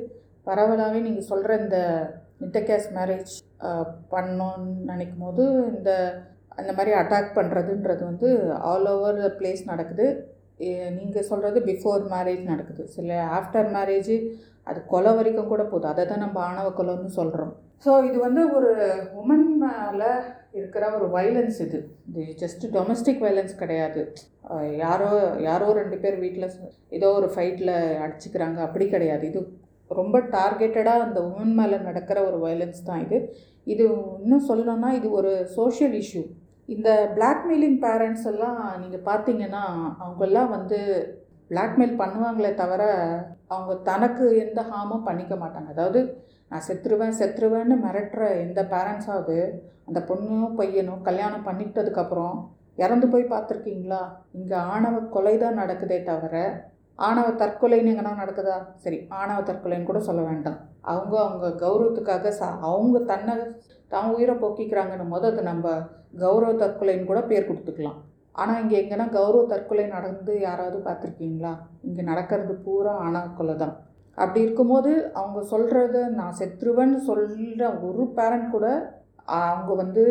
[0.48, 1.78] பரவலாகவே நீங்கள் சொல்கிற இந்த
[2.44, 3.32] இன்டர்கேஸ் மேரேஜ்
[4.14, 5.44] பண்ணோன்னு நினைக்கும் போது
[5.76, 5.90] இந்த
[6.60, 8.28] அந்த மாதிரி அட்டாக் பண்ணுறதுன்றது வந்து
[8.70, 10.06] ஆல் ஓவர் த பிளேஸ் நடக்குது
[10.98, 14.14] நீங்கள் சொல்கிறது பிஃபோர் மேரேஜ் நடக்குது சில ஆஃப்டர் மேரேஜ்
[14.70, 17.52] அது கொலை வரைக்கும் கூட போகுது அதை தான் நம்ம ஆணவ கொலைன்னு சொல்கிறோம்
[17.84, 18.70] ஸோ இது வந்து ஒரு
[19.20, 20.10] உமன் மேலே
[20.58, 21.78] இருக்கிற ஒரு வைலன்ஸ் இது
[22.10, 24.00] இது ஜஸ்ட்டு டொமஸ்டிக் வைலன்ஸ் கிடையாது
[24.84, 25.08] யாரோ
[25.48, 26.48] யாரோ ரெண்டு பேர் வீட்டில்
[26.96, 27.74] ஏதோ ஒரு ஃபைட்டில்
[28.04, 29.40] அடிச்சுக்கிறாங்க அப்படி கிடையாது இது
[30.00, 33.18] ரொம்ப டார்கெட்டடாக அந்த உமன் மேலே நடக்கிற ஒரு வைலன்ஸ் தான் இது
[33.72, 33.84] இது
[34.24, 36.22] இன்னும் சொல்லணும்னா இது ஒரு சோஷியல் இஷ்யூ
[36.74, 39.62] இந்த பிளாக்மெயிலிங் பேரண்ட்ஸ் எல்லாம் நீங்கள் பார்த்தீங்கன்னா
[40.02, 40.78] அவங்கெல்லாம் வந்து
[41.52, 42.82] பிளாக்மெயில் பண்ணுவாங்களே தவிர
[43.54, 46.00] அவங்க தனக்கு எந்த ஹார்மும் பண்ணிக்க மாட்டாங்க அதாவது
[46.52, 49.36] நான் செத்துருவேன் செத்துருவேன்னு மிரட்டுற எந்த பேரண்ட்ஸாவது
[49.88, 52.38] அந்த பொண்ணும் பையனும் கல்யாணம் பண்ணிட்டதுக்கப்புறம்
[52.84, 54.00] இறந்து போய் பார்த்துருக்கீங்களா
[54.38, 56.34] இங்கே ஆணவ கொலை தான் நடக்குதே தவிர
[57.08, 60.58] ஆணவ தற்கொலைன்னு எங்கன்னா நடக்குதா சரி ஆணவ தற்கொலைன்னு கூட சொல்ல வேண்டாம்
[60.92, 63.36] அவங்க அவங்க கௌரவத்துக்காக ச அவங்க தன்னை
[63.94, 65.70] தான் உயிரை போக்கிக்கிறாங்கன்னு மொதல் அது நம்ம
[66.24, 67.98] கௌரவ தற்கொலைன்னு கூட பேர் கொடுத்துக்கலாம்
[68.40, 71.54] ஆனால் இங்கே எங்கன்னா கௌரவ தற்கொலை நடந்து யாராவது பார்த்துருக்கீங்களா
[71.90, 73.74] இங்கே நடக்கிறது பூரா ஆணவ கொலை தான்
[74.22, 78.66] அப்படி இருக்கும்போது அவங்க சொல்கிறத நான் செத்துருவேன்னு சொல்கிற ஒரு பேரண்ட் கூட
[79.38, 80.04] அவங்க வந்து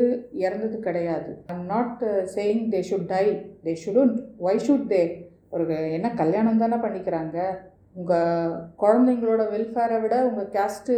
[0.46, 2.04] இறந்தது கிடையாது I'm not
[2.36, 3.24] saying they should die
[3.66, 4.14] they ஷுடுன்
[4.46, 5.02] why should they
[5.56, 5.64] ஒரு
[5.98, 7.38] என்ன கல்யாணம் தானே பண்ணிக்கிறாங்க
[8.00, 10.96] உங்கள் குழந்தைங்களோட வெல்ஃபேரை விட உங்கள் கேஸ்ட்டு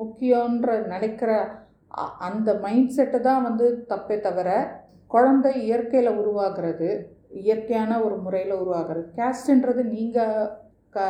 [0.00, 1.30] முக்கியன்ற நினைக்கிற
[2.28, 4.50] அந்த மைண்ட் செட்டை தான் வந்து தப்பே தவிர
[5.14, 6.88] குழந்தை இயற்கையில் உருவாகிறது
[7.44, 10.38] இயற்கையான ஒரு முறையில் உருவாகிறது கேஸ்ட்டுன்றது நீங்கள்
[10.96, 11.00] க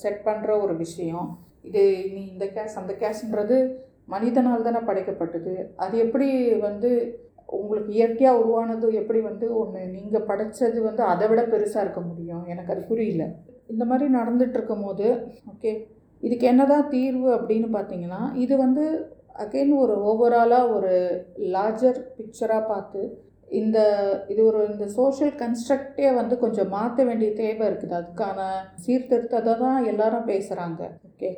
[0.00, 1.26] செட் பண்ணுற ஒரு விஷயம்
[1.68, 1.82] இது
[2.14, 3.56] நீ இந்த கேஷ் அந்த கேஷ்ன்றது
[4.14, 6.28] மனிதனால் தானே படைக்கப்பட்டது அது எப்படி
[6.68, 6.90] வந்து
[7.60, 12.72] உங்களுக்கு இயற்கையாக உருவானது எப்படி வந்து ஒன்று நீங்கள் படைத்தது வந்து அதை விட பெருசாக இருக்க முடியும் எனக்கு
[12.74, 13.24] அது புரியல
[13.72, 15.08] இந்த மாதிரி நடந்துகிட்ருக்கும் போது
[15.52, 15.72] ஓகே
[16.26, 18.84] இதுக்கு என்ன தீர்வு அப்படின்னு பார்த்தீங்கன்னா இது வந்து
[19.44, 20.92] அகெயின் ஒரு ஓவராலாக ஒரு
[21.54, 23.02] லார்ஜர் பிக்சராக பார்த்து
[23.60, 23.78] இந்த
[24.32, 28.38] இது ஒரு இந்த சோஷியல் கன்ஸ்ட்ரக்டே வந்து கொஞ்சம் மாற்ற வேண்டிய தேவை இருக்குது அதுக்கான
[28.84, 31.30] சீர்திருத்தத்தை தான் எல்லாரும் பேசுகிறாங்க ஓகே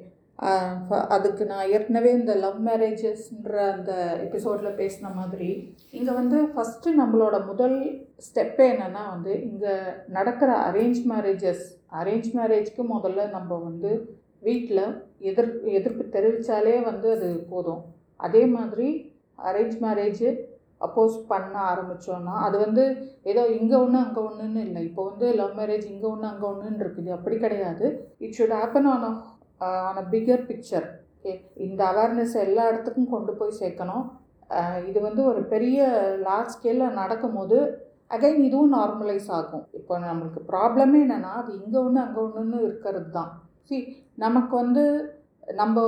[1.17, 3.93] அதுக்கு நான் ஏற்கனவே இந்த லவ் மேரேஜஸ்ன்ற அந்த
[4.27, 5.51] எபிசோடில் பேசின மாதிரி
[5.99, 7.77] இங்கே வந்து ஃபஸ்ட்டு நம்மளோட முதல்
[8.27, 9.75] ஸ்டெப்பே என்னென்னா வந்து இங்கே
[10.17, 11.65] நடக்கிற அரேஞ்ச் மேரேஜஸ்
[12.01, 13.93] அரேஞ்ச் மேரேஜ்க்கு முதல்ல நம்ம வந்து
[14.49, 14.85] வீட்டில்
[15.31, 17.83] எதிர் எதிர்ப்பு தெரிவித்தாலே வந்து அது போதும்
[18.27, 18.89] அதே மாதிரி
[19.51, 20.29] அரேஞ்ச் மேரேஜு
[20.87, 22.85] அப்போஸ் பண்ண ஆரம்பித்தோன்னா அது வந்து
[23.31, 27.11] ஏதோ இங்கே ஒன்று அங்கே ஒன்றுன்னு இல்லை இப்போ வந்து லவ் மேரேஜ் இங்கே ஒன்று அங்கே ஒன்றுன்னு இருக்குது
[27.17, 27.87] அப்படி கிடையாது
[28.25, 29.13] it should happen on a
[29.89, 30.87] on a bigger picture
[31.19, 31.33] okay
[31.67, 34.05] இந்த அவேர்னஸ் எல்லா இடத்துக்கும் கொண்டு போய் சேர்க்கணும்
[34.59, 35.79] uh, இது வந்து ஒரு பெரிய
[36.27, 37.59] லார்ஜ் ஸ்கேலில் நடக்கும்போது
[38.15, 43.31] அகைன் இதுவும் நார்மலைஸ் ஆகும் இப்போ நம்மளுக்கு ப்ராப்ளமே என்னென்னா அது இங்கே ஒன்று அங்கே ஒன்றுன்னு இருக்கிறது தான்
[43.69, 43.77] சி
[44.25, 44.85] நமக்கு வந்து
[45.61, 45.79] நம்ம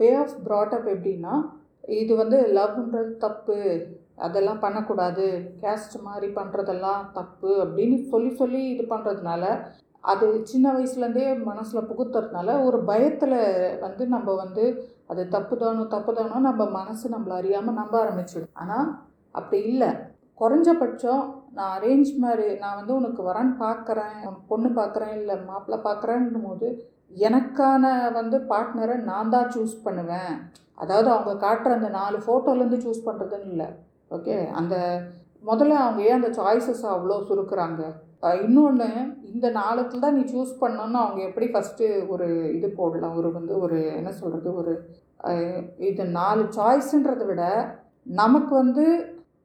[0.00, 1.34] வே ஆஃப் ப்ராட்டப் எப்படின்னா
[2.02, 3.56] இது வந்து லவ்ன்றது தப்பு
[4.26, 5.24] அதெல்லாம் பண்ணக்கூடாது
[5.62, 9.44] கேஸ்ட் மாதிரி பண்ணுறதெல்லாம் தப்பு அப்படின்னு சொல்லி சொல்லி இது பண்ணுறதுனால
[10.12, 13.38] அது சின்ன வயசுலேருந்தே மனசில் புகுத்துறதுனால ஒரு பயத்தில்
[13.86, 14.64] வந்து நம்ம வந்து
[15.12, 18.88] அது தப்பு தானோ தப்பு தானோ நம்ம மனசு நம்மளை அறியாமல் நம்ப ஆரம்பிச்சிடும் ஆனால்
[19.38, 19.90] அப்படி இல்லை
[20.40, 21.24] குறைஞ்சபட்சம்
[21.56, 24.18] நான் அரேஞ்ச் மாதிரி நான் வந்து உனக்கு வரேன்னு பார்க்குறேன்
[24.50, 26.68] பொண்ணு பார்க்குறேன் இல்லை மாப்பிள்ளை பார்க்குறேன்னும் போது
[27.28, 27.84] எனக்கான
[28.18, 30.32] வந்து பார்ட்னரை நான் தான் சூஸ் பண்ணுவேன்
[30.84, 33.68] அதாவது அவங்க காட்டுற அந்த நாலு ஃபோட்டோலேருந்து சூஸ் பண்ணுறதுன்னு இல்லை
[34.16, 34.74] ஓகே அந்த
[35.48, 37.80] முதல்ல அவங்க ஏன் அந்த சாய்ஸஸ் அவ்வளோ சுருக்கிறாங்க
[38.44, 38.86] இன்னொன்று
[39.32, 42.26] இந்த நாளத்தில் தான் நீ சூஸ் பண்ணணும்னு அவங்க எப்படி ஃபஸ்ட்டு ஒரு
[42.58, 44.72] இது போடலாம் ஒரு வந்து ஒரு என்ன சொல்கிறது ஒரு
[45.90, 47.42] இது நாலு சாய்ஸுன்றதை விட
[48.20, 48.84] நமக்கு வந்து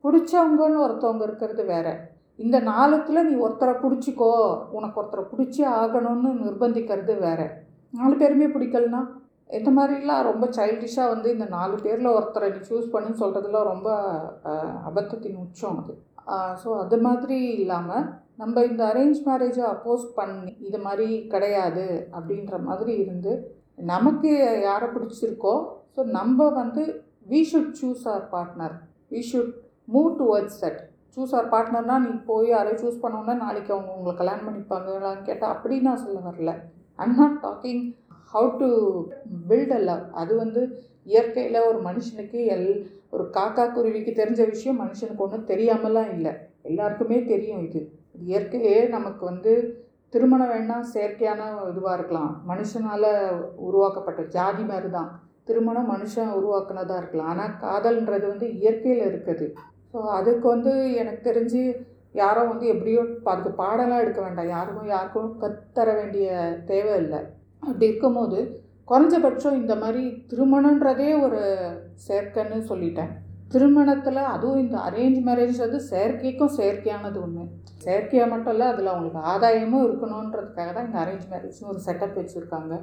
[0.05, 1.93] பிடிச்சவங்கன்னு ஒருத்தவங்க இருக்கிறது வேறு
[2.43, 4.31] இந்த நாளத்தில் நீ ஒருத்தரை பிடிச்சிக்கோ
[4.77, 7.45] உனக்கு ஒருத்தரை பிடிச்சி ஆகணும்னு நிர்பந்திக்கிறது வேறு
[7.99, 9.01] நாலு பேருமே பிடிக்கலனா
[9.57, 13.89] இந்த மாதிரிலாம் ரொம்ப சைல்டிஷாக வந்து இந்த நாலு பேரில் ஒருத்தரை நீ சூஸ் பண்ணுன்னு சொல்கிறதுல ரொம்ப
[14.89, 15.93] அபத்தத்தின் உச்சம் அது
[16.61, 18.05] ஸோ அது மாதிரி இல்லாமல்
[18.41, 21.85] நம்ம இந்த அரேஞ்ச் மேரேஜை அப்போஸ் பண்ணி இது மாதிரி கிடையாது
[22.17, 23.33] அப்படின்ற மாதிரி இருந்து
[23.93, 24.31] நமக்கு
[24.69, 25.55] யாரை பிடிச்சிருக்கோ
[25.95, 26.83] ஸோ நம்ம வந்து
[27.31, 28.75] we should choose our partner
[29.13, 29.53] we should
[29.95, 30.81] move towards that
[31.15, 35.89] choose our பார்ட்னர்னால் நீ போய் யாரையும் சூஸ் பண்ணோன்னா நாளைக்கு அவங்க உங்களை கல்யாணம் பண்ணிப்பாங்களான்னு கேட்டால் அப்படின்னு
[35.91, 36.53] நான் சொல்ல வரல
[37.05, 37.83] I'm not talking
[38.33, 38.67] how to
[39.47, 40.61] build a love அது வந்து
[41.11, 42.67] இயற்கையில் ஒரு மனுஷனுக்கு எல்
[43.15, 46.33] ஒரு காக்கா குருவிக்கு தெரிஞ்ச விஷயம் மனுஷனுக்கு ஒன்றும் தெரியாமலாம் இல்லை
[46.69, 47.81] எல்லாருக்குமே தெரியும் இது
[48.29, 49.51] இயற்கையே நமக்கு வந்து
[50.15, 53.09] திருமணம் வேணால் செயற்கையான இதுவாக இருக்கலாம் மனுஷனால்
[53.67, 55.09] உருவாக்கப்பட்ட ஜாதி மாதிரி தான்
[55.49, 59.47] திருமணம் மனுஷன் உருவாக்குனதாக இருக்கலாம் ஆனால் காதல்ன்றது வந்து இயற்கையில் இருக்குது
[59.93, 60.73] ஸோ அதுக்கு வந்து
[61.03, 61.63] எனக்கு தெரிஞ்சு
[62.21, 63.01] யாரும் வந்து எப்படியோ
[63.33, 66.29] அதுக்கு பாடலாம் எடுக்க வேண்டாம் யாருக்கும் யாருக்கும் கற்றுத்தர வேண்டிய
[66.71, 67.21] தேவை இல்லை
[67.69, 68.37] அப்படி இருக்கும்போது
[68.89, 71.41] குறைஞ்சபட்சம் இந்த மாதிரி திருமணன்றதே ஒரு
[72.05, 73.11] செயற்கைன்னு சொல்லிட்டேன்
[73.53, 77.43] திருமணத்தில் அதுவும் இந்த அரேஞ்ச் மேரேஜ்ன்றது செயற்கைக்கும் செயற்கையானது ஒன்று
[77.85, 82.73] செயற்கையாக மட்டும் இல்லை அதில் அவங்களுக்கு ஆதாயமும் இருக்கணுன்றதுக்காக தான் இந்த அரேஞ்ச் மேரேஜ்னு ஒரு செட்டப் வச்சுருக்காங்க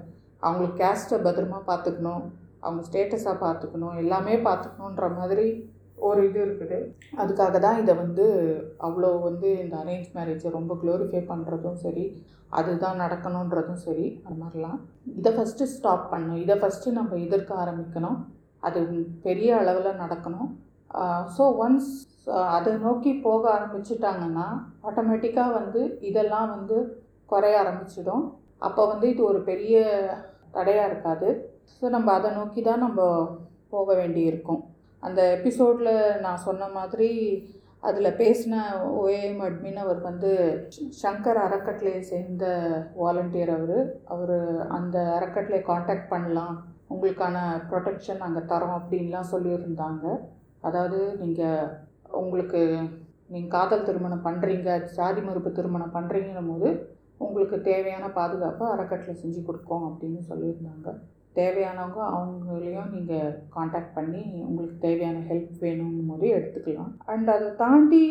[0.49, 2.22] அவங்களுக்கு கேஸ்ட்டை பத்திரமா பார்த்துக்கணும்
[2.64, 5.47] அவங்க ஸ்டேட்டஸாக பார்த்துக்கணும் எல்லாமே பார்த்துக்கணுன்ற மாதிரி
[6.07, 6.78] ஒரு இது இருக்குது
[7.22, 8.24] அதுக்காக தான் இதை வந்து
[8.86, 12.05] அவ்வளோ வந்து இந்த அரேஞ்ச் மேரேஜை ரொம்ப க்ளோரிஃபை பண்ணுறதும் சரி
[12.59, 14.78] அதுதான் நடக்கணுன்றதும் சரி அது மாதிரிலாம்
[15.20, 18.18] இதை ஃபஸ்ட்டு ஸ்டாப் பண்ணணும் இதை ஃபஸ்ட்டு நம்ம எதிர்க்க ஆரம்பிக்கணும்
[18.68, 18.80] அது
[19.26, 20.49] பெரிய அளவில் நடக்கணும்
[21.36, 21.90] ஸோ ஒன்ஸ்
[22.57, 24.46] அதை நோக்கி போக ஆரம்பிச்சிட்டாங்கன்னா
[24.88, 26.78] ஆட்டோமேட்டிக்காக வந்து இதெல்லாம் வந்து
[27.32, 28.24] குறைய ஆரம்பிச்சிடும்
[28.66, 29.76] அப்போ வந்து இது ஒரு பெரிய
[30.57, 31.28] தடையாக இருக்காது
[31.76, 33.01] ஸோ நம்ம அதை நோக்கி தான் நம்ம
[33.74, 34.61] போக வேண்டி இருக்கும்
[35.07, 35.94] அந்த எபிசோடில்
[36.24, 37.11] நான் சொன்ன மாதிரி
[37.88, 38.55] அதில் பேசின
[39.01, 40.30] ஓஏஎம் அட்மின் அவர் வந்து
[41.03, 42.44] சங்கர் அறக்கட்டளையை சேர்ந்த
[43.01, 43.76] வாலண்டியர் அவர்
[44.14, 44.34] அவர்
[44.78, 46.57] அந்த அறக்கட்டளையை காண்டாக்ட் பண்ணலாம்
[46.94, 47.36] உங்களுக்கான
[47.72, 50.07] ப்ரொடெக்ஷன் அங்கே தரோம் அப்படின்லாம் சொல்லியிருந்தாங்க
[50.68, 51.66] அதாவது நீங்கள்
[52.22, 52.62] உங்களுக்கு
[53.34, 56.70] நீங்கள் காதல் திருமணம் பண்ணுறீங்க சாதி மறுப்பு திருமணம் பண்ணுறீங்கிற போது
[57.26, 60.90] உங்களுக்கு தேவையான பாதுகாப்பை அறக்கட்டளை செஞ்சு கொடுக்கும் அப்படின்னு சொல்லியிருந்தாங்க
[61.39, 68.05] தேவையானவங்க அவங்களையும் நீங்கள் காண்டாக்ட் பண்ணி உங்களுக்கு தேவையான ஹெல்ப் வேணும்னு போது எடுத்துக்கலாம் அண்ட் அதை தாண்டி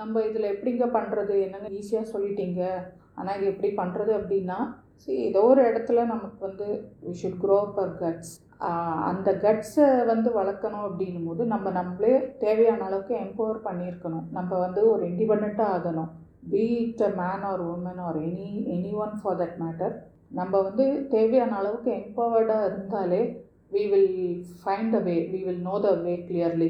[0.00, 2.62] நம்ம இதில் எப்படிங்க பண்ணுறது என்னென்னு ஈஸியாக சொல்லிட்டீங்க
[3.18, 4.56] ஆனால் இது எப்படி பண்ணுறது அப்படின்னா
[5.02, 6.66] சரி ஏதோ ஒரு இடத்துல நமக்கு வந்து
[7.04, 8.34] we should grow our guts
[9.10, 12.12] அந்த கட்ஸை வந்து வளர்க்கணும் அப்படின்னும் போது நம்ம நம்மளே
[12.44, 16.10] தேவையான அளவுக்கு எம்பவர் பண்ணியிருக்கணும் நம்ம வந்து ஒரு இண்டிபெண்ட்டாக ஆகணும்
[16.54, 19.94] be it a man or woman or any any one for that matter
[20.38, 23.20] நம்ம வந்து தேவையான அளவுக்கு எம்பவர்டாக இருந்தாலே
[23.74, 24.14] we will
[24.62, 26.68] find a way we will know the way clearly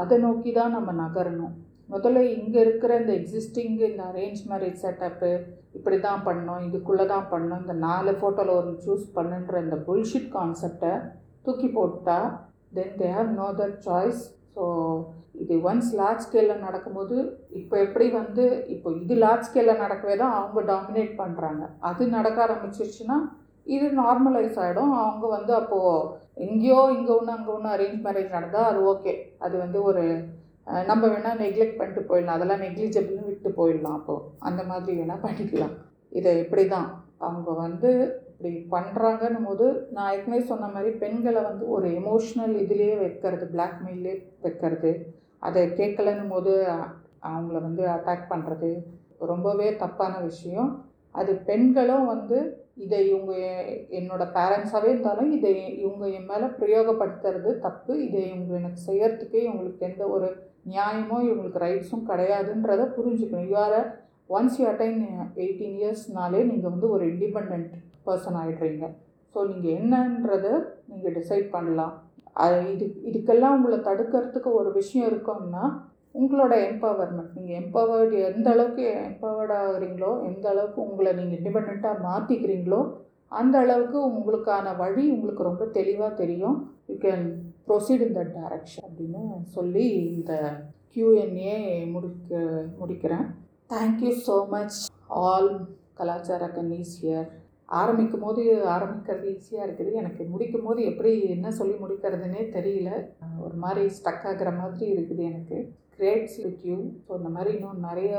[0.00, 1.54] அதை நோக்கி தான் நம்ம நகரணும்
[1.92, 5.30] முதல்ல இங்கே இருக்கிற இந்த எக்ஸிஸ்டிங் இந்த அரேஞ்ச் மேரேஜ் செட்டப்பு
[5.78, 10.92] இப்படி தான் பண்ணோம் இதுக்குள்ளே தான் பண்ணோம் இந்த நாலு ஃபோட்டோவில் ஒன்று சூஸ் பண்ணுன்ற இந்த புல்ஷிட் கான்செப்டை
[11.46, 12.28] தூக்கி போட்டால்
[12.78, 14.22] then they have no other choice
[14.56, 14.64] so
[15.42, 17.16] இது ஒன்ஸ் லார்ஜ் ஸ்கேலில் நடக்கும்போது
[17.60, 18.44] இப்போ எப்படி வந்து
[18.74, 23.16] இப்போ இது லார்ஜ் ஸ்கேலில் நடக்கவே தான் அவங்க டாமினேட் பண்ணுறாங்க அது நடக்க ஆரம்பிச்சிருச்சுன்னா
[23.74, 28.80] இது நார்மலைஸ் ஆகிடும் அவங்க வந்து அப்போது எங்கேயோ இங்கே ஒன்று அங்கே ஒன்று அரேஞ்ச் மேரேஜ் நடந்தால் அது
[28.92, 29.12] ஓகே
[29.46, 30.02] அது வந்து ஒரு
[30.90, 35.74] நம்ம வேணால் நெக்லெக்ட் பண்ணிட்டு போயிடலாம் அதெல்லாம் நெக்லிஜபிள்னு விட்டு போயிடலாம் அப்போது அந்த மாதிரி வேணால் பண்ணிக்கலாம்
[36.18, 36.88] இதை இப்படி தான்
[37.28, 37.90] அவங்க வந்து
[38.42, 39.66] இப்படி பண்ணுறாங்கன்னும் போது
[39.96, 44.14] நான் ஏற்கனவே சொன்ன மாதிரி பெண்களை வந்து ஒரு எமோஷ்னல் இதுலேயே வைக்கிறது பிளாக்மெயிலே
[44.44, 44.90] வைக்கிறது
[45.48, 46.52] அதை கேட்கலன்னும் போது
[47.30, 48.70] அவங்கள வந்து அட்டாக் பண்ணுறது
[49.30, 50.72] ரொம்பவே தப்பான விஷயம்
[51.22, 52.38] அது பெண்களும் வந்து
[52.86, 53.32] இதை இவங்க
[53.98, 55.52] என்னோட பேரண்ட்ஸாகவே இருந்தாலும் இதை
[55.84, 60.30] இவங்க என் மேலே பிரயோகப்படுத்துறது தப்பு இதை இவங்க எனக்கு செய்கிறதுக்கே இவங்களுக்கு எந்த ஒரு
[60.72, 63.80] நியாயமோ இவங்களுக்கு ரைட்ஸும் கிடையாதுன்றதை புரிஞ்சுக்கணும் இவ்வாறு
[64.38, 65.00] ஒன்ஸ் யூ அட்டைன்
[65.44, 67.72] எயிட்டீன் இயர்ஸ்னாலே நீங்கள் வந்து ஒரு இண்டிபெண்ட்
[68.08, 68.86] பர்சன் ஆகிடுறீங்க
[69.34, 70.46] ஸோ நீங்கள் என்னன்றத
[70.90, 71.94] நீங்கள் டிசைட் பண்ணலாம்
[72.42, 75.64] அது இது இதுக்கெல்லாம் உங்களை தடுக்கிறதுக்கு ஒரு விஷயம் இருக்கோம்னா
[76.18, 82.80] உங்களோட எம்பவர்மெண்ட் நீங்கள் எம்பவர்டு எந்த அளவுக்கு எம்பவர்ட் ஆகுறீங்களோ எந்த அளவுக்கு உங்களை நீங்கள் இண்டிபெண்ட்டாக மாற்றிக்கிறீங்களோ
[83.40, 86.58] அந்த அளவுக்கு உங்களுக்கான வழி உங்களுக்கு ரொம்ப தெளிவாக தெரியும்
[86.90, 87.24] you can
[87.68, 89.22] proceed in the direction அப்படின்னு
[89.56, 89.84] சொல்லி
[90.14, 90.32] இந்த
[90.94, 91.54] கியூஎன்ஏ
[91.94, 92.42] முடிக்க
[92.80, 93.26] முடிக்கிறேன்
[93.74, 94.80] தேங்க்யூ ஸோ மச்
[95.22, 95.52] ஆல்
[96.00, 97.30] கலாச்சார கன்னீஸ் ஹியர்
[97.80, 98.42] ஆரம்பிக்கும் போது
[98.74, 102.90] ஆரம்பிக்கிறது ஈஸியாக இருக்குது எனக்கு முடிக்கும் போது எப்படி என்ன சொல்லி முடிக்கிறதுனே தெரியல
[103.44, 105.58] ஒரு மாதிரி ஸ்டக் ஆகிற மாதிரி இருக்குது எனக்கு
[105.96, 108.12] கிரேட்ஸ் வித் யூ ஸோ இந்த மாதிரி இன்னும் நிறைய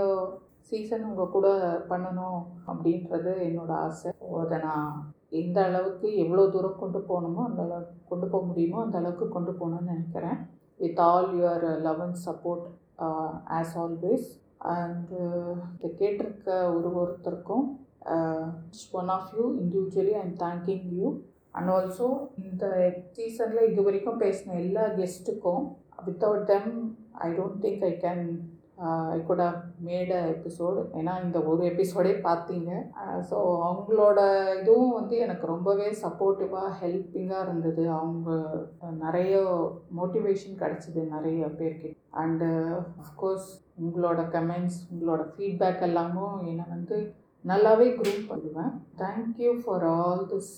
[0.70, 1.47] சீசன் உங்கள் கூட
[1.91, 2.39] பண்ணணும்
[2.72, 4.12] அப்படின்றது என்னோடய ஆசை
[4.43, 4.91] அதை நான்
[5.41, 9.93] எந்த அளவுக்கு எவ்வளோ தூரம் கொண்டு போகணுமோ அந்த அளவுக்கு கொண்டு போக முடியுமோ அந்த அளவுக்கு கொண்டு போகணும்னு
[9.95, 10.39] நினைக்கிறேன்
[10.84, 12.66] with all your love and support
[13.60, 14.28] as always
[14.76, 15.22] and
[15.78, 17.66] இதை கேட்டிருக்க ஒரு ஒருத்தருக்கும்
[18.99, 21.08] one of you individually and thanking you
[21.60, 22.08] and also
[22.45, 22.66] இந்த
[23.18, 25.64] சீசனில் இது வரைக்கும் பேசின எல்லா கெஸ்ட்டுக்கும்
[26.08, 26.72] without them
[27.28, 28.26] I don't think I can
[29.16, 32.70] I could have made a episode ஏன்னா இந்த ஒரு எபிசோடே பார்த்தீங்க
[33.30, 34.18] ஸோ uh, அவங்களோட
[34.62, 38.30] இதுவும் வந்து எனக்கு ரொம்பவே சப்போர்ட்டிவாக ஹெல்ப்பிங்காக இருந்தது அவங்க
[39.06, 39.34] நிறைய
[39.99, 41.91] மோட்டிவேஷன் கிடச்சிது நிறைய பேருக்கு
[42.24, 42.47] அண்டு
[43.04, 46.97] அஃப்கோர்ஸ் uh, உங்களோட கமெண்ட்ஸ் உங்களோட ஃபீட்பேக் எல்லாமும் என்னை வந்து
[47.49, 50.51] நல்லாவே க்ரூம் பண்ணுவேன் தேங்க்யூ ஃபார் ஆல் திஸ்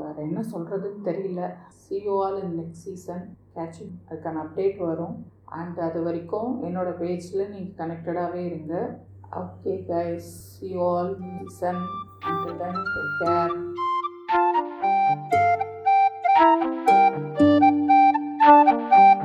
[0.00, 1.44] வேறு என்ன சொல்கிறதுன்னு தெரியல
[1.84, 3.24] see you all in next season
[3.56, 5.16] catching அதுக்கான அப்டேட் வரும்
[5.60, 8.76] அண்ட் அது வரைக்கும் என்னோடய பேஜில் நீங்கள் கனெக்டடாகவே இருங்க
[9.44, 10.32] okay guys
[10.72, 11.14] you all
[11.60, 11.82] Sun
[12.32, 13.86] and take care